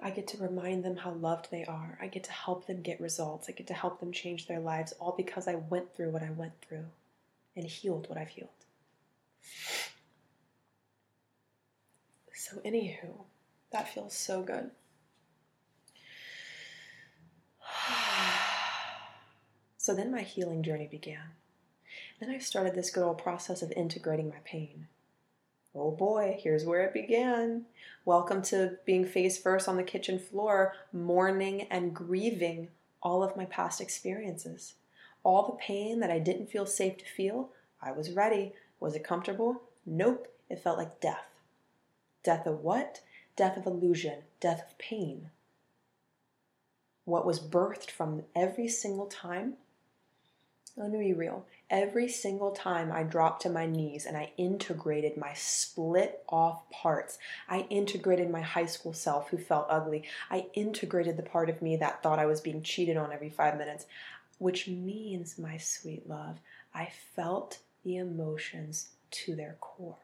I 0.00 0.10
get 0.10 0.26
to 0.28 0.38
remind 0.38 0.84
them 0.84 0.96
how 0.96 1.12
loved 1.12 1.50
they 1.50 1.64
are. 1.64 1.98
I 2.00 2.08
get 2.08 2.24
to 2.24 2.32
help 2.32 2.66
them 2.66 2.82
get 2.82 3.00
results. 3.00 3.48
I 3.48 3.52
get 3.52 3.66
to 3.68 3.74
help 3.74 3.98
them 4.00 4.12
change 4.12 4.46
their 4.46 4.60
lives, 4.60 4.92
all 5.00 5.14
because 5.16 5.48
I 5.48 5.54
went 5.54 5.94
through 5.94 6.10
what 6.10 6.22
I 6.22 6.30
went 6.30 6.52
through 6.60 6.86
and 7.56 7.64
healed 7.64 8.08
what 8.08 8.18
I've 8.18 8.28
healed. 8.28 8.50
So, 12.34 12.58
anywho, 12.64 13.24
that 13.72 13.92
feels 13.92 14.14
so 14.14 14.42
good. 14.42 14.70
So 19.78 19.94
then 19.94 20.10
my 20.10 20.22
healing 20.22 20.64
journey 20.64 20.88
began. 20.90 21.30
Then 22.18 22.28
I 22.28 22.38
started 22.38 22.74
this 22.74 22.90
good 22.90 23.04
old 23.04 23.18
process 23.18 23.62
of 23.62 23.70
integrating 23.70 24.28
my 24.28 24.38
pain. 24.44 24.88
Oh 25.78 25.90
boy, 25.90 26.38
here's 26.40 26.64
where 26.64 26.86
it 26.86 26.94
began. 26.94 27.66
Welcome 28.06 28.40
to 28.44 28.78
being 28.86 29.04
face 29.04 29.36
first 29.36 29.68
on 29.68 29.76
the 29.76 29.82
kitchen 29.82 30.18
floor, 30.18 30.72
mourning 30.90 31.66
and 31.70 31.94
grieving 31.94 32.68
all 33.02 33.22
of 33.22 33.36
my 33.36 33.44
past 33.44 33.82
experiences. 33.82 34.76
All 35.22 35.46
the 35.46 35.58
pain 35.58 36.00
that 36.00 36.10
I 36.10 36.18
didn't 36.18 36.48
feel 36.48 36.64
safe 36.64 36.96
to 36.96 37.04
feel, 37.04 37.50
I 37.82 37.92
was 37.92 38.12
ready. 38.12 38.54
Was 38.80 38.94
it 38.94 39.04
comfortable? 39.04 39.64
Nope. 39.84 40.28
It 40.48 40.62
felt 40.62 40.78
like 40.78 40.98
death. 40.98 41.26
Death 42.22 42.46
of 42.46 42.60
what? 42.60 43.02
Death 43.36 43.58
of 43.58 43.66
illusion, 43.66 44.20
death 44.40 44.64
of 44.66 44.78
pain. 44.78 45.28
What 47.04 47.26
was 47.26 47.38
birthed 47.38 47.90
from 47.90 48.22
every 48.34 48.68
single 48.68 49.08
time? 49.08 49.58
Let 50.78 50.90
me 50.90 50.98
be 50.98 51.12
real. 51.14 51.46
Every 51.70 52.06
single 52.06 52.50
time 52.50 52.92
I 52.92 53.02
dropped 53.02 53.42
to 53.42 53.48
my 53.48 53.64
knees 53.64 54.04
and 54.04 54.14
I 54.14 54.32
integrated 54.36 55.16
my 55.16 55.32
split 55.32 56.22
off 56.28 56.70
parts, 56.70 57.18
I 57.48 57.60
integrated 57.70 58.30
my 58.30 58.42
high 58.42 58.66
school 58.66 58.92
self 58.92 59.30
who 59.30 59.38
felt 59.38 59.66
ugly. 59.70 60.04
I 60.30 60.46
integrated 60.52 61.16
the 61.16 61.22
part 61.22 61.48
of 61.48 61.62
me 61.62 61.76
that 61.76 62.02
thought 62.02 62.18
I 62.18 62.26
was 62.26 62.42
being 62.42 62.62
cheated 62.62 62.98
on 62.98 63.10
every 63.10 63.30
five 63.30 63.56
minutes, 63.56 63.86
which 64.38 64.68
means, 64.68 65.38
my 65.38 65.56
sweet 65.56 66.06
love, 66.06 66.40
I 66.74 66.90
felt 67.14 67.60
the 67.82 67.96
emotions 67.96 68.88
to 69.12 69.34
their 69.34 69.56
core. 69.60 69.96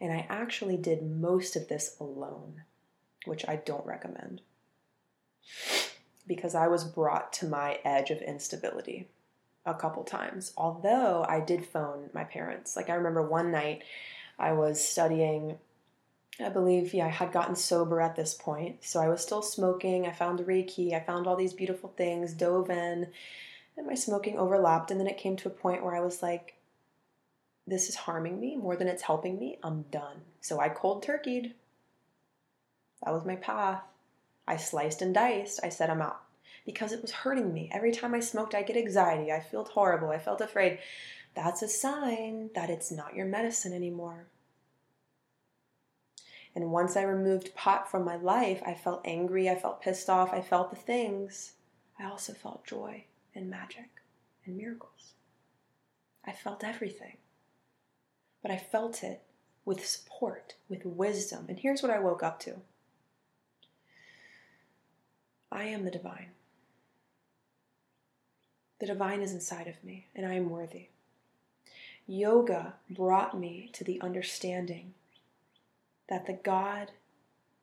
And 0.00 0.12
I 0.12 0.26
actually 0.28 0.76
did 0.76 1.08
most 1.08 1.54
of 1.54 1.68
this 1.68 1.96
alone, 2.00 2.62
which 3.26 3.44
I 3.46 3.56
don't 3.56 3.86
recommend 3.86 4.40
because 6.26 6.54
I 6.54 6.68
was 6.68 6.84
brought 6.84 7.32
to 7.34 7.46
my 7.46 7.78
edge 7.84 8.10
of 8.10 8.22
instability 8.22 9.08
a 9.66 9.74
couple 9.74 10.04
times. 10.04 10.52
Although 10.56 11.24
I 11.28 11.40
did 11.40 11.66
phone 11.66 12.10
my 12.12 12.24
parents. 12.24 12.76
Like 12.76 12.90
I 12.90 12.94
remember 12.94 13.22
one 13.22 13.50
night 13.50 13.82
I 14.38 14.52
was 14.52 14.86
studying 14.86 15.58
I 16.40 16.48
believe, 16.48 16.94
yeah, 16.94 17.06
I 17.06 17.10
had 17.10 17.32
gotten 17.32 17.54
sober 17.54 18.00
at 18.00 18.16
this 18.16 18.34
point. 18.34 18.84
So 18.84 19.00
I 19.00 19.08
was 19.08 19.20
still 19.20 19.42
smoking. 19.42 20.06
I 20.06 20.12
found 20.12 20.40
Reiki. 20.40 20.94
I 20.94 21.00
found 21.00 21.26
all 21.26 21.36
these 21.36 21.52
beautiful 21.52 21.92
things, 21.96 22.32
dove 22.32 22.70
in, 22.70 23.08
and 23.76 23.86
my 23.86 23.94
smoking 23.94 24.38
overlapped. 24.38 24.90
And 24.90 24.98
then 24.98 25.06
it 25.06 25.18
came 25.18 25.36
to 25.36 25.48
a 25.48 25.52
point 25.52 25.84
where 25.84 25.94
I 25.94 26.00
was 26.00 26.22
like, 26.22 26.54
this 27.66 27.88
is 27.88 27.94
harming 27.94 28.40
me 28.40 28.56
more 28.56 28.76
than 28.76 28.88
it's 28.88 29.02
helping 29.02 29.38
me. 29.38 29.58
I'm 29.62 29.82
done. 29.90 30.22
So 30.40 30.58
I 30.58 30.68
cold 30.68 31.04
turkeyed. 31.04 31.52
That 33.04 33.12
was 33.12 33.24
my 33.24 33.36
path. 33.36 33.82
I 34.46 34.56
sliced 34.56 35.02
and 35.02 35.14
diced. 35.14 35.60
I 35.62 35.68
said, 35.68 35.90
I'm 35.90 36.02
out 36.02 36.22
because 36.64 36.92
it 36.92 37.02
was 37.02 37.10
hurting 37.10 37.52
me. 37.52 37.70
Every 37.72 37.92
time 37.92 38.14
I 38.14 38.20
smoked, 38.20 38.54
I 38.54 38.62
get 38.62 38.76
anxiety. 38.76 39.32
I 39.32 39.40
felt 39.40 39.68
horrible. 39.68 40.10
I 40.10 40.18
felt 40.18 40.40
afraid. 40.40 40.78
That's 41.34 41.62
a 41.62 41.68
sign 41.68 42.50
that 42.54 42.70
it's 42.70 42.90
not 42.90 43.14
your 43.14 43.26
medicine 43.26 43.72
anymore. 43.72 44.26
And 46.54 46.70
once 46.70 46.96
I 46.96 47.02
removed 47.02 47.54
pot 47.54 47.90
from 47.90 48.04
my 48.04 48.16
life, 48.16 48.62
I 48.66 48.74
felt 48.74 49.00
angry, 49.06 49.48
I 49.48 49.54
felt 49.54 49.80
pissed 49.80 50.10
off, 50.10 50.34
I 50.34 50.42
felt 50.42 50.70
the 50.70 50.76
things. 50.76 51.54
I 51.98 52.04
also 52.04 52.34
felt 52.34 52.66
joy 52.66 53.04
and 53.34 53.48
magic 53.48 53.88
and 54.44 54.56
miracles. 54.56 55.14
I 56.26 56.32
felt 56.32 56.62
everything. 56.62 57.16
But 58.42 58.50
I 58.50 58.58
felt 58.58 59.02
it 59.02 59.22
with 59.64 59.86
support, 59.86 60.56
with 60.68 60.84
wisdom. 60.84 61.46
And 61.48 61.58
here's 61.58 61.82
what 61.82 61.92
I 61.92 62.00
woke 62.00 62.22
up 62.22 62.38
to 62.40 62.56
I 65.52 65.64
am 65.64 65.84
the 65.84 65.90
divine. 65.90 66.30
The 68.80 68.86
divine 68.86 69.20
is 69.20 69.32
inside 69.32 69.68
of 69.68 69.84
me, 69.84 70.06
and 70.16 70.26
I 70.26 70.34
am 70.34 70.50
worthy. 70.50 70.88
Yoga 72.06 72.74
brought 72.90 73.38
me 73.38 73.70
to 73.74 73.84
the 73.84 74.00
understanding 74.00 74.94
that 76.08 76.26
the 76.26 76.32
God 76.32 76.90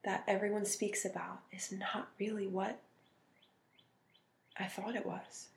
that 0.04 0.24
everyone 0.28 0.66
speaks 0.66 1.04
about 1.04 1.42
is 1.52 1.72
not 1.72 2.10
really 2.20 2.48
what 2.48 2.80
I 4.58 4.66
thought 4.66 4.96
it 4.96 5.06
was. 5.06 5.48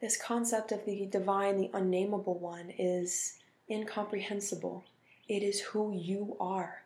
This 0.00 0.16
concept 0.16 0.72
of 0.72 0.84
the 0.84 1.06
divine, 1.06 1.58
the 1.58 1.70
unnameable 1.72 2.38
one, 2.38 2.72
is 2.78 3.38
incomprehensible. 3.70 4.84
It 5.28 5.42
is 5.42 5.60
who 5.60 5.92
you 5.92 6.36
are. 6.40 6.82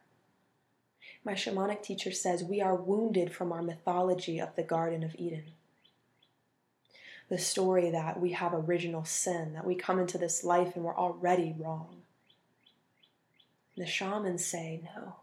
My 1.24 1.32
shamanic 1.32 1.82
teacher 1.82 2.12
says 2.12 2.42
we 2.42 2.60
are 2.60 2.74
wounded 2.74 3.32
from 3.32 3.52
our 3.52 3.62
mythology 3.62 4.40
of 4.40 4.54
the 4.56 4.62
Garden 4.62 5.02
of 5.02 5.14
Eden. 5.16 5.44
The 7.28 7.38
story 7.38 7.90
that 7.90 8.20
we 8.20 8.32
have 8.32 8.52
original 8.52 9.04
sin, 9.04 9.52
that 9.54 9.66
we 9.66 9.74
come 9.74 9.98
into 9.98 10.18
this 10.18 10.44
life 10.44 10.74
and 10.74 10.84
we're 10.84 10.96
already 10.96 11.54
wrong. 11.58 12.02
The 13.76 13.86
shamans 13.86 14.44
say, 14.44 14.82
no. 14.96 15.16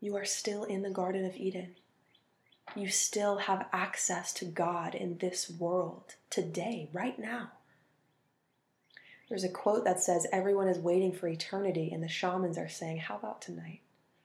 You 0.00 0.16
are 0.16 0.24
still 0.24 0.64
in 0.64 0.82
the 0.82 0.90
Garden 0.90 1.24
of 1.24 1.36
Eden. 1.36 1.76
You 2.74 2.88
still 2.88 3.36
have 3.38 3.68
access 3.72 4.32
to 4.34 4.44
God 4.44 4.94
in 4.94 5.18
this 5.18 5.48
world 5.48 6.16
today, 6.28 6.88
right 6.92 7.18
now. 7.18 7.52
There's 9.28 9.44
a 9.44 9.48
quote 9.48 9.84
that 9.84 10.00
says, 10.00 10.26
Everyone 10.32 10.68
is 10.68 10.78
waiting 10.78 11.12
for 11.12 11.28
eternity, 11.28 11.90
and 11.92 12.02
the 12.02 12.08
shamans 12.08 12.58
are 12.58 12.68
saying, 12.68 12.98
How 12.98 13.16
about 13.16 13.40
tonight? 13.40 13.81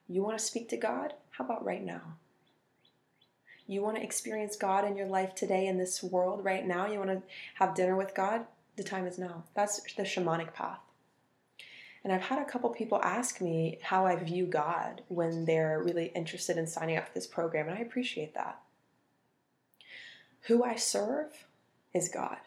You 0.07 0.23
want 0.23 0.37
to 0.37 0.43
speak 0.43 0.69
to 0.69 0.77
God? 0.77 1.13
How 1.31 1.45
about 1.45 1.65
right 1.65 1.83
now? 1.83 2.15
You 3.67 3.81
want 3.81 3.97
to 3.97 4.03
experience 4.03 4.55
God 4.55 4.85
in 4.85 4.95
your 4.95 5.07
life 5.07 5.35
today 5.35 5.67
in 5.67 5.77
this 5.77 6.01
world 6.01 6.43
right 6.45 6.65
now? 6.65 6.87
You 6.87 6.99
want 6.99 7.11
to 7.11 7.21
have 7.55 7.75
dinner 7.75 7.95
with 7.97 8.15
God? 8.15 8.45
The 8.77 8.83
time 8.83 9.05
is 9.05 9.17
now. 9.17 9.43
That's 9.53 9.81
the 9.95 10.03
shamanic 10.03 10.53
path. 10.53 10.79
And 12.03 12.13
I've 12.13 12.21
had 12.21 12.39
a 12.39 12.49
couple 12.49 12.69
people 12.69 13.01
ask 13.03 13.41
me 13.41 13.79
how 13.81 14.05
I 14.05 14.15
view 14.15 14.45
God 14.45 15.01
when 15.09 15.43
they're 15.43 15.81
really 15.83 16.13
interested 16.15 16.57
in 16.57 16.65
signing 16.65 16.95
up 16.95 17.07
for 17.07 17.13
this 17.13 17.27
program, 17.27 17.67
and 17.67 17.77
I 17.77 17.81
appreciate 17.81 18.33
that. 18.35 18.61
Who 20.43 20.63
I 20.63 20.75
serve 20.75 21.45
is 21.93 22.07
God. 22.07 22.37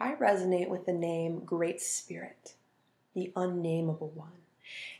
I 0.00 0.14
resonate 0.14 0.68
with 0.68 0.86
the 0.86 0.92
name 0.92 1.44
Great 1.44 1.80
Spirit, 1.80 2.54
the 3.14 3.32
unnameable 3.36 4.10
one. 4.14 4.37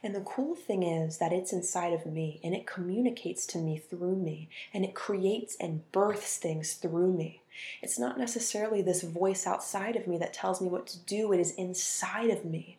And 0.02 0.14
the 0.14 0.20
cool 0.20 0.54
thing 0.54 0.82
is 0.82 1.18
that 1.18 1.32
it's 1.32 1.52
inside 1.52 1.92
of 1.92 2.06
me 2.06 2.40
and 2.42 2.54
it 2.54 2.66
communicates 2.66 3.46
to 3.46 3.58
me 3.58 3.78
through 3.78 4.16
me 4.16 4.48
and 4.72 4.84
it 4.84 4.94
creates 4.94 5.56
and 5.60 5.90
births 5.92 6.36
things 6.36 6.74
through 6.74 7.12
me. 7.12 7.42
It's 7.82 7.98
not 7.98 8.18
necessarily 8.18 8.82
this 8.82 9.02
voice 9.02 9.46
outside 9.46 9.96
of 9.96 10.06
me 10.06 10.18
that 10.18 10.32
tells 10.32 10.60
me 10.60 10.68
what 10.68 10.86
to 10.88 10.98
do, 11.00 11.32
it 11.32 11.40
is 11.40 11.52
inside 11.52 12.30
of 12.30 12.44
me. 12.44 12.78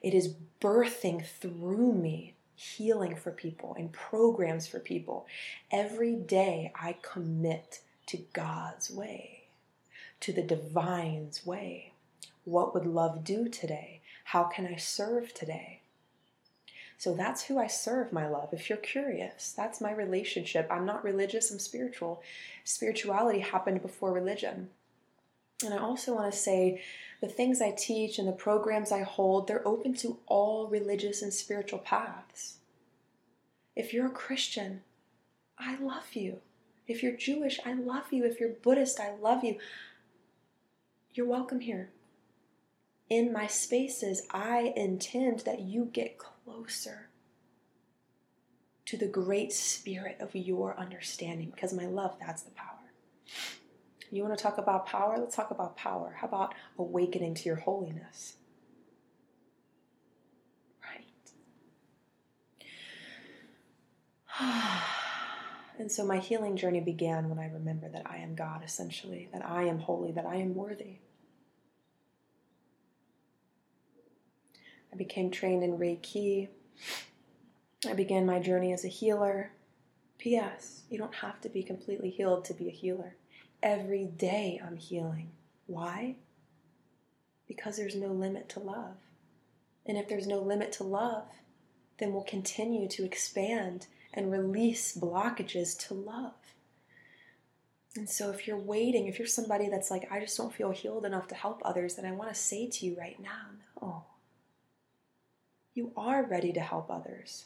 It 0.00 0.14
is 0.14 0.34
birthing 0.60 1.24
through 1.24 1.94
me 1.94 2.34
healing 2.54 3.16
for 3.16 3.30
people 3.30 3.74
and 3.78 3.92
programs 3.92 4.66
for 4.66 4.78
people. 4.78 5.26
Every 5.70 6.14
day 6.14 6.72
I 6.74 6.96
commit 7.02 7.80
to 8.06 8.18
God's 8.32 8.90
way, 8.90 9.44
to 10.20 10.32
the 10.32 10.42
divine's 10.42 11.44
way. 11.44 11.92
What 12.44 12.74
would 12.74 12.86
love 12.86 13.24
do 13.24 13.48
today? 13.48 13.93
How 14.24 14.44
can 14.44 14.66
I 14.66 14.76
serve 14.76 15.32
today? 15.32 15.80
So 16.96 17.14
that's 17.14 17.44
who 17.44 17.58
I 17.58 17.66
serve, 17.66 18.12
my 18.12 18.26
love. 18.26 18.48
If 18.52 18.68
you're 18.68 18.78
curious, 18.78 19.52
that's 19.56 19.80
my 19.80 19.92
relationship. 19.92 20.66
I'm 20.70 20.86
not 20.86 21.04
religious, 21.04 21.50
I'm 21.50 21.58
spiritual. 21.58 22.22
Spirituality 22.64 23.40
happened 23.40 23.82
before 23.82 24.12
religion. 24.12 24.70
And 25.64 25.74
I 25.74 25.78
also 25.78 26.14
want 26.14 26.32
to 26.32 26.38
say 26.38 26.82
the 27.20 27.28
things 27.28 27.60
I 27.60 27.72
teach 27.76 28.18
and 28.18 28.26
the 28.26 28.32
programs 28.32 28.90
I 28.90 29.02
hold, 29.02 29.46
they're 29.46 29.66
open 29.66 29.94
to 29.96 30.18
all 30.26 30.66
religious 30.66 31.22
and 31.22 31.32
spiritual 31.32 31.78
paths. 31.78 32.56
If 33.76 33.92
you're 33.92 34.06
a 34.06 34.10
Christian, 34.10 34.82
I 35.58 35.76
love 35.76 36.14
you. 36.14 36.40
If 36.86 37.02
you're 37.02 37.16
Jewish, 37.16 37.60
I 37.64 37.74
love 37.74 38.12
you. 38.12 38.24
If 38.24 38.40
you're 38.40 38.50
Buddhist, 38.50 39.00
I 39.00 39.14
love 39.14 39.44
you. 39.44 39.58
You're 41.14 41.26
welcome 41.26 41.60
here 41.60 41.90
in 43.10 43.32
my 43.32 43.46
spaces, 43.46 44.26
I 44.30 44.72
intend 44.76 45.40
that 45.40 45.60
you 45.60 45.90
get 45.92 46.18
closer 46.18 47.10
to 48.86 48.96
the 48.96 49.06
great 49.06 49.52
spirit 49.52 50.18
of 50.20 50.34
your 50.34 50.78
understanding 50.78 51.50
because, 51.50 51.72
my 51.72 51.86
love, 51.86 52.16
that's 52.20 52.42
the 52.42 52.50
power. 52.50 52.68
You 54.10 54.22
want 54.22 54.36
to 54.38 54.42
talk 54.42 54.58
about 54.58 54.86
power? 54.86 55.16
Let's 55.18 55.34
talk 55.34 55.50
about 55.50 55.76
power. 55.76 56.16
How 56.20 56.28
about 56.28 56.54
awakening 56.78 57.34
to 57.34 57.44
your 57.44 57.56
holiness? 57.56 58.36
Right. 60.82 61.04
and 65.78 65.90
so 65.90 66.06
my 66.06 66.18
healing 66.18 66.56
journey 66.56 66.80
began 66.80 67.28
when 67.28 67.38
I 67.38 67.50
remember 67.50 67.88
that 67.88 68.02
I 68.06 68.18
am 68.18 68.34
God, 68.34 68.62
essentially, 68.64 69.28
that 69.32 69.44
I 69.44 69.64
am 69.64 69.80
holy, 69.80 70.12
that 70.12 70.26
I 70.26 70.36
am 70.36 70.54
worthy. 70.54 70.98
I 74.94 74.96
became 74.96 75.30
trained 75.30 75.64
in 75.64 75.76
Reiki. 75.76 76.46
I 77.84 77.94
began 77.94 78.24
my 78.24 78.38
journey 78.38 78.72
as 78.72 78.84
a 78.84 78.88
healer. 78.88 79.50
P.S. 80.18 80.82
You 80.88 80.98
don't 80.98 81.16
have 81.16 81.40
to 81.40 81.48
be 81.48 81.64
completely 81.64 82.10
healed 82.10 82.44
to 82.44 82.54
be 82.54 82.68
a 82.68 82.72
healer. 82.72 83.16
Every 83.60 84.04
day 84.04 84.60
I'm 84.64 84.76
healing. 84.76 85.32
Why? 85.66 86.14
Because 87.48 87.76
there's 87.76 87.96
no 87.96 88.06
limit 88.06 88.48
to 88.50 88.60
love. 88.60 88.94
And 89.84 89.98
if 89.98 90.08
there's 90.08 90.28
no 90.28 90.38
limit 90.38 90.70
to 90.74 90.84
love, 90.84 91.26
then 91.98 92.12
we'll 92.12 92.22
continue 92.22 92.86
to 92.90 93.04
expand 93.04 93.88
and 94.12 94.30
release 94.30 94.96
blockages 94.96 95.76
to 95.88 95.94
love. 95.94 96.34
And 97.96 98.08
so, 98.08 98.30
if 98.30 98.46
you're 98.46 98.56
waiting, 98.56 99.06
if 99.06 99.18
you're 99.18 99.26
somebody 99.26 99.68
that's 99.68 99.90
like, 99.90 100.10
I 100.10 100.20
just 100.20 100.36
don't 100.36 100.54
feel 100.54 100.70
healed 100.70 101.04
enough 101.04 101.26
to 101.28 101.34
help 101.34 101.62
others, 101.64 101.96
then 101.96 102.04
I 102.04 102.12
want 102.12 102.32
to 102.32 102.40
say 102.40 102.68
to 102.68 102.86
you 102.86 102.96
right 102.96 103.20
now, 103.20 103.50
no 103.80 104.04
you 105.74 105.90
are 105.96 106.22
ready 106.22 106.52
to 106.52 106.60
help 106.60 106.90
others. 106.90 107.44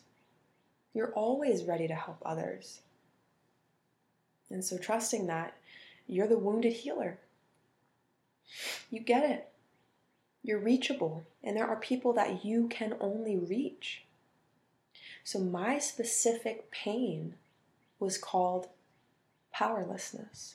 You're 0.94 1.12
always 1.12 1.64
ready 1.64 1.88
to 1.88 1.94
help 1.94 2.18
others. 2.24 2.80
And 4.50 4.64
so, 4.64 4.78
trusting 4.78 5.26
that 5.26 5.54
you're 6.06 6.26
the 6.26 6.38
wounded 6.38 6.72
healer, 6.72 7.18
you 8.90 9.00
get 9.00 9.28
it. 9.28 9.48
You're 10.42 10.58
reachable, 10.58 11.24
and 11.42 11.56
there 11.56 11.66
are 11.66 11.76
people 11.76 12.12
that 12.14 12.44
you 12.44 12.68
can 12.68 12.94
only 13.00 13.36
reach. 13.36 14.04
So, 15.24 15.38
my 15.38 15.78
specific 15.78 16.70
pain 16.70 17.34
was 17.98 18.16
called 18.16 18.68
powerlessness. 19.52 20.54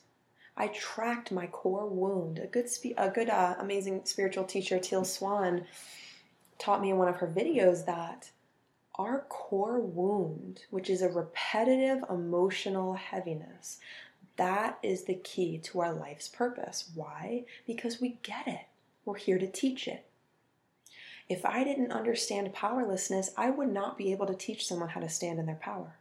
I 0.55 0.67
tracked 0.67 1.31
my 1.31 1.47
core 1.47 1.85
wound. 1.87 2.39
A 2.39 2.47
good, 2.47 2.69
spe- 2.69 2.97
a 2.97 3.09
good, 3.09 3.29
uh, 3.29 3.55
amazing 3.59 4.01
spiritual 4.05 4.45
teacher, 4.45 4.79
Teal 4.79 5.03
Swan, 5.03 5.65
taught 6.59 6.81
me 6.81 6.89
in 6.89 6.97
one 6.97 7.07
of 7.07 7.17
her 7.17 7.27
videos 7.27 7.85
that 7.85 8.31
our 8.95 9.25
core 9.29 9.79
wound, 9.79 10.61
which 10.69 10.89
is 10.89 11.01
a 11.01 11.09
repetitive 11.09 12.03
emotional 12.09 12.93
heaviness, 12.93 13.79
that 14.35 14.79
is 14.83 15.03
the 15.03 15.15
key 15.15 15.57
to 15.59 15.81
our 15.81 15.93
life's 15.93 16.27
purpose. 16.27 16.89
Why? 16.93 17.45
Because 17.65 18.01
we 18.01 18.17
get 18.23 18.47
it. 18.47 18.65
We're 19.05 19.17
here 19.17 19.37
to 19.37 19.47
teach 19.47 19.87
it. 19.87 20.05
If 21.29 21.45
I 21.45 21.63
didn't 21.63 21.91
understand 21.91 22.53
powerlessness, 22.53 23.31
I 23.37 23.49
would 23.49 23.71
not 23.71 23.97
be 23.97 24.11
able 24.11 24.25
to 24.27 24.35
teach 24.35 24.67
someone 24.67 24.89
how 24.89 25.01
to 25.01 25.09
stand 25.09 25.39
in 25.39 25.45
their 25.45 25.55
power. 25.55 25.95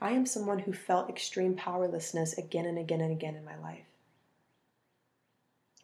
I 0.00 0.12
am 0.12 0.26
someone 0.26 0.60
who 0.60 0.72
felt 0.72 1.08
extreme 1.08 1.54
powerlessness 1.54 2.36
again 2.36 2.66
and 2.66 2.78
again 2.78 3.00
and 3.00 3.12
again 3.12 3.36
in 3.36 3.44
my 3.44 3.56
life. 3.58 3.84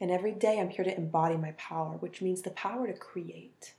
And 0.01 0.11
every 0.11 0.33
day 0.33 0.61
I'm 0.61 0.71
here 0.71 0.85
to 0.85 0.97
embody 0.97 1.37
my 1.37 1.53
power, 1.53 1.97
which 1.99 2.23
means 2.23 2.43
the 2.43 2.51
power 2.51 2.87
to 2.87 2.93
create, 2.93 3.75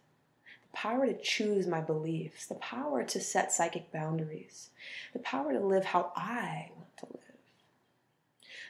the 0.62 0.78
power 0.78 1.06
to 1.06 1.18
choose 1.22 1.66
my 1.66 1.80
beliefs, 1.80 2.46
the 2.46 2.56
power 2.56 3.04
to 3.04 3.22
set 3.22 3.54
psychic 3.54 3.92
boundaries, 3.92 4.70
the 5.14 5.20
power 5.20 5.54
to 5.54 5.60
live 5.60 5.86
how 5.86 6.12
I 6.16 6.72
want 6.76 6.98
to 6.98 7.06
live, 7.14 7.38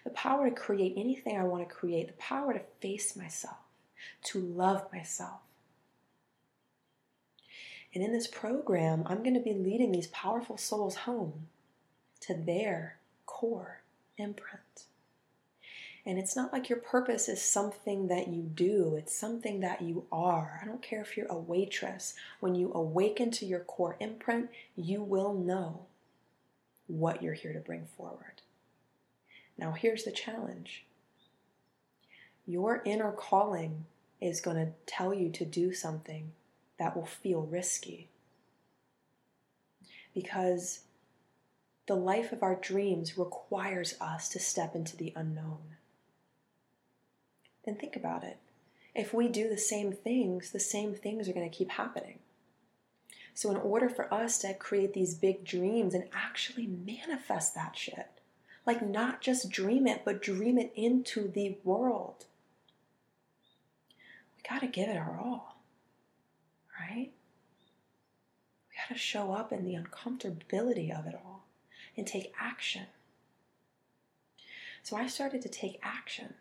the 0.03 0.11
power 0.11 0.49
to 0.49 0.55
create 0.55 0.93
anything 0.95 1.37
I 1.37 1.43
want 1.43 1.67
to 1.67 1.73
create, 1.73 2.07
the 2.07 2.13
power 2.13 2.53
to 2.53 2.61
face 2.79 3.15
myself, 3.15 3.57
to 4.25 4.39
love 4.39 4.85
myself. 4.93 5.39
And 7.93 8.03
in 8.03 8.11
this 8.11 8.27
program, 8.27 9.03
I'm 9.07 9.23
going 9.23 9.33
to 9.33 9.39
be 9.39 9.53
leading 9.53 9.91
these 9.91 10.07
powerful 10.07 10.57
souls 10.57 10.95
home 10.95 11.47
to 12.21 12.35
their 12.35 12.99
core 13.25 13.81
imprint. 14.17 14.68
And 16.05 16.17
it's 16.17 16.35
not 16.35 16.53
like 16.53 16.69
your 16.69 16.79
purpose 16.79 17.27
is 17.27 17.41
something 17.41 18.07
that 18.07 18.29
you 18.29 18.41
do, 18.41 18.95
it's 18.95 19.15
something 19.15 19.59
that 19.59 19.81
you 19.81 20.05
are. 20.11 20.59
I 20.61 20.65
don't 20.65 20.81
care 20.81 21.01
if 21.01 21.17
you're 21.17 21.27
a 21.27 21.37
waitress. 21.37 22.13
When 22.39 22.55
you 22.55 22.71
awaken 22.73 23.31
to 23.31 23.45
your 23.45 23.59
core 23.59 23.97
imprint, 23.99 24.49
you 24.75 25.03
will 25.03 25.33
know 25.33 25.81
what 26.87 27.21
you're 27.21 27.33
here 27.33 27.53
to 27.53 27.59
bring 27.59 27.85
forward. 27.97 28.41
Now, 29.57 29.73
here's 29.73 30.05
the 30.05 30.11
challenge 30.11 30.85
your 32.45 32.81
inner 32.83 33.11
calling 33.11 33.85
is 34.19 34.41
going 34.41 34.57
to 34.57 34.71
tell 34.87 35.13
you 35.13 35.29
to 35.29 35.45
do 35.45 35.71
something 35.71 36.31
that 36.79 36.95
will 36.95 37.05
feel 37.05 37.41
risky. 37.41 38.09
Because 40.15 40.79
the 41.85 41.95
life 41.95 42.31
of 42.31 42.41
our 42.41 42.55
dreams 42.55 43.17
requires 43.17 43.95
us 44.01 44.29
to 44.29 44.39
step 44.39 44.75
into 44.75 44.97
the 44.97 45.13
unknown. 45.15 45.59
Then 47.69 47.75
think 47.75 47.95
about 47.95 48.23
it. 48.23 48.37
If 48.95 49.13
we 49.13 49.27
do 49.27 49.47
the 49.47 49.55
same 49.55 49.91
things, 49.91 50.49
the 50.49 50.59
same 50.59 50.95
things 50.95 51.29
are 51.29 51.33
going 51.33 51.47
to 51.47 51.55
keep 51.55 51.69
happening. 51.69 52.17
So, 53.35 53.51
in 53.51 53.57
order 53.57 53.87
for 53.87 54.11
us 54.11 54.39
to 54.39 54.55
create 54.55 54.95
these 54.95 55.13
big 55.13 55.45
dreams 55.45 55.93
and 55.93 56.05
actually 56.11 56.65
manifest 56.65 57.53
that 57.53 57.77
shit, 57.77 58.07
like 58.65 58.81
not 58.81 59.21
just 59.21 59.51
dream 59.51 59.85
it, 59.85 60.01
but 60.03 60.19
dream 60.19 60.57
it 60.57 60.73
into 60.75 61.27
the 61.27 61.57
world, 61.63 62.25
we 64.35 64.41
got 64.49 64.61
to 64.61 64.67
give 64.67 64.89
it 64.89 64.97
our 64.97 65.19
all, 65.23 65.61
right? 66.79 67.11
We 68.67 68.77
got 68.77 68.91
to 68.91 68.99
show 68.99 69.31
up 69.31 69.53
in 69.53 69.63
the 69.63 69.75
uncomfortability 69.75 70.89
of 70.89 71.05
it 71.05 71.13
all 71.13 71.45
and 71.95 72.07
take 72.07 72.33
action. 72.41 72.87
So, 74.81 74.97
I 74.97 75.05
started 75.05 75.43
to 75.43 75.49
take 75.49 75.79
action. 75.83 76.33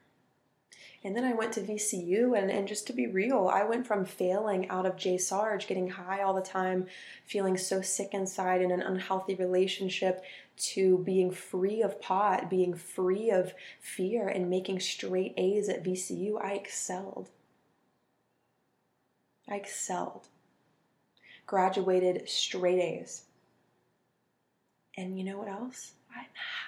And 1.04 1.16
then 1.16 1.24
I 1.24 1.32
went 1.32 1.52
to 1.52 1.60
VCU, 1.60 2.36
and, 2.36 2.50
and 2.50 2.66
just 2.66 2.86
to 2.88 2.92
be 2.92 3.06
real, 3.06 3.48
I 3.52 3.62
went 3.62 3.86
from 3.86 4.04
failing 4.04 4.68
out 4.68 4.84
of 4.84 4.96
J 4.96 5.16
Sarge, 5.16 5.68
getting 5.68 5.90
high 5.90 6.22
all 6.22 6.34
the 6.34 6.42
time, 6.42 6.86
feeling 7.24 7.56
so 7.56 7.80
sick 7.80 8.10
inside 8.12 8.60
in 8.60 8.72
an 8.72 8.82
unhealthy 8.82 9.36
relationship, 9.36 10.24
to 10.56 10.98
being 10.98 11.30
free 11.30 11.82
of 11.82 12.00
pot, 12.00 12.50
being 12.50 12.74
free 12.74 13.30
of 13.30 13.54
fear, 13.80 14.26
and 14.26 14.50
making 14.50 14.80
straight 14.80 15.34
A's 15.36 15.68
at 15.68 15.84
VCU. 15.84 16.42
I 16.42 16.54
excelled. 16.54 17.28
I 19.48 19.54
excelled. 19.54 20.26
Graduated 21.46 22.28
straight 22.28 22.80
A's. 22.80 23.22
And 24.96 25.16
you 25.16 25.24
know 25.24 25.38
what 25.38 25.48
else? 25.48 25.92
I'm 26.10 26.26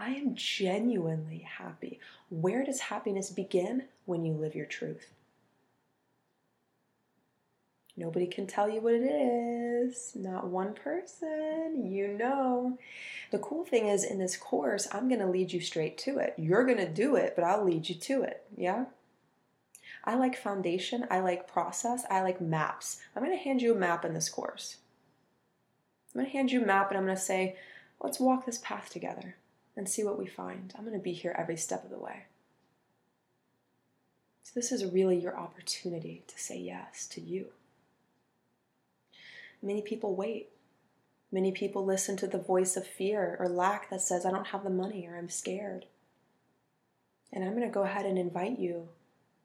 I 0.00 0.12
am 0.12 0.34
genuinely 0.34 1.46
happy. 1.58 2.00
Where 2.30 2.64
does 2.64 2.80
happiness 2.80 3.28
begin? 3.28 3.84
When 4.06 4.24
you 4.24 4.32
live 4.32 4.54
your 4.54 4.64
truth. 4.66 5.12
Nobody 7.98 8.26
can 8.26 8.46
tell 8.46 8.70
you 8.70 8.80
what 8.80 8.94
it 8.94 9.04
is. 9.04 10.12
Not 10.14 10.46
one 10.46 10.72
person. 10.72 11.86
You 11.86 12.16
know. 12.16 12.78
The 13.30 13.38
cool 13.40 13.66
thing 13.66 13.88
is, 13.88 14.02
in 14.02 14.18
this 14.18 14.38
course, 14.38 14.88
I'm 14.90 15.06
going 15.08 15.20
to 15.20 15.26
lead 15.26 15.52
you 15.52 15.60
straight 15.60 15.98
to 15.98 16.16
it. 16.16 16.32
You're 16.38 16.64
going 16.64 16.78
to 16.78 16.88
do 16.88 17.16
it, 17.16 17.34
but 17.36 17.44
I'll 17.44 17.62
lead 17.62 17.90
you 17.90 17.94
to 17.94 18.22
it. 18.22 18.42
Yeah? 18.56 18.86
I 20.04 20.14
like 20.14 20.34
foundation. 20.34 21.06
I 21.10 21.20
like 21.20 21.46
process. 21.46 22.04
I 22.10 22.22
like 22.22 22.40
maps. 22.40 23.02
I'm 23.14 23.22
going 23.22 23.36
to 23.36 23.44
hand 23.44 23.60
you 23.60 23.74
a 23.74 23.78
map 23.78 24.06
in 24.06 24.14
this 24.14 24.30
course. 24.30 24.78
I'm 26.14 26.22
going 26.22 26.32
to 26.32 26.32
hand 26.32 26.50
you 26.50 26.62
a 26.62 26.66
map 26.66 26.88
and 26.88 26.96
I'm 26.96 27.04
going 27.04 27.16
to 27.16 27.22
say, 27.22 27.56
let's 28.02 28.18
walk 28.18 28.46
this 28.46 28.58
path 28.58 28.88
together 28.88 29.36
and 29.80 29.88
see 29.88 30.04
what 30.04 30.18
we 30.18 30.26
find. 30.26 30.74
I'm 30.76 30.84
going 30.84 30.92
to 30.92 31.02
be 31.02 31.14
here 31.14 31.34
every 31.38 31.56
step 31.56 31.84
of 31.84 31.90
the 31.90 31.98
way. 31.98 32.24
So, 34.42 34.52
this 34.54 34.72
is 34.72 34.84
really 34.84 35.18
your 35.18 35.34
opportunity 35.34 36.22
to 36.26 36.38
say 36.38 36.58
yes 36.58 37.06
to 37.12 37.20
you. 37.22 37.46
Many 39.62 39.80
people 39.80 40.14
wait. 40.14 40.50
Many 41.32 41.50
people 41.50 41.82
listen 41.82 42.18
to 42.18 42.26
the 42.26 42.36
voice 42.36 42.76
of 42.76 42.86
fear 42.86 43.38
or 43.40 43.48
lack 43.48 43.88
that 43.88 44.02
says, 44.02 44.26
I 44.26 44.30
don't 44.30 44.48
have 44.48 44.64
the 44.64 44.70
money 44.70 45.08
or 45.08 45.16
I'm 45.16 45.30
scared. 45.30 45.86
And 47.32 47.42
I'm 47.42 47.56
going 47.56 47.66
to 47.66 47.72
go 47.72 47.84
ahead 47.84 48.04
and 48.04 48.18
invite 48.18 48.58
you 48.58 48.88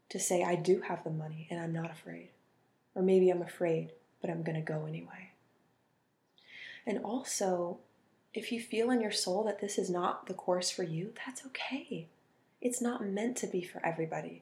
to 0.10 0.19
say, 0.19 0.43
I 0.43 0.56
do 0.56 0.82
have 0.82 1.06
the 1.06 1.12
money 1.12 1.48
and 1.50 1.62
I'm 1.62 1.71
not 1.71 1.91
afraid. 1.91 2.32
Or 2.93 3.02
maybe 3.02 3.30
I'm 3.30 3.41
afraid, 3.41 3.93
but 4.19 4.30
I'm 4.30 4.43
going 4.43 4.58
to 4.58 4.74
go 4.74 4.86
anyway. 4.86 5.32
And 6.86 7.00
also, 7.06 7.78
if 8.38 8.52
you 8.52 8.60
feel 8.60 8.91
in 8.91 9.02
your 9.02 9.12
soul 9.12 9.43
that 9.43 9.62
this 9.62 9.78
is 9.78 9.89
not 9.89 10.28
the 10.28 10.34
course 10.34 10.69
for 10.69 10.84
you, 10.84 11.13
that's 11.26 11.45
okay. 11.45 12.08
It's 12.62 12.82
not 12.82 13.06
meant 13.06 13.38
to 13.38 13.48
be 13.48 13.62
for 13.62 13.86
everybody. 13.86 14.41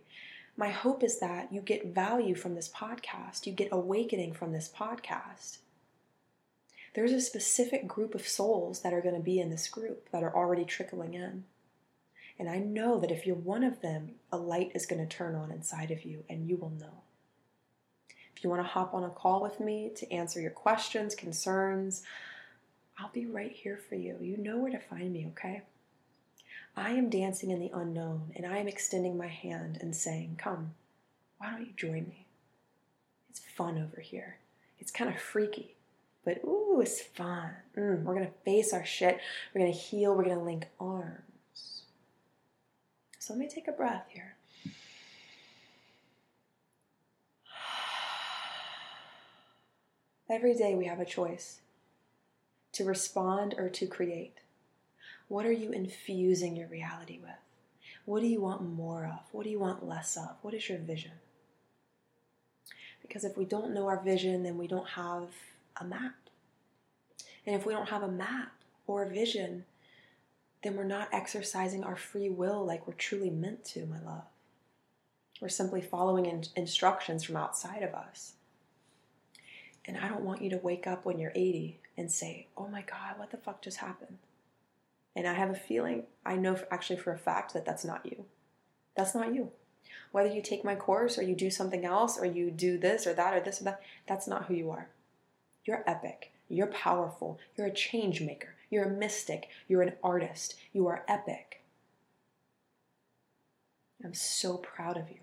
My 0.55 0.69
hope 0.69 1.03
is 1.03 1.19
that 1.19 1.51
you 1.51 1.61
get 1.61 1.93
value 1.93 2.35
from 2.35 2.55
this 2.55 2.69
podcast, 2.69 3.45
you 3.45 3.53
get 3.53 3.69
awakening 3.71 4.33
from 4.33 4.51
this 4.51 4.69
podcast. 4.69 5.57
There's 6.93 7.11
a 7.11 7.21
specific 7.21 7.87
group 7.87 8.13
of 8.13 8.27
souls 8.27 8.81
that 8.81 8.93
are 8.93 9.01
going 9.01 9.15
to 9.15 9.21
be 9.21 9.39
in 9.39 9.49
this 9.49 9.67
group 9.67 10.09
that 10.11 10.23
are 10.23 10.35
already 10.35 10.63
trickling 10.63 11.15
in. 11.15 11.45
And 12.37 12.49
I 12.49 12.59
know 12.59 12.99
that 12.99 13.11
if 13.11 13.25
you're 13.25 13.35
one 13.35 13.63
of 13.63 13.81
them, 13.81 14.11
a 14.31 14.37
light 14.37 14.71
is 14.75 14.85
going 14.85 15.01
to 15.05 15.15
turn 15.15 15.35
on 15.35 15.51
inside 15.51 15.91
of 15.91 16.03
you 16.03 16.23
and 16.29 16.47
you 16.47 16.57
will 16.57 16.69
know. 16.69 17.01
If 18.35 18.43
you 18.43 18.49
want 18.49 18.61
to 18.61 18.67
hop 18.67 18.93
on 18.93 19.03
a 19.03 19.09
call 19.09 19.41
with 19.41 19.59
me 19.59 19.91
to 19.95 20.11
answer 20.11 20.39
your 20.39 20.51
questions, 20.51 21.15
concerns, 21.15 22.03
I'll 22.97 23.11
be 23.11 23.25
right 23.25 23.51
here 23.51 23.77
for 23.77 23.95
you. 23.95 24.17
You 24.21 24.37
know 24.37 24.57
where 24.57 24.71
to 24.71 24.79
find 24.79 25.11
me, 25.11 25.27
okay? 25.31 25.63
I 26.75 26.91
am 26.91 27.09
dancing 27.09 27.51
in 27.51 27.59
the 27.59 27.71
unknown 27.73 28.31
and 28.35 28.45
I 28.45 28.57
am 28.57 28.67
extending 28.67 29.17
my 29.17 29.27
hand 29.27 29.77
and 29.81 29.95
saying, 29.95 30.37
Come, 30.39 30.73
why 31.37 31.51
don't 31.51 31.61
you 31.61 31.73
join 31.75 32.07
me? 32.07 32.25
It's 33.29 33.39
fun 33.39 33.77
over 33.77 34.01
here. 34.01 34.37
It's 34.79 34.91
kind 34.91 35.09
of 35.09 35.19
freaky, 35.19 35.75
but 36.25 36.41
ooh, 36.43 36.81
it's 36.81 37.01
fun. 37.01 37.51
Mm, 37.77 38.03
we're 38.03 38.15
going 38.15 38.27
to 38.27 38.33
face 38.45 38.73
our 38.73 38.85
shit. 38.85 39.19
We're 39.53 39.61
going 39.61 39.73
to 39.73 39.79
heal. 39.79 40.15
We're 40.15 40.25
going 40.25 40.37
to 40.37 40.43
link 40.43 40.67
arms. 40.79 41.83
So 43.19 43.33
let 43.33 43.39
me 43.39 43.47
take 43.47 43.67
a 43.67 43.71
breath 43.71 44.05
here. 44.09 44.35
Every 50.29 50.55
day 50.55 50.75
we 50.75 50.85
have 50.85 50.99
a 50.99 51.05
choice 51.05 51.59
to 52.73 52.83
respond 52.83 53.55
or 53.57 53.69
to 53.69 53.87
create? 53.87 54.35
What 55.27 55.45
are 55.45 55.51
you 55.51 55.71
infusing 55.71 56.55
your 56.55 56.67
reality 56.67 57.19
with? 57.21 57.31
What 58.05 58.21
do 58.21 58.27
you 58.27 58.41
want 58.41 58.61
more 58.61 59.05
of? 59.05 59.21
What 59.31 59.45
do 59.45 59.49
you 59.49 59.59
want 59.59 59.87
less 59.87 60.17
of? 60.17 60.35
What 60.41 60.53
is 60.53 60.67
your 60.67 60.79
vision? 60.79 61.13
Because 63.01 63.23
if 63.23 63.37
we 63.37 63.45
don't 63.45 63.73
know 63.73 63.87
our 63.87 63.99
vision, 63.99 64.43
then 64.43 64.57
we 64.57 64.67
don't 64.67 64.89
have 64.89 65.29
a 65.79 65.85
map. 65.85 66.15
And 67.45 67.55
if 67.55 67.65
we 67.65 67.73
don't 67.73 67.89
have 67.89 68.03
a 68.03 68.11
map 68.11 68.51
or 68.87 69.03
a 69.03 69.09
vision, 69.09 69.65
then 70.63 70.75
we're 70.75 70.83
not 70.83 71.09
exercising 71.11 71.83
our 71.83 71.95
free 71.95 72.29
will 72.29 72.65
like 72.65 72.87
we're 72.87 72.93
truly 72.93 73.29
meant 73.29 73.65
to, 73.65 73.85
my 73.85 73.99
love. 73.99 74.23
We're 75.41 75.49
simply 75.49 75.81
following 75.81 76.25
in- 76.25 76.45
instructions 76.55 77.23
from 77.23 77.35
outside 77.35 77.83
of 77.83 77.93
us. 77.93 78.33
And 79.85 79.97
I 79.97 80.07
don't 80.07 80.23
want 80.23 80.41
you 80.41 80.49
to 80.51 80.57
wake 80.57 80.87
up 80.87 81.05
when 81.05 81.19
you're 81.19 81.33
80 81.35 81.79
and 81.97 82.11
say, 82.11 82.47
oh 82.57 82.67
my 82.67 82.81
God, 82.81 83.17
what 83.17 83.31
the 83.31 83.37
fuck 83.37 83.61
just 83.61 83.77
happened? 83.77 84.17
And 85.15 85.27
I 85.27 85.33
have 85.33 85.49
a 85.49 85.55
feeling, 85.55 86.03
I 86.25 86.35
know 86.35 86.57
actually 86.71 86.97
for 86.97 87.11
a 87.11 87.17
fact 87.17 87.53
that 87.53 87.65
that's 87.65 87.85
not 87.85 88.05
you. 88.05 88.25
That's 88.95 89.13
not 89.13 89.33
you. 89.33 89.51
Whether 90.11 90.33
you 90.33 90.41
take 90.41 90.63
my 90.63 90.75
course 90.75 91.17
or 91.17 91.23
you 91.23 91.35
do 91.35 91.49
something 91.49 91.85
else 91.85 92.17
or 92.17 92.25
you 92.25 92.51
do 92.51 92.77
this 92.77 93.05
or 93.05 93.13
that 93.13 93.33
or 93.33 93.39
this 93.39 93.61
or 93.61 93.65
that, 93.65 93.81
that's 94.07 94.27
not 94.27 94.45
who 94.45 94.53
you 94.53 94.71
are. 94.71 94.89
You're 95.65 95.83
epic. 95.87 96.31
You're 96.49 96.67
powerful. 96.67 97.39
You're 97.55 97.67
a 97.67 97.73
change 97.73 98.21
maker. 98.21 98.55
You're 98.69 98.85
a 98.85 98.89
mystic. 98.89 99.47
You're 99.67 99.81
an 99.81 99.93
artist. 100.03 100.55
You 100.71 100.87
are 100.87 101.05
epic. 101.07 101.61
I'm 104.03 104.13
so 104.13 104.57
proud 104.57 104.97
of 104.97 105.09
you. 105.09 105.22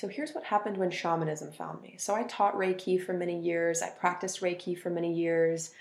So 0.00 0.08
here's 0.08 0.32
what 0.32 0.44
happened 0.44 0.78
when 0.78 0.90
shamanism 0.90 1.52
found 1.52 1.82
me. 1.82 1.96
So 1.98 2.14
I 2.14 2.22
taught 2.22 2.56
Reiki 2.56 2.98
for 2.98 3.12
many 3.12 3.38
years, 3.38 3.82
I 3.82 3.90
practiced 3.90 4.40
Reiki 4.40 4.74
for 4.78 4.88
many 4.88 5.12
years. 5.12 5.72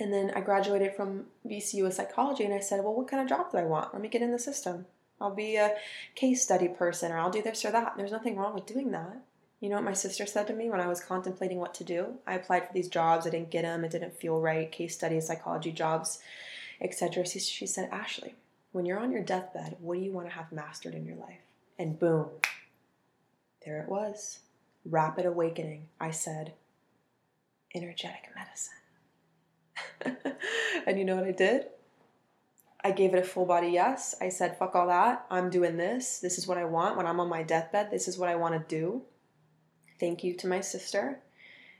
And 0.00 0.12
then 0.12 0.32
I 0.34 0.40
graduated 0.40 0.96
from 0.96 1.26
VCU 1.46 1.84
with 1.84 1.94
psychology 1.94 2.42
and 2.42 2.52
I 2.52 2.58
said, 2.58 2.82
well, 2.82 2.94
what 2.94 3.06
kind 3.06 3.22
of 3.22 3.28
job 3.28 3.52
do 3.52 3.58
I 3.58 3.62
want? 3.62 3.92
Let 3.92 4.02
me 4.02 4.08
get 4.08 4.22
in 4.22 4.32
the 4.32 4.40
system. 4.40 4.86
I'll 5.20 5.32
be 5.32 5.54
a 5.54 5.76
case 6.16 6.42
study 6.42 6.66
person 6.66 7.12
or 7.12 7.18
I'll 7.18 7.30
do 7.30 7.42
this 7.42 7.64
or 7.64 7.70
that. 7.70 7.94
There's 7.96 8.10
nothing 8.10 8.34
wrong 8.34 8.54
with 8.54 8.66
doing 8.66 8.90
that. 8.90 9.18
You 9.60 9.68
know 9.68 9.76
what 9.76 9.84
my 9.84 9.92
sister 9.92 10.26
said 10.26 10.48
to 10.48 10.52
me 10.52 10.68
when 10.68 10.80
I 10.80 10.88
was 10.88 11.00
contemplating 11.00 11.58
what 11.60 11.74
to 11.74 11.84
do? 11.84 12.14
I 12.26 12.34
applied 12.34 12.66
for 12.66 12.72
these 12.72 12.88
jobs, 12.88 13.24
I 13.24 13.30
didn't 13.30 13.52
get 13.52 13.62
them, 13.62 13.84
it 13.84 13.92
didn't 13.92 14.18
feel 14.18 14.40
right, 14.40 14.72
case 14.72 14.96
study, 14.96 15.20
psychology 15.20 15.70
jobs, 15.70 16.18
etc. 16.80 17.24
She 17.24 17.68
said, 17.68 17.88
Ashley, 17.92 18.34
when 18.72 18.84
you're 18.84 18.98
on 18.98 19.12
your 19.12 19.22
deathbed, 19.22 19.76
what 19.78 19.94
do 19.94 20.00
you 20.00 20.10
want 20.10 20.26
to 20.26 20.34
have 20.34 20.50
mastered 20.50 20.96
in 20.96 21.06
your 21.06 21.16
life? 21.16 21.38
And 21.78 22.00
boom, 22.00 22.30
there 23.66 23.82
it 23.82 23.88
was. 23.88 24.38
Rapid 24.86 25.26
awakening. 25.26 25.88
I 26.00 26.12
said, 26.12 26.54
energetic 27.74 28.30
medicine. 28.34 30.36
and 30.86 30.98
you 30.98 31.04
know 31.04 31.16
what 31.16 31.26
I 31.26 31.32
did? 31.32 31.66
I 32.82 32.92
gave 32.92 33.12
it 33.12 33.18
a 33.18 33.26
full 33.26 33.46
body 33.46 33.68
yes. 33.68 34.14
I 34.20 34.28
said, 34.28 34.56
fuck 34.56 34.76
all 34.76 34.86
that. 34.86 35.26
I'm 35.28 35.50
doing 35.50 35.76
this. 35.76 36.20
This 36.20 36.38
is 36.38 36.46
what 36.46 36.56
I 36.56 36.64
want. 36.64 36.96
When 36.96 37.06
I'm 37.06 37.18
on 37.18 37.28
my 37.28 37.42
deathbed, 37.42 37.90
this 37.90 38.06
is 38.06 38.16
what 38.16 38.28
I 38.28 38.36
want 38.36 38.54
to 38.54 38.76
do. 38.76 39.02
Thank 39.98 40.22
you 40.22 40.34
to 40.34 40.46
my 40.46 40.60
sister. 40.60 41.18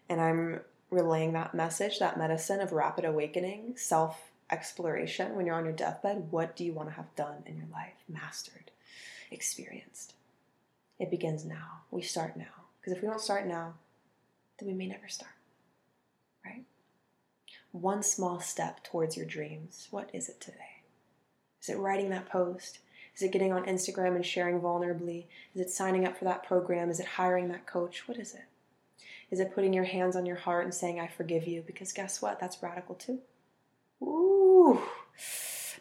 And 0.08 0.20
I'm 0.20 0.60
relaying 0.90 1.34
that 1.34 1.54
message, 1.54 2.00
that 2.00 2.18
medicine 2.18 2.60
of 2.60 2.72
rapid 2.72 3.04
awakening, 3.04 3.74
self 3.76 4.32
exploration 4.50 5.36
when 5.36 5.46
you're 5.46 5.54
on 5.54 5.64
your 5.64 5.74
deathbed. 5.74 6.32
What 6.32 6.56
do 6.56 6.64
you 6.64 6.72
want 6.72 6.88
to 6.88 6.94
have 6.96 7.14
done 7.14 7.44
in 7.46 7.56
your 7.56 7.68
life? 7.72 7.94
Mastered, 8.08 8.72
experienced. 9.30 10.15
It 10.98 11.10
begins 11.10 11.44
now. 11.44 11.82
We 11.90 12.02
start 12.02 12.36
now. 12.36 12.44
Because 12.80 12.94
if 12.94 13.02
we 13.02 13.08
don't 13.08 13.20
start 13.20 13.46
now, 13.46 13.74
then 14.58 14.68
we 14.68 14.74
may 14.74 14.86
never 14.86 15.08
start. 15.08 15.32
Right? 16.44 16.64
One 17.72 18.02
small 18.02 18.40
step 18.40 18.82
towards 18.84 19.16
your 19.16 19.26
dreams. 19.26 19.88
What 19.90 20.10
is 20.12 20.28
it 20.28 20.40
today? 20.40 20.82
Is 21.60 21.68
it 21.68 21.78
writing 21.78 22.10
that 22.10 22.28
post? 22.28 22.78
Is 23.14 23.22
it 23.22 23.32
getting 23.32 23.52
on 23.52 23.64
Instagram 23.64 24.14
and 24.14 24.24
sharing 24.24 24.60
vulnerably? 24.60 25.24
Is 25.54 25.60
it 25.60 25.70
signing 25.70 26.06
up 26.06 26.18
for 26.18 26.24
that 26.24 26.44
program? 26.44 26.90
Is 26.90 27.00
it 27.00 27.06
hiring 27.06 27.48
that 27.48 27.66
coach? 27.66 28.06
What 28.06 28.18
is 28.18 28.34
it? 28.34 28.44
Is 29.30 29.40
it 29.40 29.54
putting 29.54 29.72
your 29.72 29.84
hands 29.84 30.14
on 30.14 30.26
your 30.26 30.36
heart 30.36 30.64
and 30.64 30.74
saying, 30.74 31.00
I 31.00 31.08
forgive 31.08 31.46
you? 31.46 31.62
Because 31.66 31.92
guess 31.92 32.22
what? 32.22 32.38
That's 32.38 32.62
radical 32.62 32.94
too. 32.94 33.18
Ooh, 34.02 34.80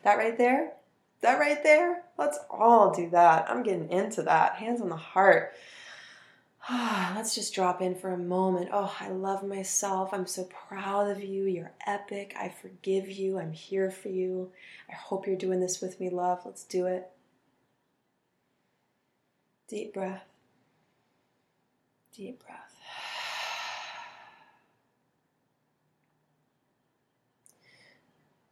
that 0.03 0.17
right 0.17 0.37
there, 0.37 0.73
that 1.21 1.39
right 1.39 1.61
there, 1.63 2.03
let's 2.17 2.39
all 2.49 2.93
do 2.93 3.09
that. 3.09 3.49
I'm 3.49 3.63
getting 3.63 3.89
into 3.89 4.23
that. 4.23 4.55
Hands 4.55 4.81
on 4.81 4.89
the 4.89 4.95
heart. 4.95 5.53
Let's 7.15 7.35
just 7.35 7.53
drop 7.53 7.81
in 7.81 7.93
for 7.93 8.09
a 8.09 8.17
moment. 8.17 8.69
Oh, 8.73 8.95
I 8.99 9.09
love 9.09 9.43
myself. 9.43 10.09
I'm 10.13 10.25
so 10.25 10.45
proud 10.45 11.11
of 11.11 11.23
you. 11.23 11.45
You're 11.45 11.71
epic. 11.85 12.35
I 12.39 12.49
forgive 12.49 13.09
you. 13.09 13.37
I'm 13.37 13.51
here 13.51 13.91
for 13.91 14.09
you. 14.09 14.51
I 14.89 14.93
hope 14.93 15.27
you're 15.27 15.35
doing 15.35 15.59
this 15.59 15.79
with 15.79 15.99
me, 15.99 16.09
love. 16.09 16.41
Let's 16.43 16.63
do 16.63 16.87
it. 16.87 17.07
Deep 19.67 19.93
breath. 19.93 20.25
Deep 22.15 22.43
breath. 22.43 22.59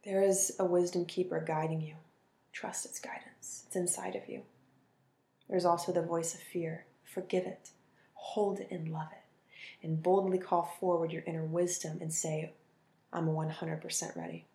There 0.04 0.22
is 0.22 0.54
a 0.58 0.66
wisdom 0.66 1.06
keeper 1.06 1.40
guiding 1.40 1.80
you. 1.80 1.94
Trust 2.54 2.86
its 2.86 3.00
guidance, 3.00 3.64
it's 3.66 3.74
inside 3.76 4.14
of 4.14 4.28
you. 4.28 4.42
There's 5.50 5.64
also 5.64 5.92
the 5.92 6.02
voice 6.02 6.34
of 6.34 6.40
fear. 6.40 6.86
Forgive 7.04 7.44
it, 7.44 7.70
hold 8.14 8.60
it, 8.60 8.68
and 8.70 8.88
love 8.88 9.08
it. 9.12 9.84
And 9.84 10.02
boldly 10.02 10.38
call 10.38 10.74
forward 10.80 11.12
your 11.12 11.24
inner 11.26 11.44
wisdom 11.44 11.98
and 12.00 12.12
say, 12.12 12.52
I'm 13.12 13.26
100% 13.26 14.16
ready. 14.16 14.46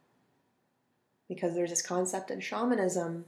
Because 1.28 1.54
there's 1.54 1.70
this 1.70 1.82
concept 1.82 2.32
in 2.32 2.40
shamanism 2.40 3.26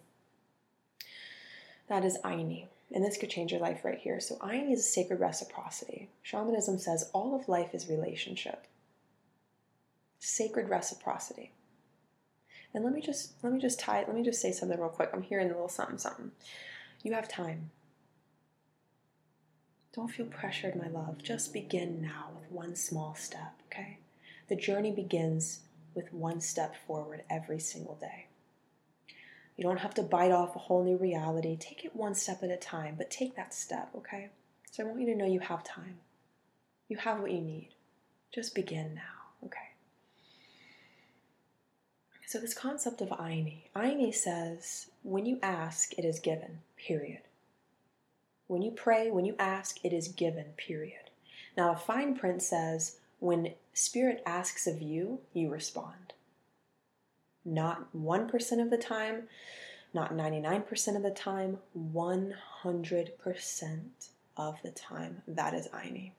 that 1.89 2.05
is 2.05 2.17
Ayni. 2.24 2.67
And 2.93 3.03
this 3.03 3.17
could 3.17 3.30
change 3.30 3.51
your 3.51 3.61
life 3.61 3.84
right 3.84 3.99
here. 3.99 4.19
So, 4.22 4.36
Ayni 4.38 4.72
is 4.72 4.80
a 4.80 4.84
sacred 4.84 5.19
reciprocity. 5.19 6.09
Shamanism 6.24 6.80
says 6.80 7.09
all 7.13 7.36
of 7.36 7.49
life 7.49 7.76
is 7.76 7.89
relationship, 7.89 8.65
sacred 10.17 10.69
reciprocity. 10.69 11.51
And 12.74 12.84
let 12.84 12.93
me 12.93 13.01
just 13.01 13.34
let 13.43 13.51
me 13.51 13.59
just 13.59 13.80
tie 13.80 13.99
it. 13.99 14.07
let 14.07 14.15
me 14.15 14.24
just 14.24 14.41
say 14.41 14.51
something 14.51 14.80
real 14.80 14.89
quick. 14.89 15.09
I'm 15.13 15.22
hearing 15.22 15.47
a 15.47 15.53
little 15.53 15.69
something 15.69 15.97
something. 15.97 16.32
You 17.03 17.13
have 17.13 17.28
time. 17.28 17.72
Don't 19.93 20.11
feel 20.11 20.28
pressured, 20.28 20.76
my 20.76 20.88
love. 20.88 21.22
Just 21.22 21.51
begin 21.51 22.01
now 22.01 22.30
with 22.39 22.49
one 22.49 22.76
small 22.76 23.13
step, 23.15 23.59
okay? 23.65 23.97
The 24.47 24.55
journey 24.55 24.91
begins 24.91 25.59
with 25.93 26.13
one 26.13 26.39
step 26.39 26.76
forward 26.88 27.24
every 27.30 27.59
single 27.59 27.95
day. 27.95 28.28
You 29.57 29.65
don't 29.65 29.82
have 29.82 29.93
to 29.95 30.03
bite 30.03 30.32
off 30.32 30.55
a 30.55 30.59
whole 30.59 30.84
new 30.84 30.95
reality. 30.95 31.57
Take 31.57 31.84
it 31.84 31.95
one 31.95 32.15
step 32.15 32.41
at 32.41 32.49
a 32.51 32.57
time, 32.57 32.95
but 32.97 33.11
take 33.11 33.36
that 33.36 33.53
step, 33.53 33.89
okay? 33.97 34.30
So 34.72 34.84
I 34.84 34.88
want 34.88 35.01
you 35.01 35.07
to 35.07 35.15
know 35.15 35.26
you 35.26 35.41
have 35.41 35.63
time. 35.63 35.97
You 36.88 36.95
have 36.97 37.19
what 37.19 37.32
you 37.32 37.41
need. 37.41 37.69
Just 38.34 38.55
begin 38.55 38.95
now, 38.95 39.45
okay? 39.45 39.70
So, 42.32 42.39
this 42.39 42.53
concept 42.53 43.01
of 43.01 43.09
Ayni, 43.09 43.63
Ayni 43.75 44.15
says, 44.15 44.89
when 45.03 45.25
you 45.25 45.38
ask, 45.43 45.91
it 45.99 46.05
is 46.05 46.21
given, 46.21 46.59
period. 46.77 47.23
When 48.47 48.61
you 48.61 48.71
pray, 48.71 49.11
when 49.11 49.25
you 49.25 49.36
ask, 49.38 49.84
it 49.84 49.91
is 49.91 50.07
given, 50.07 50.53
period. 50.55 51.09
Now, 51.57 51.73
a 51.73 51.75
fine 51.75 52.15
print 52.15 52.41
says, 52.41 52.99
when 53.19 53.55
Spirit 53.73 54.23
asks 54.25 54.65
of 54.65 54.82
you, 54.82 55.19
you 55.34 55.49
respond. 55.49 56.13
Not 57.43 57.93
1% 57.93 58.61
of 58.61 58.69
the 58.69 58.77
time, 58.77 59.23
not 59.93 60.13
99% 60.13 60.95
of 60.95 61.03
the 61.03 61.11
time, 61.11 61.57
100% 61.77 63.82
of 64.38 64.55
the 64.63 64.71
time. 64.71 65.21
That 65.27 65.53
is 65.53 65.67
Ayni. 65.67 66.11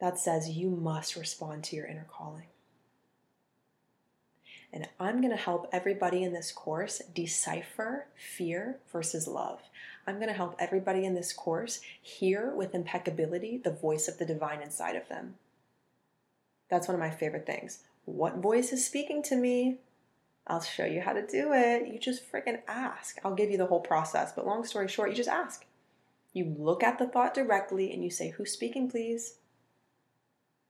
That 0.00 0.20
says 0.20 0.50
you 0.50 0.70
must 0.70 1.16
respond 1.16 1.64
to 1.64 1.74
your 1.74 1.86
inner 1.86 2.06
calling. 2.08 2.46
And 4.72 4.88
I'm 5.00 5.20
going 5.20 5.36
to 5.36 5.42
help 5.42 5.68
everybody 5.72 6.22
in 6.22 6.32
this 6.32 6.52
course 6.52 7.02
decipher 7.14 8.06
fear 8.16 8.78
versus 8.92 9.26
love. 9.26 9.60
I'm 10.06 10.16
going 10.16 10.28
to 10.28 10.34
help 10.34 10.54
everybody 10.58 11.04
in 11.04 11.14
this 11.14 11.32
course 11.32 11.80
hear 12.00 12.54
with 12.54 12.74
impeccability 12.74 13.58
the 13.58 13.72
voice 13.72 14.08
of 14.08 14.18
the 14.18 14.26
divine 14.26 14.62
inside 14.62 14.96
of 14.96 15.08
them. 15.08 15.34
That's 16.68 16.86
one 16.86 16.94
of 16.94 17.00
my 17.00 17.10
favorite 17.10 17.46
things. 17.46 17.80
What 18.04 18.36
voice 18.36 18.72
is 18.72 18.86
speaking 18.86 19.22
to 19.24 19.36
me? 19.36 19.78
I'll 20.46 20.62
show 20.62 20.84
you 20.84 21.00
how 21.00 21.12
to 21.12 21.26
do 21.26 21.52
it. 21.52 21.88
You 21.88 21.98
just 21.98 22.30
freaking 22.30 22.60
ask. 22.66 23.18
I'll 23.24 23.34
give 23.34 23.50
you 23.50 23.58
the 23.58 23.66
whole 23.66 23.80
process, 23.80 24.32
but 24.32 24.46
long 24.46 24.64
story 24.64 24.88
short, 24.88 25.10
you 25.10 25.16
just 25.16 25.28
ask. 25.28 25.66
You 26.32 26.56
look 26.58 26.82
at 26.82 26.98
the 26.98 27.06
thought 27.06 27.34
directly 27.34 27.92
and 27.92 28.02
you 28.04 28.10
say, 28.10 28.30
Who's 28.30 28.52
speaking, 28.52 28.88
please? 28.88 29.36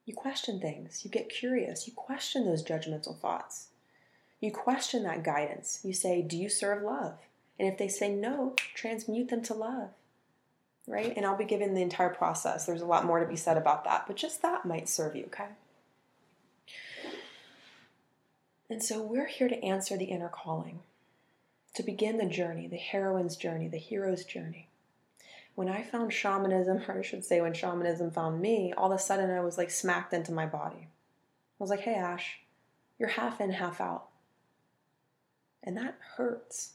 You 0.06 0.14
question 0.14 0.60
things. 0.60 1.04
You 1.04 1.10
get 1.10 1.28
curious. 1.28 1.86
You 1.86 1.92
question 1.94 2.44
those 2.44 2.64
judgmental 2.64 3.18
thoughts. 3.18 3.68
You 4.40 4.50
question 4.50 5.02
that 5.02 5.22
guidance. 5.22 5.80
You 5.84 5.92
say, 5.92 6.22
Do 6.22 6.36
you 6.36 6.48
serve 6.48 6.82
love? 6.82 7.18
And 7.58 7.68
if 7.68 7.76
they 7.76 7.88
say 7.88 8.10
no, 8.14 8.54
transmute 8.74 9.28
them 9.28 9.42
to 9.42 9.54
love. 9.54 9.90
Right? 10.86 11.12
And 11.14 11.26
I'll 11.26 11.36
be 11.36 11.44
giving 11.44 11.74
the 11.74 11.82
entire 11.82 12.08
process. 12.08 12.64
There's 12.64 12.80
a 12.80 12.86
lot 12.86 13.04
more 13.04 13.20
to 13.20 13.26
be 13.26 13.36
said 13.36 13.58
about 13.58 13.84
that, 13.84 14.06
but 14.06 14.16
just 14.16 14.40
that 14.42 14.64
might 14.64 14.88
serve 14.88 15.14
you, 15.14 15.24
okay? 15.26 15.48
And 18.70 18.82
so 18.82 19.02
we're 19.02 19.26
here 19.26 19.48
to 19.48 19.64
answer 19.64 19.96
the 19.96 20.06
inner 20.06 20.28
calling, 20.28 20.80
to 21.74 21.82
begin 21.82 22.16
the 22.16 22.26
journey, 22.26 22.66
the 22.66 22.76
heroine's 22.76 23.36
journey, 23.36 23.68
the 23.68 23.78
hero's 23.78 24.24
journey. 24.24 24.68
When 25.54 25.68
I 25.68 25.82
found 25.82 26.12
shamanism, 26.12 26.82
or 26.88 27.00
I 27.00 27.02
should 27.02 27.24
say 27.24 27.40
when 27.40 27.52
shamanism 27.52 28.10
found 28.10 28.40
me, 28.40 28.72
all 28.76 28.90
of 28.90 28.98
a 28.98 29.02
sudden 29.02 29.30
I 29.30 29.40
was 29.40 29.58
like 29.58 29.70
smacked 29.70 30.12
into 30.12 30.32
my 30.32 30.46
body. 30.46 30.88
I 30.88 31.62
was 31.62 31.68
like, 31.68 31.80
hey, 31.80 31.94
Ash, 31.94 32.38
you're 32.98 33.10
half 33.10 33.40
in, 33.40 33.50
half 33.50 33.80
out. 33.80 34.09
And 35.62 35.76
that 35.76 35.98
hurts. 36.16 36.72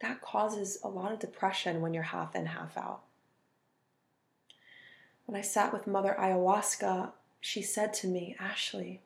That 0.00 0.20
causes 0.20 0.78
a 0.82 0.88
lot 0.88 1.12
of 1.12 1.18
depression 1.18 1.80
when 1.80 1.92
you're 1.92 2.02
half 2.04 2.34
in, 2.34 2.46
half 2.46 2.76
out. 2.76 3.02
When 5.26 5.38
I 5.38 5.42
sat 5.42 5.72
with 5.72 5.86
Mother 5.86 6.16
Ayahuasca, 6.18 7.10
she 7.40 7.62
said 7.62 7.92
to 7.94 8.06
me, 8.06 8.34
Ashley, 8.38 9.02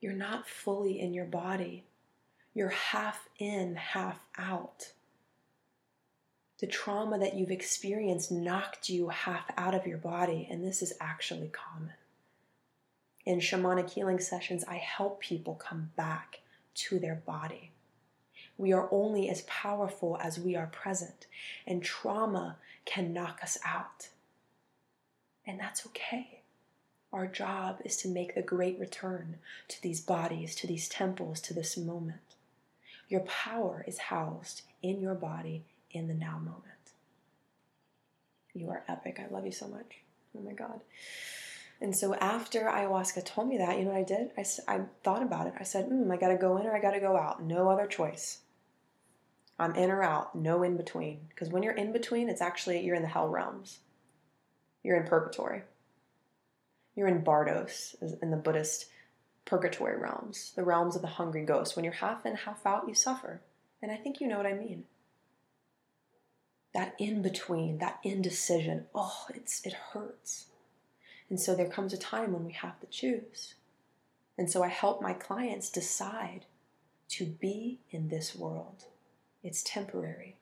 you're 0.00 0.12
not 0.12 0.48
fully 0.48 1.00
in 1.00 1.12
your 1.12 1.26
body. 1.26 1.84
You're 2.54 2.70
half 2.70 3.28
in, 3.38 3.76
half 3.76 4.20
out. 4.38 4.92
The 6.58 6.66
trauma 6.66 7.18
that 7.18 7.34
you've 7.34 7.50
experienced 7.50 8.32
knocked 8.32 8.88
you 8.88 9.10
half 9.10 9.44
out 9.58 9.74
of 9.74 9.86
your 9.86 9.98
body, 9.98 10.48
and 10.50 10.64
this 10.64 10.80
is 10.80 10.94
actually 11.00 11.48
common. 11.48 11.92
In 13.26 13.40
shamanic 13.40 13.90
healing 13.90 14.20
sessions, 14.20 14.64
I 14.66 14.76
help 14.76 15.20
people 15.20 15.54
come 15.54 15.90
back 15.96 16.40
to 16.76 16.98
their 16.98 17.16
body. 17.16 17.72
We 18.58 18.72
are 18.72 18.88
only 18.90 19.28
as 19.28 19.42
powerful 19.42 20.18
as 20.22 20.38
we 20.38 20.56
are 20.56 20.66
present, 20.66 21.26
and 21.66 21.82
trauma 21.82 22.56
can 22.84 23.12
knock 23.12 23.40
us 23.42 23.58
out. 23.64 24.08
And 25.46 25.60
that's 25.60 25.86
okay. 25.86 26.40
Our 27.12 27.26
job 27.26 27.80
is 27.84 27.96
to 27.98 28.08
make 28.08 28.34
the 28.34 28.42
great 28.42 28.78
return 28.78 29.36
to 29.68 29.82
these 29.82 30.00
bodies, 30.00 30.54
to 30.56 30.66
these 30.66 30.88
temples, 30.88 31.40
to 31.42 31.54
this 31.54 31.76
moment. 31.76 32.20
Your 33.08 33.20
power 33.20 33.84
is 33.86 33.98
housed 33.98 34.62
in 34.82 35.00
your 35.00 35.14
body 35.14 35.64
in 35.90 36.08
the 36.08 36.14
now 36.14 36.38
moment. 36.38 36.62
You 38.54 38.70
are 38.70 38.82
epic. 38.88 39.20
I 39.20 39.32
love 39.32 39.46
you 39.46 39.52
so 39.52 39.68
much. 39.68 40.00
Oh 40.36 40.42
my 40.42 40.52
God. 40.52 40.80
And 41.80 41.94
so 41.94 42.14
after 42.14 42.62
ayahuasca 42.62 43.24
told 43.24 43.48
me 43.48 43.58
that, 43.58 43.78
you 43.78 43.84
know 43.84 43.92
what 43.92 44.00
I 44.00 44.02
did? 44.02 44.30
I, 44.36 44.44
I 44.66 44.80
thought 45.04 45.22
about 45.22 45.46
it. 45.46 45.54
I 45.60 45.62
said, 45.62 45.88
mm, 45.90 46.10
I 46.10 46.16
got 46.16 46.28
to 46.28 46.36
go 46.36 46.56
in 46.56 46.66
or 46.66 46.74
I 46.74 46.80
got 46.80 46.92
to 46.92 47.00
go 47.00 47.16
out. 47.16 47.42
No 47.42 47.68
other 47.68 47.86
choice. 47.86 48.38
I'm 49.58 49.74
in 49.74 49.90
or 49.90 50.02
out, 50.02 50.34
no 50.34 50.62
in 50.62 50.76
between. 50.76 51.20
Because 51.28 51.48
when 51.48 51.62
you're 51.62 51.72
in 51.72 51.92
between, 51.92 52.28
it's 52.28 52.42
actually, 52.42 52.84
you're 52.84 52.96
in 52.96 53.02
the 53.02 53.08
hell 53.08 53.28
realms. 53.28 53.78
You're 54.82 55.00
in 55.00 55.08
purgatory. 55.08 55.62
You're 56.94 57.08
in 57.08 57.24
Bardos, 57.24 57.96
in 58.22 58.30
the 58.30 58.36
Buddhist 58.36 58.86
purgatory 59.44 59.96
realms, 59.96 60.52
the 60.56 60.64
realms 60.64 60.96
of 60.96 61.02
the 61.02 61.08
hungry 61.08 61.44
ghost. 61.44 61.76
When 61.76 61.84
you're 61.84 61.94
half 61.94 62.26
in, 62.26 62.34
half 62.34 62.66
out, 62.66 62.88
you 62.88 62.94
suffer. 62.94 63.40
And 63.80 63.90
I 63.90 63.96
think 63.96 64.20
you 64.20 64.26
know 64.26 64.36
what 64.36 64.46
I 64.46 64.54
mean. 64.54 64.84
That 66.74 66.94
in 66.98 67.22
between, 67.22 67.78
that 67.78 68.00
indecision, 68.02 68.86
oh, 68.94 69.26
it's 69.34 69.64
it 69.64 69.72
hurts. 69.72 70.46
And 71.30 71.40
so 71.40 71.54
there 71.54 71.68
comes 71.68 71.92
a 71.92 71.98
time 71.98 72.32
when 72.32 72.44
we 72.44 72.52
have 72.52 72.78
to 72.80 72.86
choose. 72.86 73.54
And 74.36 74.50
so 74.50 74.62
I 74.62 74.68
help 74.68 75.00
my 75.00 75.14
clients 75.14 75.70
decide 75.70 76.44
to 77.10 77.24
be 77.24 77.80
in 77.90 78.08
this 78.08 78.34
world. 78.34 78.84
It's 79.46 79.62
temporary. 79.62 80.34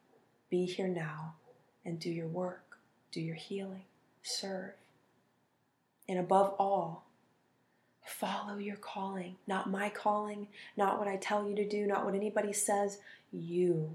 Be 0.49 0.65
here 0.65 0.89
now 0.89 1.35
and 1.85 2.01
do 2.01 2.09
your 2.09 2.27
work, 2.27 2.79
do 3.13 3.21
your 3.21 3.35
healing, 3.35 3.85
serve. 4.23 4.73
And 6.09 6.19
above 6.19 6.55
all, 6.59 7.05
follow 8.03 8.57
your 8.57 8.77
calling. 8.77 9.37
Not 9.47 9.71
my 9.71 9.91
calling, 9.91 10.49
not 10.75 10.99
what 10.99 11.07
I 11.07 11.17
tell 11.17 11.47
you 11.47 11.55
to 11.55 11.69
do, 11.69 11.87
not 11.87 12.07
what 12.07 12.15
anybody 12.15 12.55
says. 12.55 12.97
You. 13.31 13.95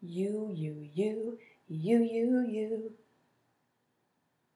You, 0.00 0.52
you, 0.54 0.88
you, 0.94 1.38
you, 1.68 1.98
you, 1.98 2.46
you. 2.48 2.92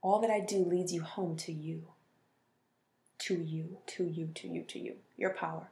All 0.02 0.20
that 0.20 0.30
I 0.30 0.38
do 0.38 0.58
leads 0.58 0.92
you 0.92 1.02
home 1.02 1.34
to 1.38 1.52
you. 1.52 1.82
To 3.18 3.34
you, 3.34 3.78
to 3.88 4.04
you, 4.04 4.28
to 4.36 4.46
you, 4.46 4.62
to 4.62 4.78
you. 4.78 4.94
Your 5.16 5.30
power. 5.30 5.68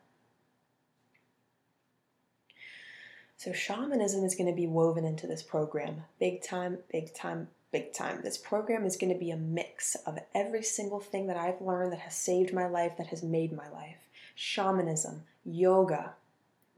So, 3.42 3.52
shamanism 3.52 4.22
is 4.22 4.36
going 4.36 4.46
to 4.46 4.54
be 4.54 4.68
woven 4.68 5.04
into 5.04 5.26
this 5.26 5.42
program. 5.42 6.04
Big 6.20 6.44
time, 6.44 6.78
big 6.92 7.12
time, 7.12 7.48
big 7.72 7.92
time. 7.92 8.20
This 8.22 8.38
program 8.38 8.86
is 8.86 8.96
going 8.96 9.12
to 9.12 9.18
be 9.18 9.32
a 9.32 9.36
mix 9.36 9.96
of 10.06 10.20
every 10.32 10.62
single 10.62 11.00
thing 11.00 11.26
that 11.26 11.36
I've 11.36 11.60
learned 11.60 11.90
that 11.90 11.98
has 12.02 12.14
saved 12.14 12.54
my 12.54 12.68
life, 12.68 12.96
that 12.98 13.08
has 13.08 13.24
made 13.24 13.52
my 13.52 13.68
life. 13.70 13.96
Shamanism, 14.36 15.24
yoga, 15.44 16.12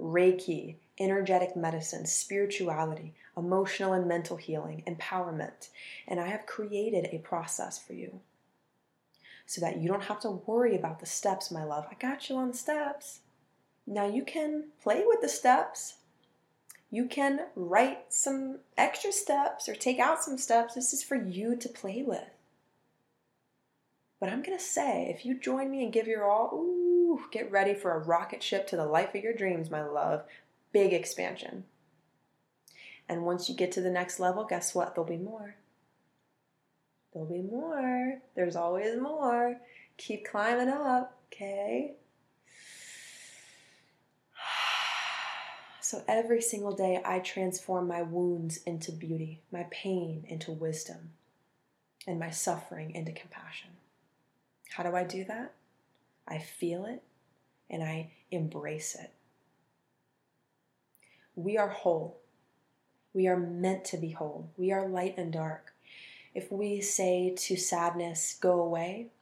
Reiki, 0.00 0.76
energetic 0.98 1.54
medicine, 1.54 2.06
spirituality, 2.06 3.12
emotional 3.36 3.92
and 3.92 4.08
mental 4.08 4.38
healing, 4.38 4.84
empowerment. 4.86 5.68
And 6.08 6.18
I 6.18 6.28
have 6.28 6.46
created 6.46 7.10
a 7.12 7.18
process 7.18 7.78
for 7.78 7.92
you 7.92 8.20
so 9.44 9.60
that 9.60 9.76
you 9.82 9.86
don't 9.86 10.04
have 10.04 10.20
to 10.20 10.40
worry 10.46 10.74
about 10.74 11.00
the 11.00 11.04
steps, 11.04 11.50
my 11.50 11.62
love. 11.62 11.84
I 11.90 11.94
got 12.00 12.30
you 12.30 12.36
on 12.36 12.52
the 12.52 12.56
steps. 12.56 13.20
Now 13.86 14.06
you 14.06 14.24
can 14.24 14.68
play 14.82 15.04
with 15.06 15.20
the 15.20 15.28
steps 15.28 15.96
you 16.94 17.06
can 17.06 17.40
write 17.56 18.12
some 18.12 18.60
extra 18.76 19.10
steps 19.10 19.68
or 19.68 19.74
take 19.74 19.98
out 19.98 20.22
some 20.22 20.38
steps. 20.38 20.74
This 20.74 20.92
is 20.92 21.02
for 21.02 21.16
you 21.16 21.56
to 21.56 21.68
play 21.68 22.02
with. 22.02 22.30
But 24.20 24.28
I'm 24.28 24.42
going 24.42 24.56
to 24.56 24.64
say, 24.64 25.12
if 25.14 25.26
you 25.26 25.38
join 25.38 25.70
me 25.70 25.82
and 25.82 25.92
give 25.92 26.06
your 26.06 26.24
all, 26.24 26.54
ooh, 26.54 27.20
get 27.30 27.50
ready 27.50 27.74
for 27.74 27.92
a 27.92 27.98
rocket 27.98 28.42
ship 28.42 28.66
to 28.68 28.76
the 28.76 28.86
life 28.86 29.14
of 29.14 29.22
your 29.22 29.34
dreams, 29.34 29.70
my 29.70 29.82
love. 29.82 30.24
Big 30.72 30.92
expansion. 30.92 31.64
And 33.08 33.24
once 33.24 33.48
you 33.48 33.54
get 33.54 33.72
to 33.72 33.80
the 33.80 33.90
next 33.90 34.20
level, 34.20 34.44
guess 34.44 34.74
what? 34.74 34.94
There'll 34.94 35.08
be 35.08 35.16
more. 35.16 35.56
There'll 37.12 37.28
be 37.28 37.42
more. 37.42 38.20
There's 38.34 38.56
always 38.56 38.98
more. 39.00 39.58
Keep 39.96 40.26
climbing 40.26 40.68
up, 40.68 41.18
okay? 41.32 41.94
So 45.94 46.02
every 46.08 46.42
single 46.42 46.74
day, 46.74 47.00
I 47.04 47.20
transform 47.20 47.86
my 47.86 48.02
wounds 48.02 48.56
into 48.66 48.90
beauty, 48.90 49.42
my 49.52 49.68
pain 49.70 50.24
into 50.28 50.50
wisdom, 50.50 51.12
and 52.04 52.18
my 52.18 52.30
suffering 52.30 52.96
into 52.96 53.12
compassion. 53.12 53.70
How 54.70 54.82
do 54.82 54.96
I 54.96 55.04
do 55.04 55.22
that? 55.26 55.52
I 56.26 56.38
feel 56.38 56.84
it 56.84 57.04
and 57.70 57.84
I 57.84 58.10
embrace 58.32 58.96
it. 58.96 59.12
We 61.36 61.56
are 61.58 61.68
whole. 61.68 62.18
We 63.12 63.28
are 63.28 63.38
meant 63.38 63.84
to 63.84 63.96
be 63.96 64.10
whole. 64.10 64.50
We 64.56 64.72
are 64.72 64.88
light 64.88 65.14
and 65.16 65.32
dark. 65.32 65.74
If 66.34 66.50
we 66.50 66.80
say 66.80 67.36
to 67.36 67.56
sadness, 67.56 68.36
go 68.40 68.60
away, 68.60 69.12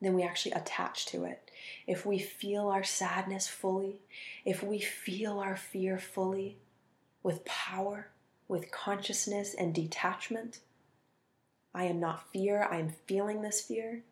then 0.00 0.14
we 0.14 0.24
actually 0.24 0.52
attach 0.52 1.06
to 1.06 1.22
it 1.22 1.47
if 1.88 2.04
we 2.04 2.18
feel 2.18 2.68
our 2.68 2.84
sadness 2.84 3.48
fully, 3.48 3.96
if 4.44 4.62
we 4.62 4.78
feel 4.78 5.40
our 5.40 5.56
fear 5.56 5.98
fully, 5.98 6.58
with 7.22 7.46
power, 7.46 8.10
with 8.46 8.70
consciousness 8.70 9.54
and 9.58 9.74
detachment, 9.74 10.60
I 11.74 11.84
am 11.84 11.98
not 11.98 12.30
fear, 12.30 12.68
I 12.70 12.76
am 12.78 12.92
feeling 13.06 13.40
this 13.40 13.62
fear. 13.62 14.02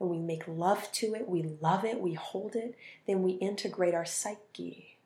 And 0.00 0.08
we 0.08 0.18
make 0.18 0.48
love 0.48 0.90
to 0.92 1.14
it, 1.14 1.28
we 1.28 1.42
love 1.42 1.84
it, 1.84 2.00
we 2.00 2.14
hold 2.14 2.56
it, 2.56 2.74
then 3.06 3.22
we 3.22 3.32
integrate 3.32 3.94
our 3.94 4.06
psyche. 4.06 4.96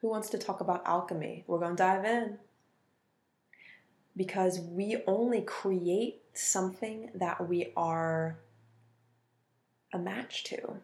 Who 0.00 0.08
wants 0.08 0.28
to 0.30 0.38
talk 0.38 0.60
about 0.60 0.86
alchemy? 0.86 1.44
We're 1.46 1.60
going 1.60 1.76
to 1.76 1.82
dive 1.82 2.04
in. 2.04 2.38
Because 4.16 4.58
we 4.58 5.04
only 5.06 5.42
create 5.42 6.22
something 6.34 7.10
that 7.14 7.48
we 7.48 7.72
are 7.76 8.38
a 9.92 9.98
match 9.98 10.44
to. 10.44 10.76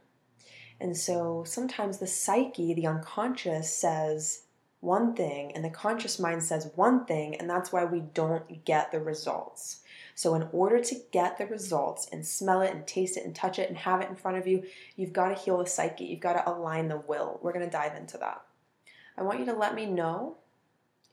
And 0.80 0.96
so 0.96 1.44
sometimes 1.46 1.98
the 1.98 2.06
psyche, 2.06 2.74
the 2.74 2.86
unconscious, 2.86 3.72
says 3.72 4.42
one 4.80 5.14
thing, 5.14 5.52
and 5.54 5.64
the 5.64 5.70
conscious 5.70 6.18
mind 6.18 6.42
says 6.42 6.70
one 6.74 7.06
thing, 7.06 7.34
and 7.36 7.48
that's 7.48 7.72
why 7.72 7.84
we 7.84 8.00
don't 8.00 8.64
get 8.64 8.92
the 8.92 9.00
results. 9.00 9.80
So, 10.14 10.34
in 10.34 10.48
order 10.52 10.80
to 10.80 10.96
get 11.12 11.38
the 11.38 11.46
results 11.46 12.08
and 12.12 12.24
smell 12.24 12.60
it 12.60 12.72
and 12.72 12.86
taste 12.86 13.16
it 13.16 13.24
and 13.24 13.34
touch 13.34 13.58
it 13.58 13.68
and 13.68 13.78
have 13.78 14.00
it 14.00 14.08
in 14.08 14.16
front 14.16 14.38
of 14.38 14.46
you, 14.46 14.64
you've 14.96 15.12
got 15.12 15.28
to 15.28 15.34
heal 15.34 15.58
the 15.58 15.66
psyche. 15.66 16.04
You've 16.04 16.20
got 16.20 16.34
to 16.34 16.50
align 16.50 16.88
the 16.88 16.98
will. 16.98 17.40
We're 17.42 17.52
going 17.52 17.64
to 17.64 17.70
dive 17.70 17.96
into 17.96 18.18
that. 18.18 18.42
I 19.18 19.22
want 19.22 19.40
you 19.40 19.46
to 19.46 19.52
let 19.54 19.74
me 19.74 19.86
know 19.86 20.36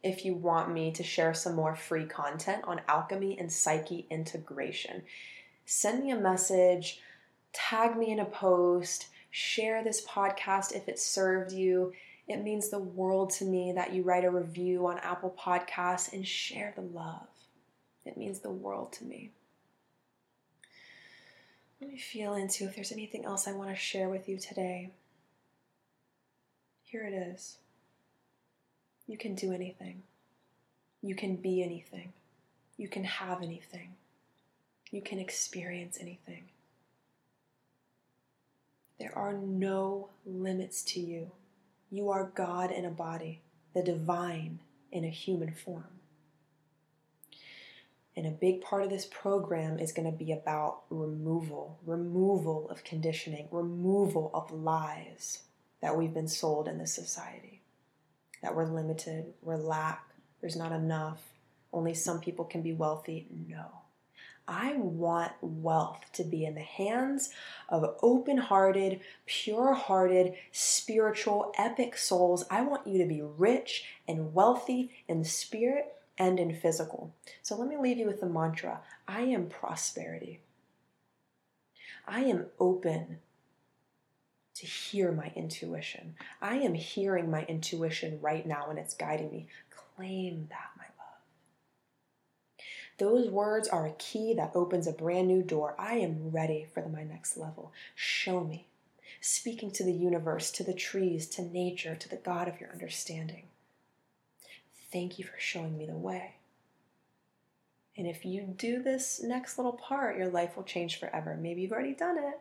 if 0.03 0.25
you 0.25 0.35
want 0.35 0.73
me 0.73 0.91
to 0.91 1.03
share 1.03 1.33
some 1.33 1.55
more 1.55 1.75
free 1.75 2.05
content 2.05 2.63
on 2.65 2.81
alchemy 2.87 3.37
and 3.39 3.51
psyche 3.51 4.05
integration. 4.09 5.03
Send 5.65 6.03
me 6.03 6.11
a 6.11 6.17
message 6.17 6.99
tag 7.54 7.95
me 7.97 8.12
in 8.12 8.20
a 8.20 8.26
post, 8.26 9.08
share 9.32 9.84
this 9.84 10.06
podcast 10.06 10.76
if 10.76 10.88
it 10.88 10.99
served 10.99 11.51
you. 11.51 11.93
It 12.28 12.43
means 12.43 12.70
the 12.70 12.80
world 12.80 13.32
to 13.32 13.45
me 13.45 13.72
that 13.74 13.93
you 13.93 14.04
write 14.04 14.26
a 14.26 14.32
review 14.32 14.88
on 14.88 14.97
Apple 14.99 15.36
Podcasts 15.38 16.14
and 16.14 16.28
share 16.28 16.74
the 16.76 16.82
love. 16.82 17.28
It 18.06 18.18
means 18.18 18.39
the 18.39 18.49
world 18.49 18.91
to 18.93 19.06
me. 19.06 19.32
Let 21.82 21.91
me 21.91 21.97
feel 21.97 22.34
into 22.36 22.66
if 22.66 22.76
there's 22.76 22.91
anything 22.93 23.26
else 23.26 23.47
I 23.47 23.51
want 23.51 23.70
to 23.70 23.76
share 23.76 24.08
with 24.08 24.30
you 24.30 24.38
today. 24.38 24.91
Here 26.84 27.06
it 27.06 27.14
is. 27.14 27.58
You 29.08 29.18
can 29.18 29.36
do 29.36 29.51
anything. 29.51 30.04
You 31.01 31.16
can 31.16 31.36
be 31.36 31.62
anything. 31.62 32.14
You 32.78 32.88
can 32.88 33.04
have 33.04 33.43
anything. 33.43 33.95
You 34.91 35.01
can 35.01 35.20
experience 35.20 35.97
anything. 35.99 36.43
There 38.99 39.17
are 39.17 39.33
no 39.33 40.09
limits 40.25 40.83
to 40.83 40.99
you. 40.99 41.31
You 41.91 42.09
are 42.09 42.31
God 42.35 42.71
in 42.71 42.85
a 42.85 42.91
body, 42.91 43.41
the 43.73 43.83
divine 43.83 44.59
in 44.91 45.03
a 45.03 45.09
human 45.09 45.53
form. 45.53 45.85
And 48.15 48.27
a 48.27 48.31
big 48.31 48.61
part 48.61 48.83
of 48.83 48.89
this 48.89 49.05
program 49.05 49.79
is 49.79 49.91
going 49.91 50.09
to 50.11 50.17
be 50.17 50.31
about 50.31 50.83
removal, 50.89 51.79
removal 51.85 52.69
of 52.69 52.83
conditioning, 52.83 53.47
removal 53.51 54.29
of 54.33 54.51
lies 54.51 55.43
that 55.81 55.97
we've 55.97 56.13
been 56.13 56.27
sold 56.27 56.67
in 56.67 56.77
this 56.77 56.93
society. 56.93 57.61
That 58.43 58.55
we're 58.55 58.65
limited, 58.65 59.33
we're 59.41 59.57
lack, 59.57 60.07
there's 60.41 60.55
not 60.55 60.71
enough, 60.71 61.21
only 61.71 61.93
some 61.93 62.19
people 62.19 62.45
can 62.45 62.61
be 62.61 62.73
wealthy. 62.73 63.27
No. 63.47 63.82
I 64.47 64.73
want 64.75 65.31
wealth 65.41 66.01
to 66.13 66.23
be 66.23 66.45
in 66.45 66.55
the 66.55 66.61
hands 66.61 67.29
of 67.69 67.95
open 68.01 68.37
hearted, 68.37 68.99
pure 69.25 69.73
hearted, 69.73 70.33
spiritual, 70.51 71.53
epic 71.57 71.97
souls. 71.97 72.45
I 72.51 72.61
want 72.61 72.85
you 72.85 72.97
to 72.97 73.07
be 73.07 73.21
rich 73.21 73.85
and 74.07 74.33
wealthy 74.33 74.91
in 75.07 75.23
spirit 75.23 75.93
and 76.17 76.39
in 76.39 76.53
physical. 76.53 77.13
So 77.41 77.55
let 77.55 77.69
me 77.69 77.77
leave 77.77 77.97
you 77.97 78.07
with 78.07 78.19
the 78.19 78.27
mantra 78.27 78.81
I 79.07 79.21
am 79.21 79.47
prosperity. 79.47 80.41
I 82.07 82.21
am 82.21 82.47
open 82.59 83.19
to 84.55 84.65
hear 84.65 85.11
my 85.11 85.31
intuition. 85.35 86.15
I 86.41 86.57
am 86.57 86.73
hearing 86.73 87.31
my 87.31 87.43
intuition 87.45 88.19
right 88.21 88.45
now 88.45 88.67
and 88.69 88.77
it's 88.77 88.93
guiding 88.93 89.31
me. 89.31 89.47
Claim 89.95 90.47
that, 90.49 90.69
my 90.77 90.85
those 92.97 93.29
words 93.29 93.67
are 93.67 93.87
a 93.87 93.93
key 93.93 94.33
that 94.35 94.51
opens 94.55 94.87
a 94.87 94.91
brand 94.91 95.27
new 95.27 95.41
door. 95.41 95.75
I 95.77 95.95
am 95.95 96.31
ready 96.31 96.67
for 96.73 96.87
my 96.87 97.03
next 97.03 97.37
level. 97.37 97.71
Show 97.95 98.43
me. 98.43 98.67
Speaking 99.19 99.71
to 99.71 99.83
the 99.83 99.93
universe, 99.93 100.51
to 100.51 100.63
the 100.63 100.73
trees, 100.73 101.27
to 101.29 101.41
nature, 101.41 101.95
to 101.95 102.09
the 102.09 102.17
God 102.17 102.47
of 102.47 102.59
your 102.59 102.71
understanding. 102.71 103.45
Thank 104.91 105.17
you 105.17 105.25
for 105.25 105.39
showing 105.39 105.77
me 105.77 105.85
the 105.85 105.97
way. 105.97 106.35
And 107.97 108.07
if 108.07 108.25
you 108.25 108.53
do 108.57 108.81
this 108.81 109.21
next 109.23 109.57
little 109.57 109.73
part, 109.73 110.17
your 110.17 110.29
life 110.29 110.55
will 110.55 110.63
change 110.63 110.99
forever. 110.99 111.37
Maybe 111.39 111.61
you've 111.61 111.71
already 111.71 111.93
done 111.93 112.17
it. 112.17 112.39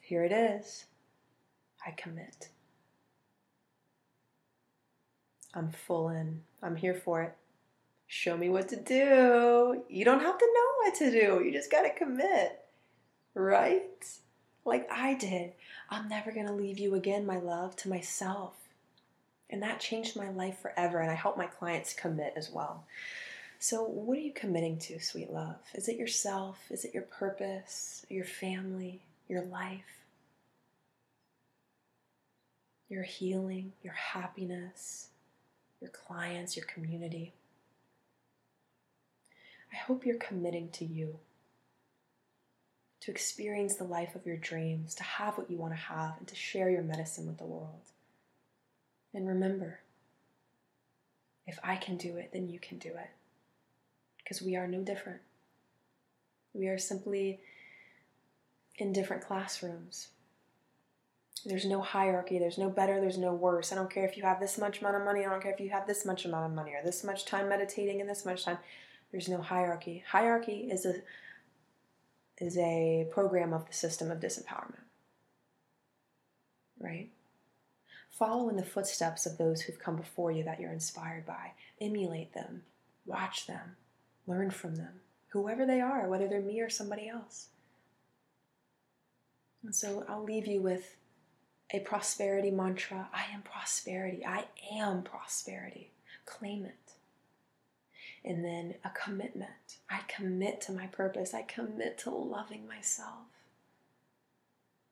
Here 0.00 0.24
it 0.24 0.32
is. 0.32 0.84
I 1.86 1.90
commit. 1.92 2.48
I'm 5.54 5.70
full 5.70 6.10
in. 6.10 6.42
I'm 6.62 6.76
here 6.76 6.94
for 6.94 7.22
it. 7.22 7.34
Show 8.06 8.36
me 8.36 8.48
what 8.48 8.68
to 8.68 8.76
do. 8.76 9.82
You 9.88 10.04
don't 10.04 10.20
have 10.20 10.38
to 10.38 10.46
know 10.54 10.84
what 10.84 10.94
to 10.96 11.10
do. 11.10 11.44
You 11.44 11.52
just 11.52 11.70
got 11.70 11.82
to 11.82 11.90
commit. 11.90 12.60
Right? 13.34 14.04
Like 14.64 14.88
I 14.90 15.14
did. 15.14 15.52
I'm 15.90 16.08
never 16.08 16.32
going 16.32 16.46
to 16.46 16.52
leave 16.52 16.78
you 16.78 16.94
again, 16.94 17.26
my 17.26 17.38
love, 17.38 17.76
to 17.76 17.88
myself. 17.88 18.54
And 19.50 19.62
that 19.62 19.80
changed 19.80 20.16
my 20.16 20.30
life 20.30 20.58
forever. 20.58 21.00
And 21.00 21.10
I 21.10 21.14
help 21.14 21.36
my 21.36 21.46
clients 21.46 21.94
commit 21.94 22.34
as 22.36 22.50
well. 22.50 22.84
So, 23.58 23.84
what 23.84 24.18
are 24.18 24.20
you 24.20 24.32
committing 24.32 24.78
to, 24.80 25.00
sweet 25.00 25.32
love? 25.32 25.56
Is 25.74 25.88
it 25.88 25.96
yourself? 25.96 26.58
Is 26.70 26.84
it 26.84 26.92
your 26.92 27.04
purpose, 27.04 28.04
your 28.08 28.24
family, 28.24 29.00
your 29.28 29.42
life? 29.42 30.04
Your 32.88 33.02
healing, 33.02 33.72
your 33.82 33.94
happiness, 33.94 35.08
your 35.80 35.90
clients, 35.90 36.56
your 36.56 36.66
community? 36.66 37.32
I 39.76 39.78
hope 39.78 40.06
you're 40.06 40.16
committing 40.16 40.70
to 40.70 40.86
you, 40.86 41.18
to 43.00 43.10
experience 43.10 43.74
the 43.74 43.84
life 43.84 44.14
of 44.14 44.24
your 44.24 44.38
dreams, 44.38 44.94
to 44.94 45.02
have 45.02 45.36
what 45.36 45.50
you 45.50 45.58
want 45.58 45.74
to 45.74 45.78
have, 45.78 46.14
and 46.18 46.26
to 46.28 46.34
share 46.34 46.70
your 46.70 46.82
medicine 46.82 47.26
with 47.26 47.36
the 47.36 47.44
world. 47.44 47.90
And 49.12 49.28
remember, 49.28 49.80
if 51.46 51.58
I 51.62 51.76
can 51.76 51.98
do 51.98 52.16
it, 52.16 52.30
then 52.32 52.48
you 52.48 52.58
can 52.58 52.78
do 52.78 52.88
it 52.88 53.10
because 54.16 54.40
we 54.40 54.56
are 54.56 54.66
no 54.66 54.80
different. 54.80 55.20
We 56.54 56.68
are 56.68 56.78
simply 56.78 57.40
in 58.78 58.94
different 58.94 59.26
classrooms. 59.26 60.08
There's 61.44 61.66
no 61.66 61.82
hierarchy, 61.82 62.38
there's 62.38 62.58
no 62.58 62.70
better, 62.70 62.98
there's 62.98 63.18
no 63.18 63.34
worse. 63.34 63.72
I 63.72 63.76
don't 63.76 63.92
care 63.92 64.06
if 64.06 64.16
you 64.16 64.22
have 64.22 64.40
this 64.40 64.56
much 64.56 64.80
amount 64.80 64.96
of 64.96 65.04
money, 65.04 65.24
I 65.24 65.28
don't 65.28 65.42
care 65.42 65.52
if 65.52 65.60
you 65.60 65.68
have 65.68 65.86
this 65.86 66.06
much 66.06 66.24
amount 66.24 66.46
of 66.46 66.56
money 66.56 66.72
or 66.72 66.82
this 66.82 67.04
much 67.04 67.26
time 67.26 67.50
meditating 67.50 68.00
and 68.00 68.08
this 68.08 68.24
much 68.24 68.44
time. 68.44 68.58
There's 69.10 69.28
no 69.28 69.40
hierarchy. 69.40 70.04
Hierarchy 70.08 70.68
is 70.70 70.84
a 70.86 70.94
is 72.38 72.58
a 72.58 73.06
program 73.10 73.52
of 73.54 73.66
the 73.66 73.72
system 73.72 74.10
of 74.10 74.20
disempowerment. 74.20 74.84
Right? 76.78 77.08
Follow 78.10 78.48
in 78.48 78.56
the 78.56 78.64
footsteps 78.64 79.24
of 79.26 79.38
those 79.38 79.62
who've 79.62 79.78
come 79.78 79.96
before 79.96 80.30
you 80.30 80.44
that 80.44 80.60
you're 80.60 80.72
inspired 80.72 81.24
by. 81.24 81.52
Emulate 81.80 82.34
them. 82.34 82.62
Watch 83.06 83.46
them. 83.46 83.76
Learn 84.26 84.50
from 84.50 84.76
them, 84.76 85.00
whoever 85.28 85.64
they 85.64 85.80
are, 85.80 86.08
whether 86.08 86.26
they're 86.26 86.40
me 86.40 86.60
or 86.60 86.68
somebody 86.68 87.08
else. 87.08 87.48
And 89.62 89.74
so 89.74 90.04
I'll 90.08 90.24
leave 90.24 90.46
you 90.46 90.60
with 90.60 90.96
a 91.72 91.80
prosperity 91.80 92.50
mantra 92.50 93.08
I 93.12 93.32
am 93.34 93.42
prosperity. 93.42 94.24
I 94.24 94.44
am 94.72 95.02
prosperity. 95.02 95.90
Claim 96.24 96.64
it. 96.64 96.85
And 98.26 98.44
then 98.44 98.74
a 98.84 98.90
commitment. 98.90 99.78
I 99.88 100.00
commit 100.08 100.60
to 100.62 100.72
my 100.72 100.88
purpose. 100.88 101.32
I 101.32 101.42
commit 101.42 101.96
to 101.98 102.10
loving 102.10 102.66
myself. 102.66 103.28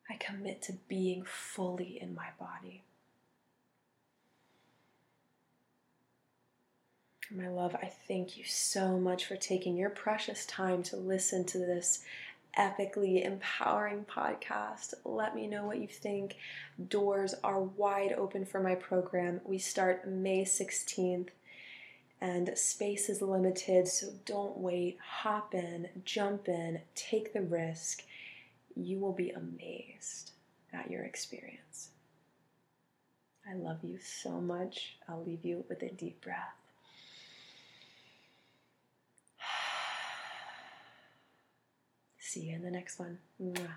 I 0.08 0.14
commit 0.14 0.62
to 0.62 0.74
being 0.88 1.24
fully 1.24 1.98
in 2.00 2.14
my 2.14 2.28
body. 2.38 2.84
My 7.34 7.48
love, 7.48 7.74
I 7.74 7.90
thank 8.06 8.36
you 8.36 8.44
so 8.44 8.98
much 8.98 9.24
for 9.24 9.34
taking 9.34 9.76
your 9.76 9.90
precious 9.90 10.46
time 10.46 10.84
to 10.84 10.96
listen 10.96 11.44
to 11.46 11.58
this 11.58 12.04
epically 12.56 13.24
empowering 13.24 14.04
podcast. 14.04 14.94
Let 15.04 15.34
me 15.34 15.48
know 15.48 15.66
what 15.66 15.80
you 15.80 15.88
think. 15.88 16.36
Doors 16.88 17.34
are 17.42 17.60
wide 17.60 18.12
open 18.12 18.44
for 18.44 18.60
my 18.60 18.76
program. 18.76 19.40
We 19.44 19.58
start 19.58 20.06
May 20.06 20.44
16th 20.44 21.30
and 22.24 22.56
space 22.56 23.10
is 23.10 23.20
limited, 23.20 23.86
so 23.86 24.06
don't 24.24 24.56
wait. 24.56 24.96
Hop 25.20 25.52
in, 25.54 25.90
jump 26.06 26.48
in, 26.48 26.80
take 26.94 27.34
the 27.34 27.42
risk. 27.42 28.02
You 28.74 28.98
will 28.98 29.12
be 29.12 29.28
amazed 29.28 30.30
at 30.72 30.90
your 30.90 31.02
experience. 31.02 31.90
I 33.46 33.52
love 33.52 33.80
you 33.82 33.98
so 33.98 34.40
much. 34.40 34.96
I'll 35.06 35.22
leave 35.22 35.44
you 35.44 35.66
with 35.68 35.82
a 35.82 35.90
deep 35.90 36.22
breath. 36.22 36.56
See 42.18 42.44
you 42.48 42.54
in 42.54 42.62
the 42.62 42.70
next 42.70 42.98
one. 42.98 43.18
Mwah. 43.38 43.68